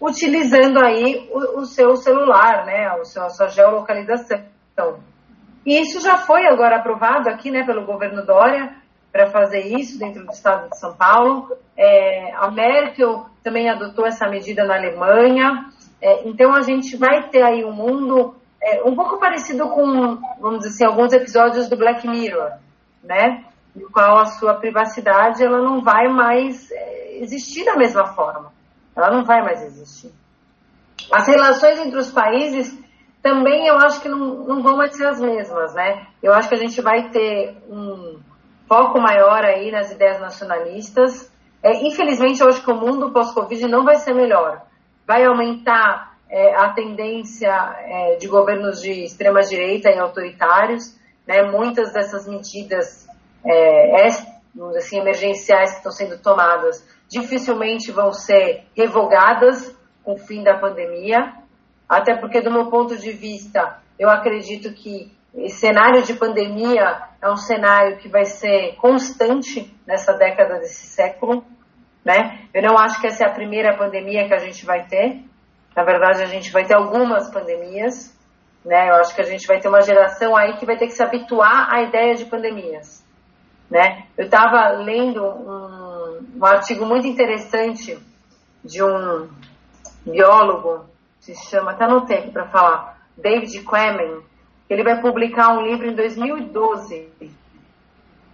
utilizando 0.00 0.82
aí 0.84 1.28
o, 1.30 1.60
o 1.60 1.66
seu 1.66 1.94
celular, 1.96 2.64
né, 2.64 2.92
o 2.94 3.04
seu, 3.04 3.22
a 3.24 3.28
sua 3.28 3.48
geolocalização. 3.48 4.42
E 5.64 5.80
isso 5.80 6.00
já 6.00 6.16
foi 6.16 6.46
agora 6.46 6.76
aprovado 6.76 7.28
aqui, 7.28 7.50
né, 7.50 7.64
pelo 7.64 7.84
governo 7.84 8.24
Dória, 8.24 8.74
para 9.12 9.30
fazer 9.30 9.60
isso 9.78 9.98
dentro 9.98 10.24
do 10.24 10.32
estado 10.32 10.70
de 10.70 10.78
São 10.78 10.94
Paulo. 10.94 11.54
É, 11.76 12.32
a 12.34 12.50
Merkel 12.50 13.26
também 13.44 13.68
adotou 13.68 14.06
essa 14.06 14.26
medida 14.26 14.64
na 14.64 14.76
Alemanha. 14.76 15.66
É, 16.00 16.26
então 16.26 16.54
a 16.54 16.62
gente 16.62 16.96
vai 16.96 17.28
ter 17.28 17.42
aí 17.42 17.64
um 17.64 17.72
mundo 17.72 18.34
é, 18.60 18.82
um 18.84 18.96
pouco 18.96 19.18
parecido 19.18 19.68
com, 19.68 20.18
vamos 20.40 20.60
dizer 20.60 20.68
assim, 20.70 20.84
alguns 20.84 21.12
episódios 21.12 21.68
do 21.68 21.76
Black 21.76 22.08
Mirror, 22.08 22.52
né? 23.04 23.44
No 23.76 23.90
qual 23.90 24.18
a 24.18 24.26
sua 24.26 24.54
privacidade 24.54 25.44
ela 25.44 25.60
não 25.60 25.82
vai 25.82 26.08
mais 26.08 26.70
é, 26.70 27.18
existir 27.18 27.64
da 27.64 27.76
mesma 27.76 28.06
forma. 28.14 28.52
Ela 28.96 29.10
não 29.10 29.24
vai 29.24 29.42
mais 29.42 29.62
existir. 29.62 30.12
As 31.10 31.26
relações 31.26 31.78
entre 31.78 31.98
os 31.98 32.10
países 32.10 32.78
também 33.22 33.66
eu 33.66 33.76
acho 33.76 34.00
que 34.00 34.08
não, 34.08 34.44
não 34.44 34.62
vão 34.62 34.76
mais 34.76 34.96
ser 34.96 35.06
as 35.06 35.20
mesmas, 35.20 35.74
né? 35.74 36.06
Eu 36.22 36.32
acho 36.32 36.48
que 36.48 36.54
a 36.54 36.58
gente 36.58 36.80
vai 36.80 37.10
ter 37.10 37.56
um 37.68 38.18
foco 38.68 39.00
maior 39.00 39.44
aí 39.44 39.70
nas 39.70 39.90
ideias 39.90 40.20
nacionalistas. 40.20 41.30
É, 41.62 41.86
infelizmente, 41.86 42.42
acho 42.42 42.64
que 42.64 42.70
o 42.70 42.76
mundo 42.76 43.12
pós-Covid 43.12 43.68
não 43.68 43.84
vai 43.84 43.96
ser 43.96 44.14
melhor. 44.14 44.62
Vai 45.06 45.24
aumentar 45.24 46.16
é, 46.28 46.54
a 46.56 46.70
tendência 46.70 47.50
é, 47.50 48.16
de 48.16 48.26
governos 48.26 48.80
de 48.80 49.04
extrema-direita 49.04 49.90
e 49.90 49.98
autoritários. 49.98 50.96
Né? 51.26 51.42
Muitas 51.42 51.92
dessas 51.92 52.26
medidas 52.26 53.06
é, 53.44 54.06
assim, 54.76 54.98
emergenciais 54.98 55.70
que 55.70 55.76
estão 55.76 55.92
sendo 55.92 56.18
tomadas 56.18 56.86
dificilmente 57.08 57.92
vão 57.92 58.12
ser 58.12 58.64
revogadas 58.76 59.76
com 60.02 60.14
o 60.14 60.18
fim 60.18 60.42
da 60.42 60.58
pandemia. 60.58 61.34
Até 61.88 62.16
porque, 62.16 62.40
do 62.40 62.50
meu 62.50 62.70
ponto 62.70 62.96
de 62.96 63.12
vista, 63.12 63.78
eu 63.98 64.08
acredito 64.08 64.72
que 64.72 65.12
cenário 65.48 66.02
de 66.02 66.14
pandemia 66.14 67.11
é 67.22 67.30
um 67.30 67.36
cenário 67.36 67.98
que 67.98 68.08
vai 68.08 68.24
ser 68.24 68.74
constante 68.76 69.72
nessa 69.86 70.12
década 70.12 70.58
desse 70.58 70.88
século, 70.88 71.44
né? 72.04 72.48
Eu 72.52 72.62
não 72.62 72.76
acho 72.76 73.00
que 73.00 73.06
essa 73.06 73.24
é 73.24 73.28
a 73.28 73.32
primeira 73.32 73.78
pandemia 73.78 74.26
que 74.26 74.34
a 74.34 74.38
gente 74.38 74.66
vai 74.66 74.84
ter. 74.86 75.22
Na 75.76 75.84
verdade, 75.84 76.20
a 76.20 76.26
gente 76.26 76.50
vai 76.50 76.64
ter 76.64 76.74
algumas 76.74 77.32
pandemias, 77.32 78.18
né? 78.64 78.90
Eu 78.90 78.96
acho 78.96 79.14
que 79.14 79.20
a 79.20 79.24
gente 79.24 79.46
vai 79.46 79.60
ter 79.60 79.68
uma 79.68 79.82
geração 79.82 80.36
aí 80.36 80.56
que 80.56 80.66
vai 80.66 80.76
ter 80.76 80.86
que 80.86 80.94
se 80.94 81.02
habituar 81.02 81.72
à 81.72 81.82
ideia 81.82 82.16
de 82.16 82.24
pandemias, 82.24 83.06
né? 83.70 84.04
Eu 84.18 84.24
estava 84.24 84.70
lendo 84.78 85.24
um, 85.24 86.38
um 86.40 86.44
artigo 86.44 86.84
muito 86.84 87.06
interessante 87.06 87.96
de 88.64 88.82
um 88.82 89.30
biólogo, 90.04 90.86
se 91.20 91.36
chama, 91.36 91.74
tá 91.74 91.86
no 91.86 92.04
tempo 92.04 92.32
para 92.32 92.48
falar, 92.48 92.98
David 93.16 93.62
Quammen, 93.62 94.24
ele 94.68 94.82
vai 94.82 95.00
publicar 95.00 95.56
um 95.56 95.62
livro 95.62 95.86
em 95.86 95.94
2012 95.94 97.10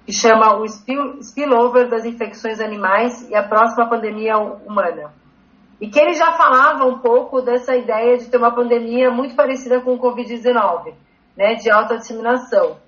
que 0.09 0.13
chama 0.15 0.57
O 0.57 0.65
Spillover 0.65 1.87
das 1.91 2.07
Infecções 2.07 2.61
Animais 2.61 3.29
e 3.29 3.35
a 3.35 3.43
Próxima 3.43 3.91
Pandemia 3.91 4.39
Humana. 4.39 5.13
E 5.79 5.87
que 5.87 6.01
ele 6.01 6.15
já 6.15 6.33
falava 6.33 6.87
um 6.87 7.01
pouco 7.01 7.43
dessa 7.43 7.77
ideia 7.77 8.17
de 8.17 8.25
ter 8.25 8.39
uma 8.39 8.51
pandemia 8.51 9.11
muito 9.11 9.37
parecida 9.37 9.83
com 9.83 9.93
o 9.93 9.99
Covid-19, 9.99 10.95
né, 11.37 11.57
de 11.57 11.71
alta 11.71 11.99
disseminação. 11.99 12.79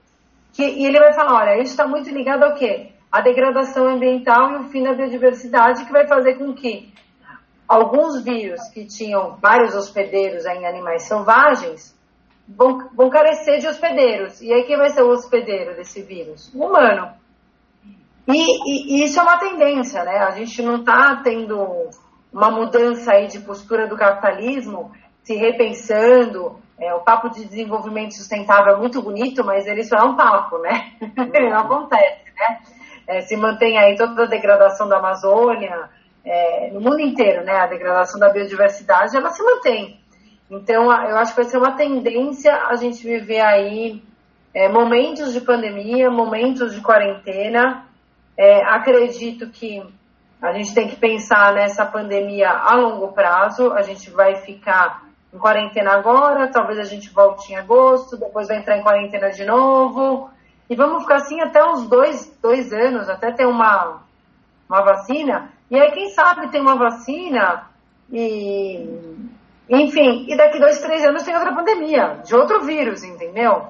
Que, 0.55 0.65
e 0.65 0.87
ele 0.87 0.99
vai 0.99 1.13
falar, 1.13 1.43
olha, 1.43 1.61
isso 1.61 1.73
está 1.73 1.87
muito 1.87 2.09
ligado 2.09 2.43
ao 2.43 2.55
quê? 2.55 2.93
A 3.13 3.21
degradação 3.21 3.87
ambiental 3.87 4.53
e 4.53 4.57
o 4.57 4.69
fim 4.71 4.83
da 4.83 4.95
biodiversidade, 4.95 5.85
que 5.85 5.93
vai 5.93 6.07
fazer 6.07 6.39
com 6.39 6.55
que 6.55 6.91
alguns 7.69 8.25
vírus 8.25 8.67
que 8.73 8.87
tinham 8.87 9.37
vários 9.37 9.75
hospedeiros 9.75 10.47
em 10.47 10.67
animais 10.67 11.03
selvagens 11.03 11.95
vão, 12.57 12.89
vão 12.95 13.11
carecer 13.11 13.59
de 13.59 13.67
hospedeiros. 13.67 14.41
E 14.41 14.53
aí 14.53 14.65
quem 14.65 14.77
vai 14.77 14.91
ser 14.91 15.03
o 15.03 15.11
hospedeiro 15.11 15.77
desse 15.77 16.03
vírus? 16.03 16.53
O 16.55 16.67
humano. 16.67 17.13
E, 18.29 18.33
e, 18.33 18.97
e 18.97 19.05
isso 19.05 19.19
é 19.19 19.23
uma 19.23 19.39
tendência, 19.39 20.05
né? 20.05 20.19
A 20.19 20.31
gente 20.31 20.63
não 20.63 20.77
está 20.77 21.21
tendo 21.23 21.89
uma 22.33 22.51
mudança 22.51 23.13
aí 23.13 23.27
de 23.27 23.41
postura 23.41 23.89
do 23.89 23.97
capitalismo, 23.97 24.93
se 25.23 25.35
repensando. 25.35 26.59
É, 26.79 26.95
o 26.95 27.01
papo 27.01 27.29
de 27.29 27.45
desenvolvimento 27.45 28.15
sustentável 28.15 28.75
é 28.75 28.79
muito 28.79 29.03
bonito, 29.03 29.45
mas 29.45 29.67
ele 29.67 29.85
só 29.85 29.97
é 29.97 30.05
um 30.05 30.17
papo, 30.17 30.59
né? 30.59 30.93
Não 31.51 31.59
acontece, 31.59 32.25
né? 32.39 32.61
É, 33.07 33.21
se 33.21 33.37
mantém 33.37 33.77
aí 33.77 33.97
toda 33.97 34.25
a 34.25 34.29
degradação 34.29 34.89
da 34.89 34.99
Amazônia, 34.99 35.91
é, 36.25 36.71
no 36.73 36.81
mundo 36.81 37.01
inteiro, 37.01 37.45
né? 37.45 37.53
A 37.53 37.67
degradação 37.67 38.19
da 38.19 38.31
biodiversidade, 38.31 39.17
ela 39.17 39.31
se 39.31 39.43
mantém. 39.43 40.01
Então, 40.51 40.93
eu 40.93 41.17
acho 41.17 41.33
que 41.33 41.43
vai 41.43 41.51
ser 41.51 41.59
uma 41.59 41.77
tendência 41.77 42.53
a 42.53 42.75
gente 42.75 43.07
viver 43.07 43.41
aí 43.41 44.03
é, 44.53 44.69
momentos 44.69 45.33
de 45.33 45.41
pandemia, 45.41 46.11
momentos 46.11 46.75
de 46.75 46.81
quarentena. 46.81 47.87
É, 48.37 48.65
acredito 48.65 49.49
que 49.51 49.81
a 50.43 50.53
gente 50.53 50.75
tem 50.75 50.89
que 50.89 50.97
pensar 50.97 51.55
nessa 51.55 51.87
pandemia 51.87 52.51
a 52.51 52.75
longo 52.75 53.13
prazo. 53.13 53.73
A 53.73 53.83
gente 53.83 54.11
vai 54.11 54.37
ficar 54.37 55.05
em 55.33 55.39
quarentena 55.39 55.93
agora, 55.93 56.49
talvez 56.49 56.81
a 56.81 56.85
gente 56.85 57.11
volte 57.11 57.53
em 57.53 57.57
agosto, 57.57 58.17
depois 58.17 58.49
vai 58.49 58.59
entrar 58.59 58.77
em 58.77 58.83
quarentena 58.83 59.31
de 59.31 59.45
novo. 59.45 60.31
E 60.69 60.75
vamos 60.75 61.03
ficar 61.03 61.17
assim 61.17 61.41
até 61.41 61.65
uns 61.65 61.89
dois, 61.89 62.37
dois 62.43 62.73
anos, 62.73 63.09
até 63.09 63.31
ter 63.31 63.47
uma, 63.47 64.03
uma 64.69 64.83
vacina. 64.83 65.53
E 65.71 65.79
aí, 65.79 65.93
quem 65.93 66.09
sabe 66.09 66.51
tem 66.51 66.61
uma 66.61 66.75
vacina 66.75 67.67
e 68.13 69.30
enfim, 69.71 70.27
e 70.29 70.37
daqui 70.37 70.59
dois, 70.59 70.81
três 70.81 71.05
anos 71.05 71.23
tem 71.23 71.35
outra 71.35 71.55
pandemia, 71.55 72.21
de 72.25 72.35
outro 72.35 72.61
vírus, 72.63 73.05
entendeu? 73.05 73.69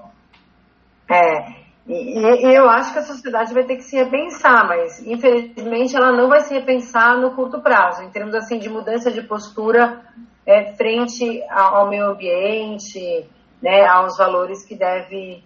É, 1.10 1.60
e, 1.86 2.46
e, 2.46 2.54
eu 2.54 2.70
acho 2.70 2.92
que 2.92 3.00
a 3.00 3.02
sociedade 3.02 3.52
vai 3.52 3.64
ter 3.64 3.76
que 3.76 3.82
se 3.82 3.96
repensar, 3.96 4.66
mas 4.66 5.06
infelizmente 5.06 5.94
ela 5.94 6.12
não 6.12 6.28
vai 6.28 6.40
se 6.40 6.54
repensar 6.54 7.18
no 7.18 7.32
curto 7.32 7.60
prazo, 7.60 8.02
em 8.02 8.10
termos 8.10 8.34
assim 8.34 8.58
de 8.58 8.70
mudança 8.70 9.10
de 9.10 9.22
postura 9.22 10.00
é, 10.46 10.72
frente 10.72 11.42
ao, 11.50 11.90
meio 11.90 12.06
ambiente, 12.06 13.28
né, 13.60 13.84
aos 13.86 14.16
valores 14.16 14.64
que, 14.64 14.74
deve, 14.74 15.44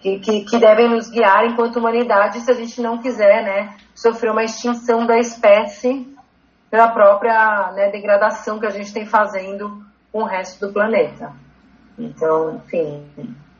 que, 0.00 0.20
que, 0.20 0.44
que, 0.44 0.58
devem 0.58 0.88
nos 0.88 1.10
guiar 1.10 1.46
enquanto 1.46 1.80
humanidade 1.80 2.38
se 2.40 2.50
a 2.50 2.54
gente 2.54 2.80
não 2.80 2.98
quiser 2.98 3.42
né, 3.42 3.76
sofrer 3.92 4.30
uma 4.30 4.44
extinção 4.44 5.04
da 5.04 5.18
espécie 5.18 6.11
pela 6.72 6.88
própria 6.88 7.70
né, 7.72 7.90
degradação 7.90 8.58
que 8.58 8.64
a 8.64 8.70
gente 8.70 8.94
tem 8.94 9.04
fazendo 9.04 9.84
com 10.10 10.22
o 10.22 10.24
resto 10.24 10.66
do 10.66 10.72
planeta. 10.72 11.30
Então, 11.98 12.62
enfim, 12.64 13.04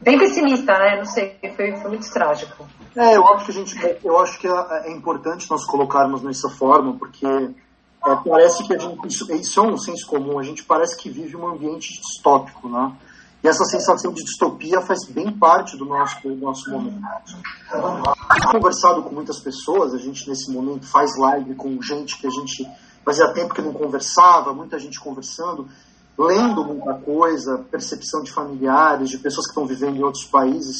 bem 0.00 0.18
pessimista, 0.18 0.78
né? 0.78 0.96
Não 0.96 1.04
sei, 1.04 1.36
foi, 1.54 1.76
foi 1.76 1.90
muito 1.90 2.10
trágico. 2.10 2.66
É, 2.96 3.14
eu 3.14 3.28
acho 3.28 3.44
que 3.44 3.50
a 3.50 3.54
gente, 3.54 3.98
eu 4.02 4.18
acho 4.18 4.38
que 4.38 4.48
é, 4.48 4.86
é 4.86 4.92
importante 4.92 5.50
nós 5.50 5.66
colocarmos 5.66 6.22
nessa 6.22 6.48
forma, 6.48 6.96
porque 6.98 7.26
é, 7.26 8.16
parece 8.26 8.66
que 8.66 8.74
a 8.74 8.78
gente, 8.78 9.06
isso, 9.06 9.30
isso 9.34 9.60
é 9.60 9.62
um 9.62 9.76
senso 9.76 10.06
comum. 10.06 10.38
A 10.38 10.42
gente 10.42 10.64
parece 10.64 10.96
que 10.96 11.10
vive 11.10 11.36
um 11.36 11.46
ambiente 11.46 12.00
distópico, 12.00 12.66
né? 12.66 12.96
E 13.44 13.48
essa 13.48 13.64
sensação 13.64 14.14
de 14.14 14.24
distopia 14.24 14.80
faz 14.80 15.04
bem 15.06 15.30
parte 15.36 15.76
do 15.76 15.84
nosso, 15.84 16.18
do 16.22 16.34
nosso 16.36 16.70
momento. 16.70 17.02
Tenho 17.70 18.52
conversado 18.52 19.02
com 19.02 19.14
muitas 19.14 19.38
pessoas, 19.40 19.92
a 19.92 19.98
gente 19.98 20.26
nesse 20.30 20.50
momento 20.50 20.86
faz 20.86 21.10
live 21.18 21.54
com 21.56 21.82
gente 21.82 22.18
que 22.18 22.26
a 22.26 22.30
gente 22.30 22.66
fazia 23.04 23.32
tempo 23.32 23.54
que 23.54 23.62
não 23.62 23.72
conversava, 23.72 24.52
muita 24.52 24.78
gente 24.78 25.00
conversando, 25.00 25.68
lendo 26.18 26.64
muita 26.64 26.94
coisa, 26.94 27.64
percepção 27.70 28.22
de 28.22 28.32
familiares, 28.32 29.10
de 29.10 29.18
pessoas 29.18 29.46
que 29.46 29.52
estão 29.52 29.66
vivendo 29.66 29.96
em 29.96 30.02
outros 30.02 30.24
países. 30.24 30.78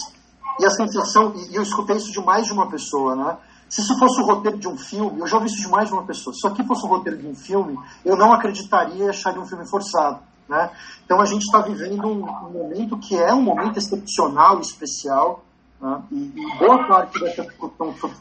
E 0.60 0.64
a 0.64 0.70
sensação, 0.70 1.34
e 1.50 1.54
eu 1.54 1.62
escutei 1.62 1.96
isso 1.96 2.12
de 2.12 2.20
mais 2.20 2.46
de 2.46 2.52
uma 2.52 2.68
pessoa, 2.68 3.16
né? 3.16 3.38
Se 3.68 3.80
isso 3.80 3.98
fosse 3.98 4.20
o 4.20 4.26
roteiro 4.26 4.58
de 4.58 4.68
um 4.68 4.76
filme, 4.76 5.20
eu 5.20 5.26
já 5.26 5.36
ouvi 5.36 5.48
isso 5.48 5.62
de 5.62 5.68
mais 5.68 5.88
de 5.88 5.94
uma 5.94 6.04
pessoa. 6.04 6.34
Se 6.34 6.40
isso 6.40 6.46
aqui 6.46 6.62
fosse 6.62 6.84
o 6.84 6.88
roteiro 6.88 7.18
de 7.18 7.26
um 7.26 7.34
filme, 7.34 7.78
eu 8.04 8.16
não 8.16 8.30
acreditaria 8.30 9.06
e 9.06 9.08
acharia 9.08 9.40
um 9.40 9.46
filme 9.46 9.66
forçado. 9.66 10.20
Né? 10.46 10.70
Então 11.04 11.18
a 11.22 11.24
gente 11.24 11.42
está 11.42 11.62
vivendo 11.62 12.06
um, 12.06 12.22
um, 12.22 12.50
momento 12.50 12.98
que 12.98 13.16
é 13.16 13.32
um 13.32 13.40
momento 13.40 13.78
excepcional, 13.78 14.60
especial, 14.60 15.42
né? 15.80 16.02
e, 16.10 16.32
e 16.36 16.58
boa 16.58 16.86
parte 16.86 17.18
dessa 17.18 17.44
discussão 17.44 17.94
sobre 17.96 18.16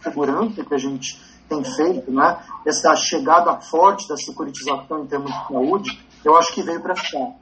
que 0.63 0.73
a 0.73 0.77
gente 0.77 1.19
tem 1.51 1.63
feito, 1.65 2.09
né, 2.11 2.39
essa 2.65 2.95
chegada 2.95 3.59
forte 3.59 4.07
da 4.07 4.15
securitização 4.15 5.03
em 5.03 5.07
termos 5.07 5.29
de 5.29 5.47
saúde, 5.47 5.99
eu 6.23 6.37
acho 6.37 6.53
que 6.53 6.63
veio 6.63 6.81
para 6.81 6.95
ficar. 6.95 7.33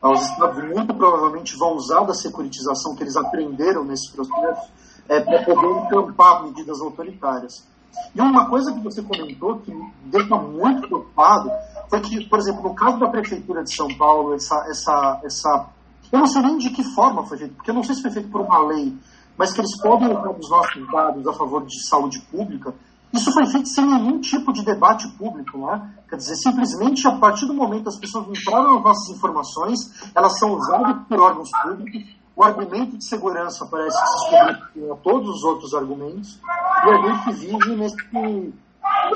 Os 0.00 0.22
Estados 0.22 0.62
muito 0.68 0.94
provavelmente 0.94 1.56
vão 1.56 1.74
usar 1.74 2.04
da 2.04 2.14
securitização 2.14 2.94
que 2.94 3.02
eles 3.02 3.16
aprenderam 3.16 3.82
nesse 3.82 4.12
processo 4.12 4.70
é, 5.08 5.20
para 5.20 5.42
poder 5.42 5.66
encampar 5.66 6.44
medidas 6.44 6.80
autoritárias. 6.80 7.66
E 8.14 8.20
uma 8.20 8.48
coisa 8.48 8.72
que 8.72 8.80
você 8.80 9.02
comentou 9.02 9.58
que 9.58 9.74
me 9.74 9.92
deixa 10.04 10.36
muito 10.36 10.86
preocupado 10.86 11.50
foi 11.90 12.00
que, 12.00 12.24
por 12.28 12.38
exemplo, 12.38 12.62
no 12.62 12.74
caso 12.76 13.00
da 13.00 13.08
Prefeitura 13.08 13.64
de 13.64 13.74
São 13.74 13.88
Paulo, 13.96 14.34
essa, 14.34 14.54
essa, 14.70 15.20
essa 15.24 15.66
eu 16.12 16.20
não 16.20 16.26
sei 16.28 16.42
nem 16.42 16.58
de 16.58 16.70
que 16.70 16.84
forma 16.84 17.26
foi 17.26 17.38
feito, 17.38 17.54
porque 17.54 17.70
eu 17.70 17.74
não 17.74 17.82
sei 17.82 17.96
se 17.96 18.02
foi 18.02 18.12
feito 18.12 18.28
por 18.28 18.40
uma 18.40 18.60
lei, 18.66 18.96
mas 19.36 19.52
que 19.52 19.60
eles 19.60 19.80
podem 19.80 20.08
usar 20.08 20.30
os 20.30 20.50
nossos 20.50 20.92
dados 20.92 21.26
a 21.26 21.32
favor 21.32 21.64
de 21.66 21.88
saúde 21.88 22.20
pública. 22.30 22.72
Isso 23.12 23.32
foi 23.32 23.46
feito 23.46 23.68
sem 23.68 23.86
nenhum 23.86 24.20
tipo 24.20 24.52
de 24.52 24.64
debate 24.64 25.08
público, 25.16 25.58
né? 25.58 25.94
Quer 26.08 26.16
dizer, 26.16 26.36
simplesmente 26.36 27.06
a 27.06 27.12
partir 27.12 27.46
do 27.46 27.54
momento 27.54 27.84
que 27.84 27.88
as 27.88 27.98
pessoas 27.98 28.26
entraram 28.28 28.74
nas 28.74 28.84
nossas 28.84 29.16
informações, 29.16 29.78
elas 30.14 30.38
são 30.38 30.52
usadas 30.52 31.06
por 31.08 31.20
órgãos 31.20 31.50
públicos, 31.62 32.18
o 32.36 32.44
argumento 32.44 32.96
de 32.96 33.04
segurança 33.04 33.66
parece 33.66 33.98
que 34.00 34.80
se 34.80 34.90
a 34.90 34.94
todos 35.02 35.28
os 35.28 35.44
outros 35.44 35.74
argumentos, 35.74 36.38
e 36.86 36.90
a 36.90 37.12
gente 37.12 37.32
vive 37.32 37.76
nesse, 37.76 37.96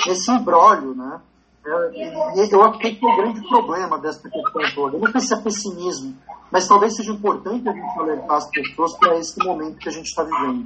nesse 0.07 0.31
imbróglio, 0.33 0.95
né? 0.95 1.21
É, 1.65 2.53
eu 2.53 2.65
acho 2.65 2.79
que 2.81 2.99
o 3.01 3.17
grande 3.17 3.49
problema 3.49 3.97
dessa 3.99 4.29
questão 4.29 4.63
toda. 4.75 4.97
Eu 4.97 5.01
não 5.01 5.13
sei 5.13 5.21
se 5.21 5.35
é 5.35 5.37
pessimismo, 5.37 6.17
mas 6.51 6.67
talvez 6.67 6.97
seja 6.97 7.13
importante 7.13 7.69
a 7.69 7.73
gente 7.73 7.99
alertar 7.99 8.37
as 8.37 8.51
pessoas 8.51 8.99
para 8.99 9.17
esse 9.17 9.39
momento 9.45 9.79
que 9.79 9.89
a 9.89 9.93
gente 9.93 10.07
está 10.07 10.25
vivendo. 10.25 10.65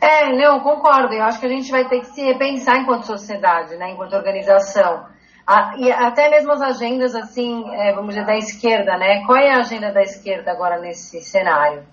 É, 0.00 0.32
não, 0.36 0.60
concordo. 0.60 1.12
Eu 1.14 1.24
acho 1.24 1.40
que 1.40 1.46
a 1.46 1.50
gente 1.50 1.70
vai 1.70 1.88
ter 1.88 2.00
que 2.00 2.06
se 2.06 2.22
repensar 2.22 2.78
enquanto 2.78 3.06
sociedade, 3.06 3.76
né, 3.76 3.90
enquanto 3.90 4.14
organização. 4.14 5.06
Ah, 5.46 5.74
e 5.76 5.92
até 5.92 6.28
mesmo 6.28 6.52
as 6.52 6.60
agendas, 6.60 7.14
assim, 7.14 7.64
é, 7.72 7.92
vamos 7.92 8.14
dizer, 8.14 8.26
da 8.26 8.36
esquerda, 8.36 8.96
né? 8.98 9.24
Qual 9.24 9.38
é 9.38 9.52
a 9.52 9.58
agenda 9.58 9.92
da 9.92 10.02
esquerda 10.02 10.50
agora 10.50 10.80
nesse 10.80 11.20
cenário? 11.22 11.84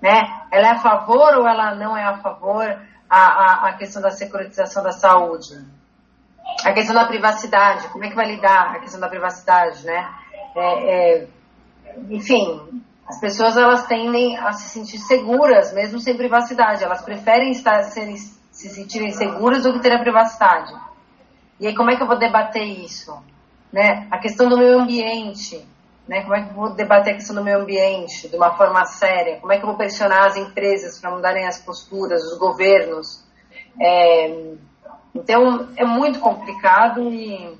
Né? 0.00 0.20
Ela 0.52 0.68
é 0.68 0.70
a 0.70 0.78
favor 0.78 1.34
ou 1.34 1.48
ela 1.48 1.74
não 1.74 1.96
é 1.96 2.04
a 2.04 2.18
favor 2.18 2.64
a, 3.10 3.18
a, 3.18 3.68
a 3.68 3.72
questão 3.72 4.00
da 4.00 4.12
securitização 4.12 4.84
da 4.84 4.92
saúde? 4.92 5.56
A 6.64 6.72
questão 6.72 6.94
da 6.94 7.06
privacidade, 7.06 7.88
como 7.88 8.04
é 8.04 8.10
que 8.10 8.14
vai 8.14 8.26
lidar 8.26 8.76
a 8.76 8.78
questão 8.78 9.00
da 9.00 9.08
privacidade, 9.08 9.84
né? 9.84 10.08
É, 10.54 11.16
é, 11.16 11.26
enfim, 12.10 12.80
as 13.06 13.20
pessoas 13.20 13.56
elas 13.56 13.86
tendem 13.86 14.36
a 14.38 14.52
se 14.52 14.68
sentir 14.70 14.98
seguras, 14.98 15.72
mesmo 15.72 16.00
sem 16.00 16.16
privacidade. 16.16 16.82
Elas 16.82 17.02
preferem 17.02 17.50
estar, 17.50 17.82
se 17.82 18.68
sentirem 18.70 19.12
seguras 19.12 19.62
do 19.62 19.74
que 19.74 19.80
ter 19.80 19.92
a 19.92 19.98
privacidade. 19.98 20.72
E 21.60 21.66
aí, 21.66 21.74
como 21.74 21.90
é 21.90 21.96
que 21.96 22.02
eu 22.02 22.06
vou 22.06 22.18
debater 22.18 22.64
isso? 22.64 23.16
Né? 23.72 24.06
A 24.10 24.18
questão 24.18 24.48
do 24.48 24.56
meio 24.56 24.78
ambiente. 24.78 25.66
Né? 26.08 26.22
Como 26.22 26.34
é 26.34 26.42
que 26.42 26.50
eu 26.50 26.54
vou 26.54 26.74
debater 26.74 27.12
a 27.12 27.16
questão 27.16 27.36
do 27.36 27.44
meio 27.44 27.60
ambiente 27.60 28.28
de 28.28 28.36
uma 28.36 28.56
forma 28.56 28.84
séria? 28.86 29.38
Como 29.38 29.52
é 29.52 29.58
que 29.58 29.64
eu 29.64 29.68
vou 29.68 29.76
pressionar 29.76 30.26
as 30.26 30.36
empresas 30.36 30.98
para 30.98 31.10
mudarem 31.10 31.46
as 31.46 31.60
posturas, 31.60 32.22
os 32.22 32.38
governos? 32.38 33.22
É, 33.80 34.54
então, 35.14 35.68
é 35.76 35.84
muito 35.84 36.20
complicado 36.20 37.02
e 37.10 37.56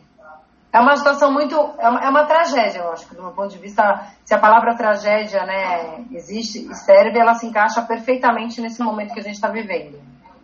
é 0.75 0.81
uma 0.81 0.97
situação 0.97 1.31
muito. 1.31 1.55
É 1.79 1.89
uma, 1.89 2.01
é 2.01 2.09
uma, 2.09 2.27
tragédia, 2.27 2.81
eu 2.81 2.93
acho, 2.93 3.09
que 3.09 3.15
do 3.15 3.23
meu 3.23 3.31
ponto 3.31 3.51
de 3.51 3.59
vista. 3.59 4.09
Se 4.25 4.35
a 4.35 4.39
palavra 4.39 4.75
tragédia 4.75 5.45
né, 5.47 6.05
existe 6.11 6.69
e 6.69 6.75
serve, 6.75 7.17
ela 7.17 7.35
se 7.35 7.47
encaixa 7.47 7.81
perfeitamente 7.83 8.61
nesse 8.61 8.83
momento 8.83 9.15
que 9.15 9.21
a 9.21 9.23
gente 9.23 9.37
está 9.37 9.49
vivendo. 9.49 10.01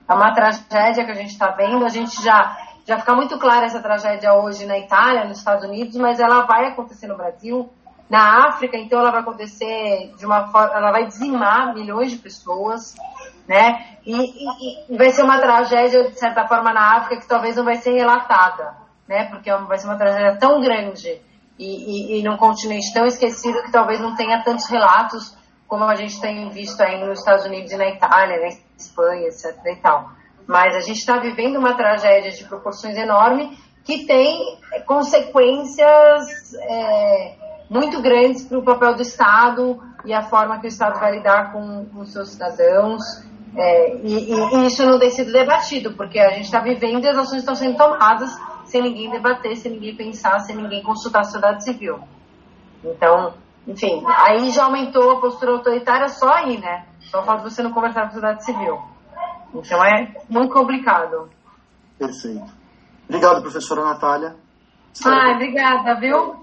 É 0.09 0.15
uma 0.15 0.33
tragédia 0.33 1.05
que 1.05 1.11
a 1.11 1.15
gente 1.15 1.33
está 1.33 1.51
vendo, 1.51 1.85
a 1.85 1.89
gente 1.89 2.23
já 2.23 2.57
já 2.87 2.99
fica 2.99 3.15
muito 3.15 3.39
clara 3.39 3.67
essa 3.67 3.81
tragédia 3.81 4.33
hoje 4.35 4.67
na 4.67 4.79
Itália, 4.79 5.25
nos 5.25 5.39
Estados 5.39 5.65
Unidos, 5.65 5.97
mas 5.97 6.19
ela 6.19 6.43
vai 6.47 6.67
acontecer 6.67 7.07
no 7.07 7.17
Brasil, 7.17 7.69
na 8.09 8.49
África, 8.49 8.77
então 8.77 9.01
ela 9.01 9.11
vai 9.11 9.21
acontecer 9.21 10.13
de 10.17 10.27
uma 10.27 10.47
forma, 10.49 10.75
ela 10.75 10.91
vai 10.91 11.07
dizimar 11.07 11.75
milhões 11.75 12.11
de 12.11 12.19
pessoas, 12.19 12.95
né? 13.47 13.97
E, 14.05 14.15
e, 14.17 14.95
e, 14.95 14.97
vai 14.97 15.11
ser 15.11 15.23
uma 15.23 15.39
tragédia 15.39 16.09
de 16.09 16.19
certa 16.19 16.47
forma 16.49 16.73
na 16.73 16.97
África 16.97 17.21
que 17.21 17.29
talvez 17.29 17.57
não 17.57 17.65
vai 17.65 17.77
ser 17.77 17.93
relatada, 17.93 18.75
né? 19.11 19.25
Porque 19.25 19.53
vai 19.53 19.77
ser 19.77 19.89
uma 19.89 19.99
tragédia 19.99 20.39
tão 20.39 20.61
grande 20.61 21.21
e, 21.59 22.19
e 22.19 22.23
num 22.23 22.37
continente 22.37 22.95
tão 22.95 23.05
esquecido 23.05 23.63
que 23.65 23.73
talvez 23.73 24.01
não 24.01 24.15
tenha 24.15 24.43
tantos 24.43 24.67
relatos 24.71 25.37
como 25.67 25.85
a 25.85 25.97
gente 25.97 26.21
tem 26.21 26.49
visto 26.49 26.81
aí 26.81 27.05
nos 27.05 27.19
Estados 27.19 27.45
Unidos 27.45 27.71
e 27.73 27.77
na 27.77 27.89
Itália, 27.89 28.41
na 28.41 28.49
Espanha, 28.79 29.27
etc. 29.27 29.57
E 29.67 29.77
tal. 29.77 30.11
Mas 30.47 30.75
a 30.77 30.81
gente 30.81 30.99
está 30.99 31.19
vivendo 31.19 31.59
uma 31.59 31.75
tragédia 31.75 32.31
de 32.31 32.45
proporções 32.45 32.97
enormes 32.97 33.59
que 33.85 34.07
tem 34.07 34.59
consequências 34.87 36.55
é, 36.61 37.35
muito 37.69 38.01
grandes 38.01 38.45
para 38.45 38.59
o 38.59 38.65
papel 38.65 38.95
do 38.95 39.03
Estado 39.03 39.81
e 40.05 40.13
a 40.13 40.23
forma 40.23 40.61
que 40.61 40.67
o 40.67 40.69
Estado 40.69 40.99
vai 40.99 41.17
lidar 41.17 41.53
com 41.53 41.87
os 41.97 42.13
seus 42.13 42.31
cidadãos. 42.31 43.03
É, 43.57 43.97
e, 43.97 44.33
e, 44.33 44.67
isso 44.67 44.87
não 44.87 44.99
tem 44.99 45.11
sido 45.11 45.33
debatido, 45.33 45.93
porque 45.95 46.19
a 46.19 46.31
gente 46.31 46.45
está 46.45 46.61
vivendo 46.61 47.05
e 47.05 47.09
as 47.09 47.19
ações 47.19 47.41
estão 47.41 47.55
sendo 47.55 47.77
tomadas 47.77 48.31
sem 48.71 48.83
ninguém 48.83 49.11
debater, 49.11 49.57
sem 49.57 49.73
ninguém 49.73 49.97
pensar, 49.97 50.39
sem 50.41 50.57
ninguém 50.57 50.83
consultar 50.83 51.21
a 51.21 51.25
sociedade 51.25 51.65
civil. 51.65 51.99
Então, 52.85 53.35
enfim, 53.67 54.03
aí 54.07 54.51
já 54.51 54.65
aumentou 54.65 55.11
a 55.11 55.21
postura 55.21 55.53
autoritária 55.53 56.09
só 56.09 56.33
aí, 56.33 56.59
né? 56.59 56.87
Só 57.01 57.23
falta 57.25 57.43
você 57.43 57.63
não 57.63 57.73
conversar 57.73 58.03
com 58.03 58.07
a 58.07 58.11
sociedade 58.11 58.45
civil. 58.45 58.81
Então 59.53 59.85
é 59.85 60.15
muito 60.29 60.53
complicado. 60.53 61.29
Perfeito. 61.99 62.53
Obrigado, 63.09 63.43
professora 63.43 63.85
Natália. 63.85 64.37
Ah, 65.05 65.33
obrigada, 65.35 65.95
viu? 65.97 66.37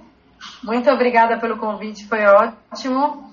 Muito 0.63 0.89
obrigada 0.91 1.39
pelo 1.39 1.57
convite, 1.57 2.07
foi 2.07 2.25
ótimo. 2.25 3.31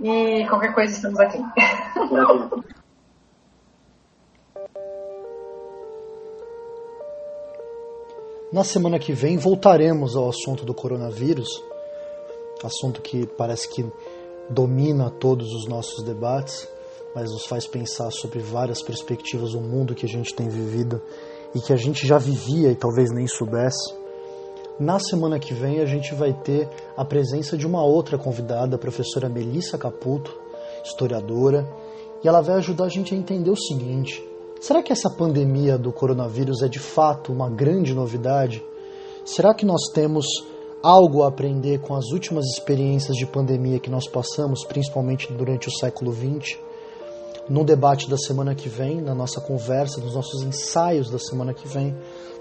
E 0.00 0.44
qualquer 0.48 0.74
coisa 0.74 0.92
estamos 0.92 1.20
aqui. 1.20 1.38
Na 8.54 8.62
semana 8.62 9.00
que 9.00 9.12
vem 9.12 9.36
voltaremos 9.36 10.14
ao 10.14 10.28
assunto 10.28 10.64
do 10.64 10.72
coronavírus, 10.72 11.60
assunto 12.62 13.02
que 13.02 13.26
parece 13.26 13.68
que 13.68 13.84
domina 14.48 15.10
todos 15.10 15.52
os 15.52 15.66
nossos 15.66 16.04
debates 16.04 16.68
mas 17.12 17.32
nos 17.32 17.46
faz 17.46 17.66
pensar 17.66 18.12
sobre 18.12 18.38
várias 18.38 18.80
perspectivas 18.80 19.54
do 19.54 19.60
mundo 19.60 19.92
que 19.92 20.06
a 20.06 20.08
gente 20.08 20.32
tem 20.32 20.48
vivido 20.48 21.02
e 21.52 21.58
que 21.60 21.72
a 21.72 21.76
gente 21.76 22.06
já 22.06 22.16
vivia 22.16 22.70
e 22.70 22.76
talvez 22.76 23.10
nem 23.10 23.26
soubesse. 23.26 23.92
Na 24.78 25.00
semana 25.00 25.40
que 25.40 25.52
vem 25.52 25.80
a 25.80 25.86
gente 25.86 26.14
vai 26.14 26.32
ter 26.32 26.68
a 26.96 27.04
presença 27.04 27.56
de 27.56 27.66
uma 27.66 27.84
outra 27.84 28.16
convidada, 28.16 28.76
a 28.76 28.78
professora 28.78 29.28
Melissa 29.28 29.76
Caputo, 29.76 30.32
historiadora, 30.84 31.68
e 32.22 32.28
ela 32.28 32.40
vai 32.40 32.58
ajudar 32.58 32.84
a 32.84 32.88
gente 32.88 33.14
a 33.14 33.18
entender 33.18 33.50
o 33.50 33.56
seguinte: 33.56 34.22
será 34.64 34.82
que 34.82 34.90
essa 34.90 35.10
pandemia 35.10 35.76
do 35.76 35.92
coronavírus 35.92 36.62
é 36.62 36.68
de 36.68 36.78
fato 36.78 37.30
uma 37.30 37.50
grande 37.50 37.92
novidade? 37.92 38.64
Será 39.22 39.52
que 39.52 39.66
nós 39.66 39.82
temos 39.92 40.24
algo 40.82 41.22
a 41.22 41.28
aprender 41.28 41.80
com 41.80 41.94
as 41.94 42.06
últimas 42.12 42.46
experiências 42.46 43.14
de 43.14 43.26
pandemia 43.26 43.78
que 43.78 43.90
nós 43.90 44.08
passamos, 44.08 44.64
principalmente 44.64 45.30
durante 45.30 45.68
o 45.68 45.70
século 45.70 46.14
XX? 46.14 46.58
No 47.46 47.62
debate 47.62 48.08
da 48.08 48.16
semana 48.16 48.54
que 48.54 48.70
vem, 48.70 49.02
na 49.02 49.14
nossa 49.14 49.38
conversa, 49.38 50.00
nos 50.00 50.14
nossos 50.14 50.42
ensaios 50.42 51.10
da 51.10 51.18
semana 51.18 51.52
que 51.52 51.68
vem, 51.68 51.94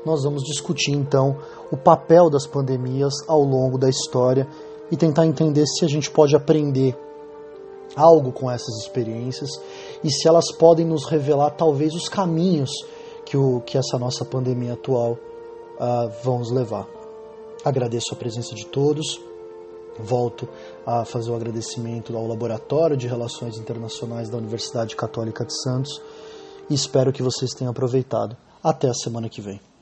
nós 0.06 0.24
vamos 0.24 0.44
discutir 0.44 0.94
então 0.94 1.38
o 1.70 1.76
papel 1.76 2.30
das 2.30 2.48
pandemias 2.48 3.16
ao 3.28 3.44
longo 3.44 3.78
da 3.78 3.90
história 3.90 4.48
e 4.90 4.96
tentar 4.96 5.26
entender 5.26 5.66
se 5.68 5.84
a 5.84 5.90
gente 5.90 6.10
pode 6.10 6.38
aprender 6.38 6.98
algo 7.98 8.32
com 8.32 8.50
essas 8.50 8.78
experiências 8.78 9.50
e 10.04 10.12
se 10.12 10.28
elas 10.28 10.52
podem 10.52 10.86
nos 10.86 11.06
revelar 11.06 11.52
talvez 11.52 11.94
os 11.94 12.10
caminhos 12.10 12.70
que, 13.26 13.38
o, 13.38 13.62
que 13.62 13.78
essa 13.78 13.98
nossa 13.98 14.26
pandemia 14.26 14.74
atual 14.74 15.14
uh, 15.14 16.12
vão 16.24 16.40
nos 16.40 16.52
levar. 16.52 16.88
Agradeço 17.64 18.14
a 18.14 18.18
presença 18.18 18.54
de 18.54 18.66
todos. 18.66 19.20
Volto 19.98 20.50
a 20.86 21.06
fazer 21.06 21.30
o 21.30 21.36
agradecimento 21.36 22.18
ao 22.18 22.28
Laboratório 22.28 22.98
de 22.98 23.08
Relações 23.08 23.58
Internacionais 23.58 24.28
da 24.28 24.38
Universidade 24.38 24.96
Católica 24.96 25.46
de 25.46 25.54
Santos 25.62 26.02
e 26.70 26.74
espero 26.74 27.14
que 27.14 27.22
vocês 27.22 27.52
tenham 27.52 27.72
aproveitado. 27.72 28.36
Até 28.64 28.90
a 28.90 28.94
semana 28.94 29.30
que 29.30 29.42
vem. 29.42 29.73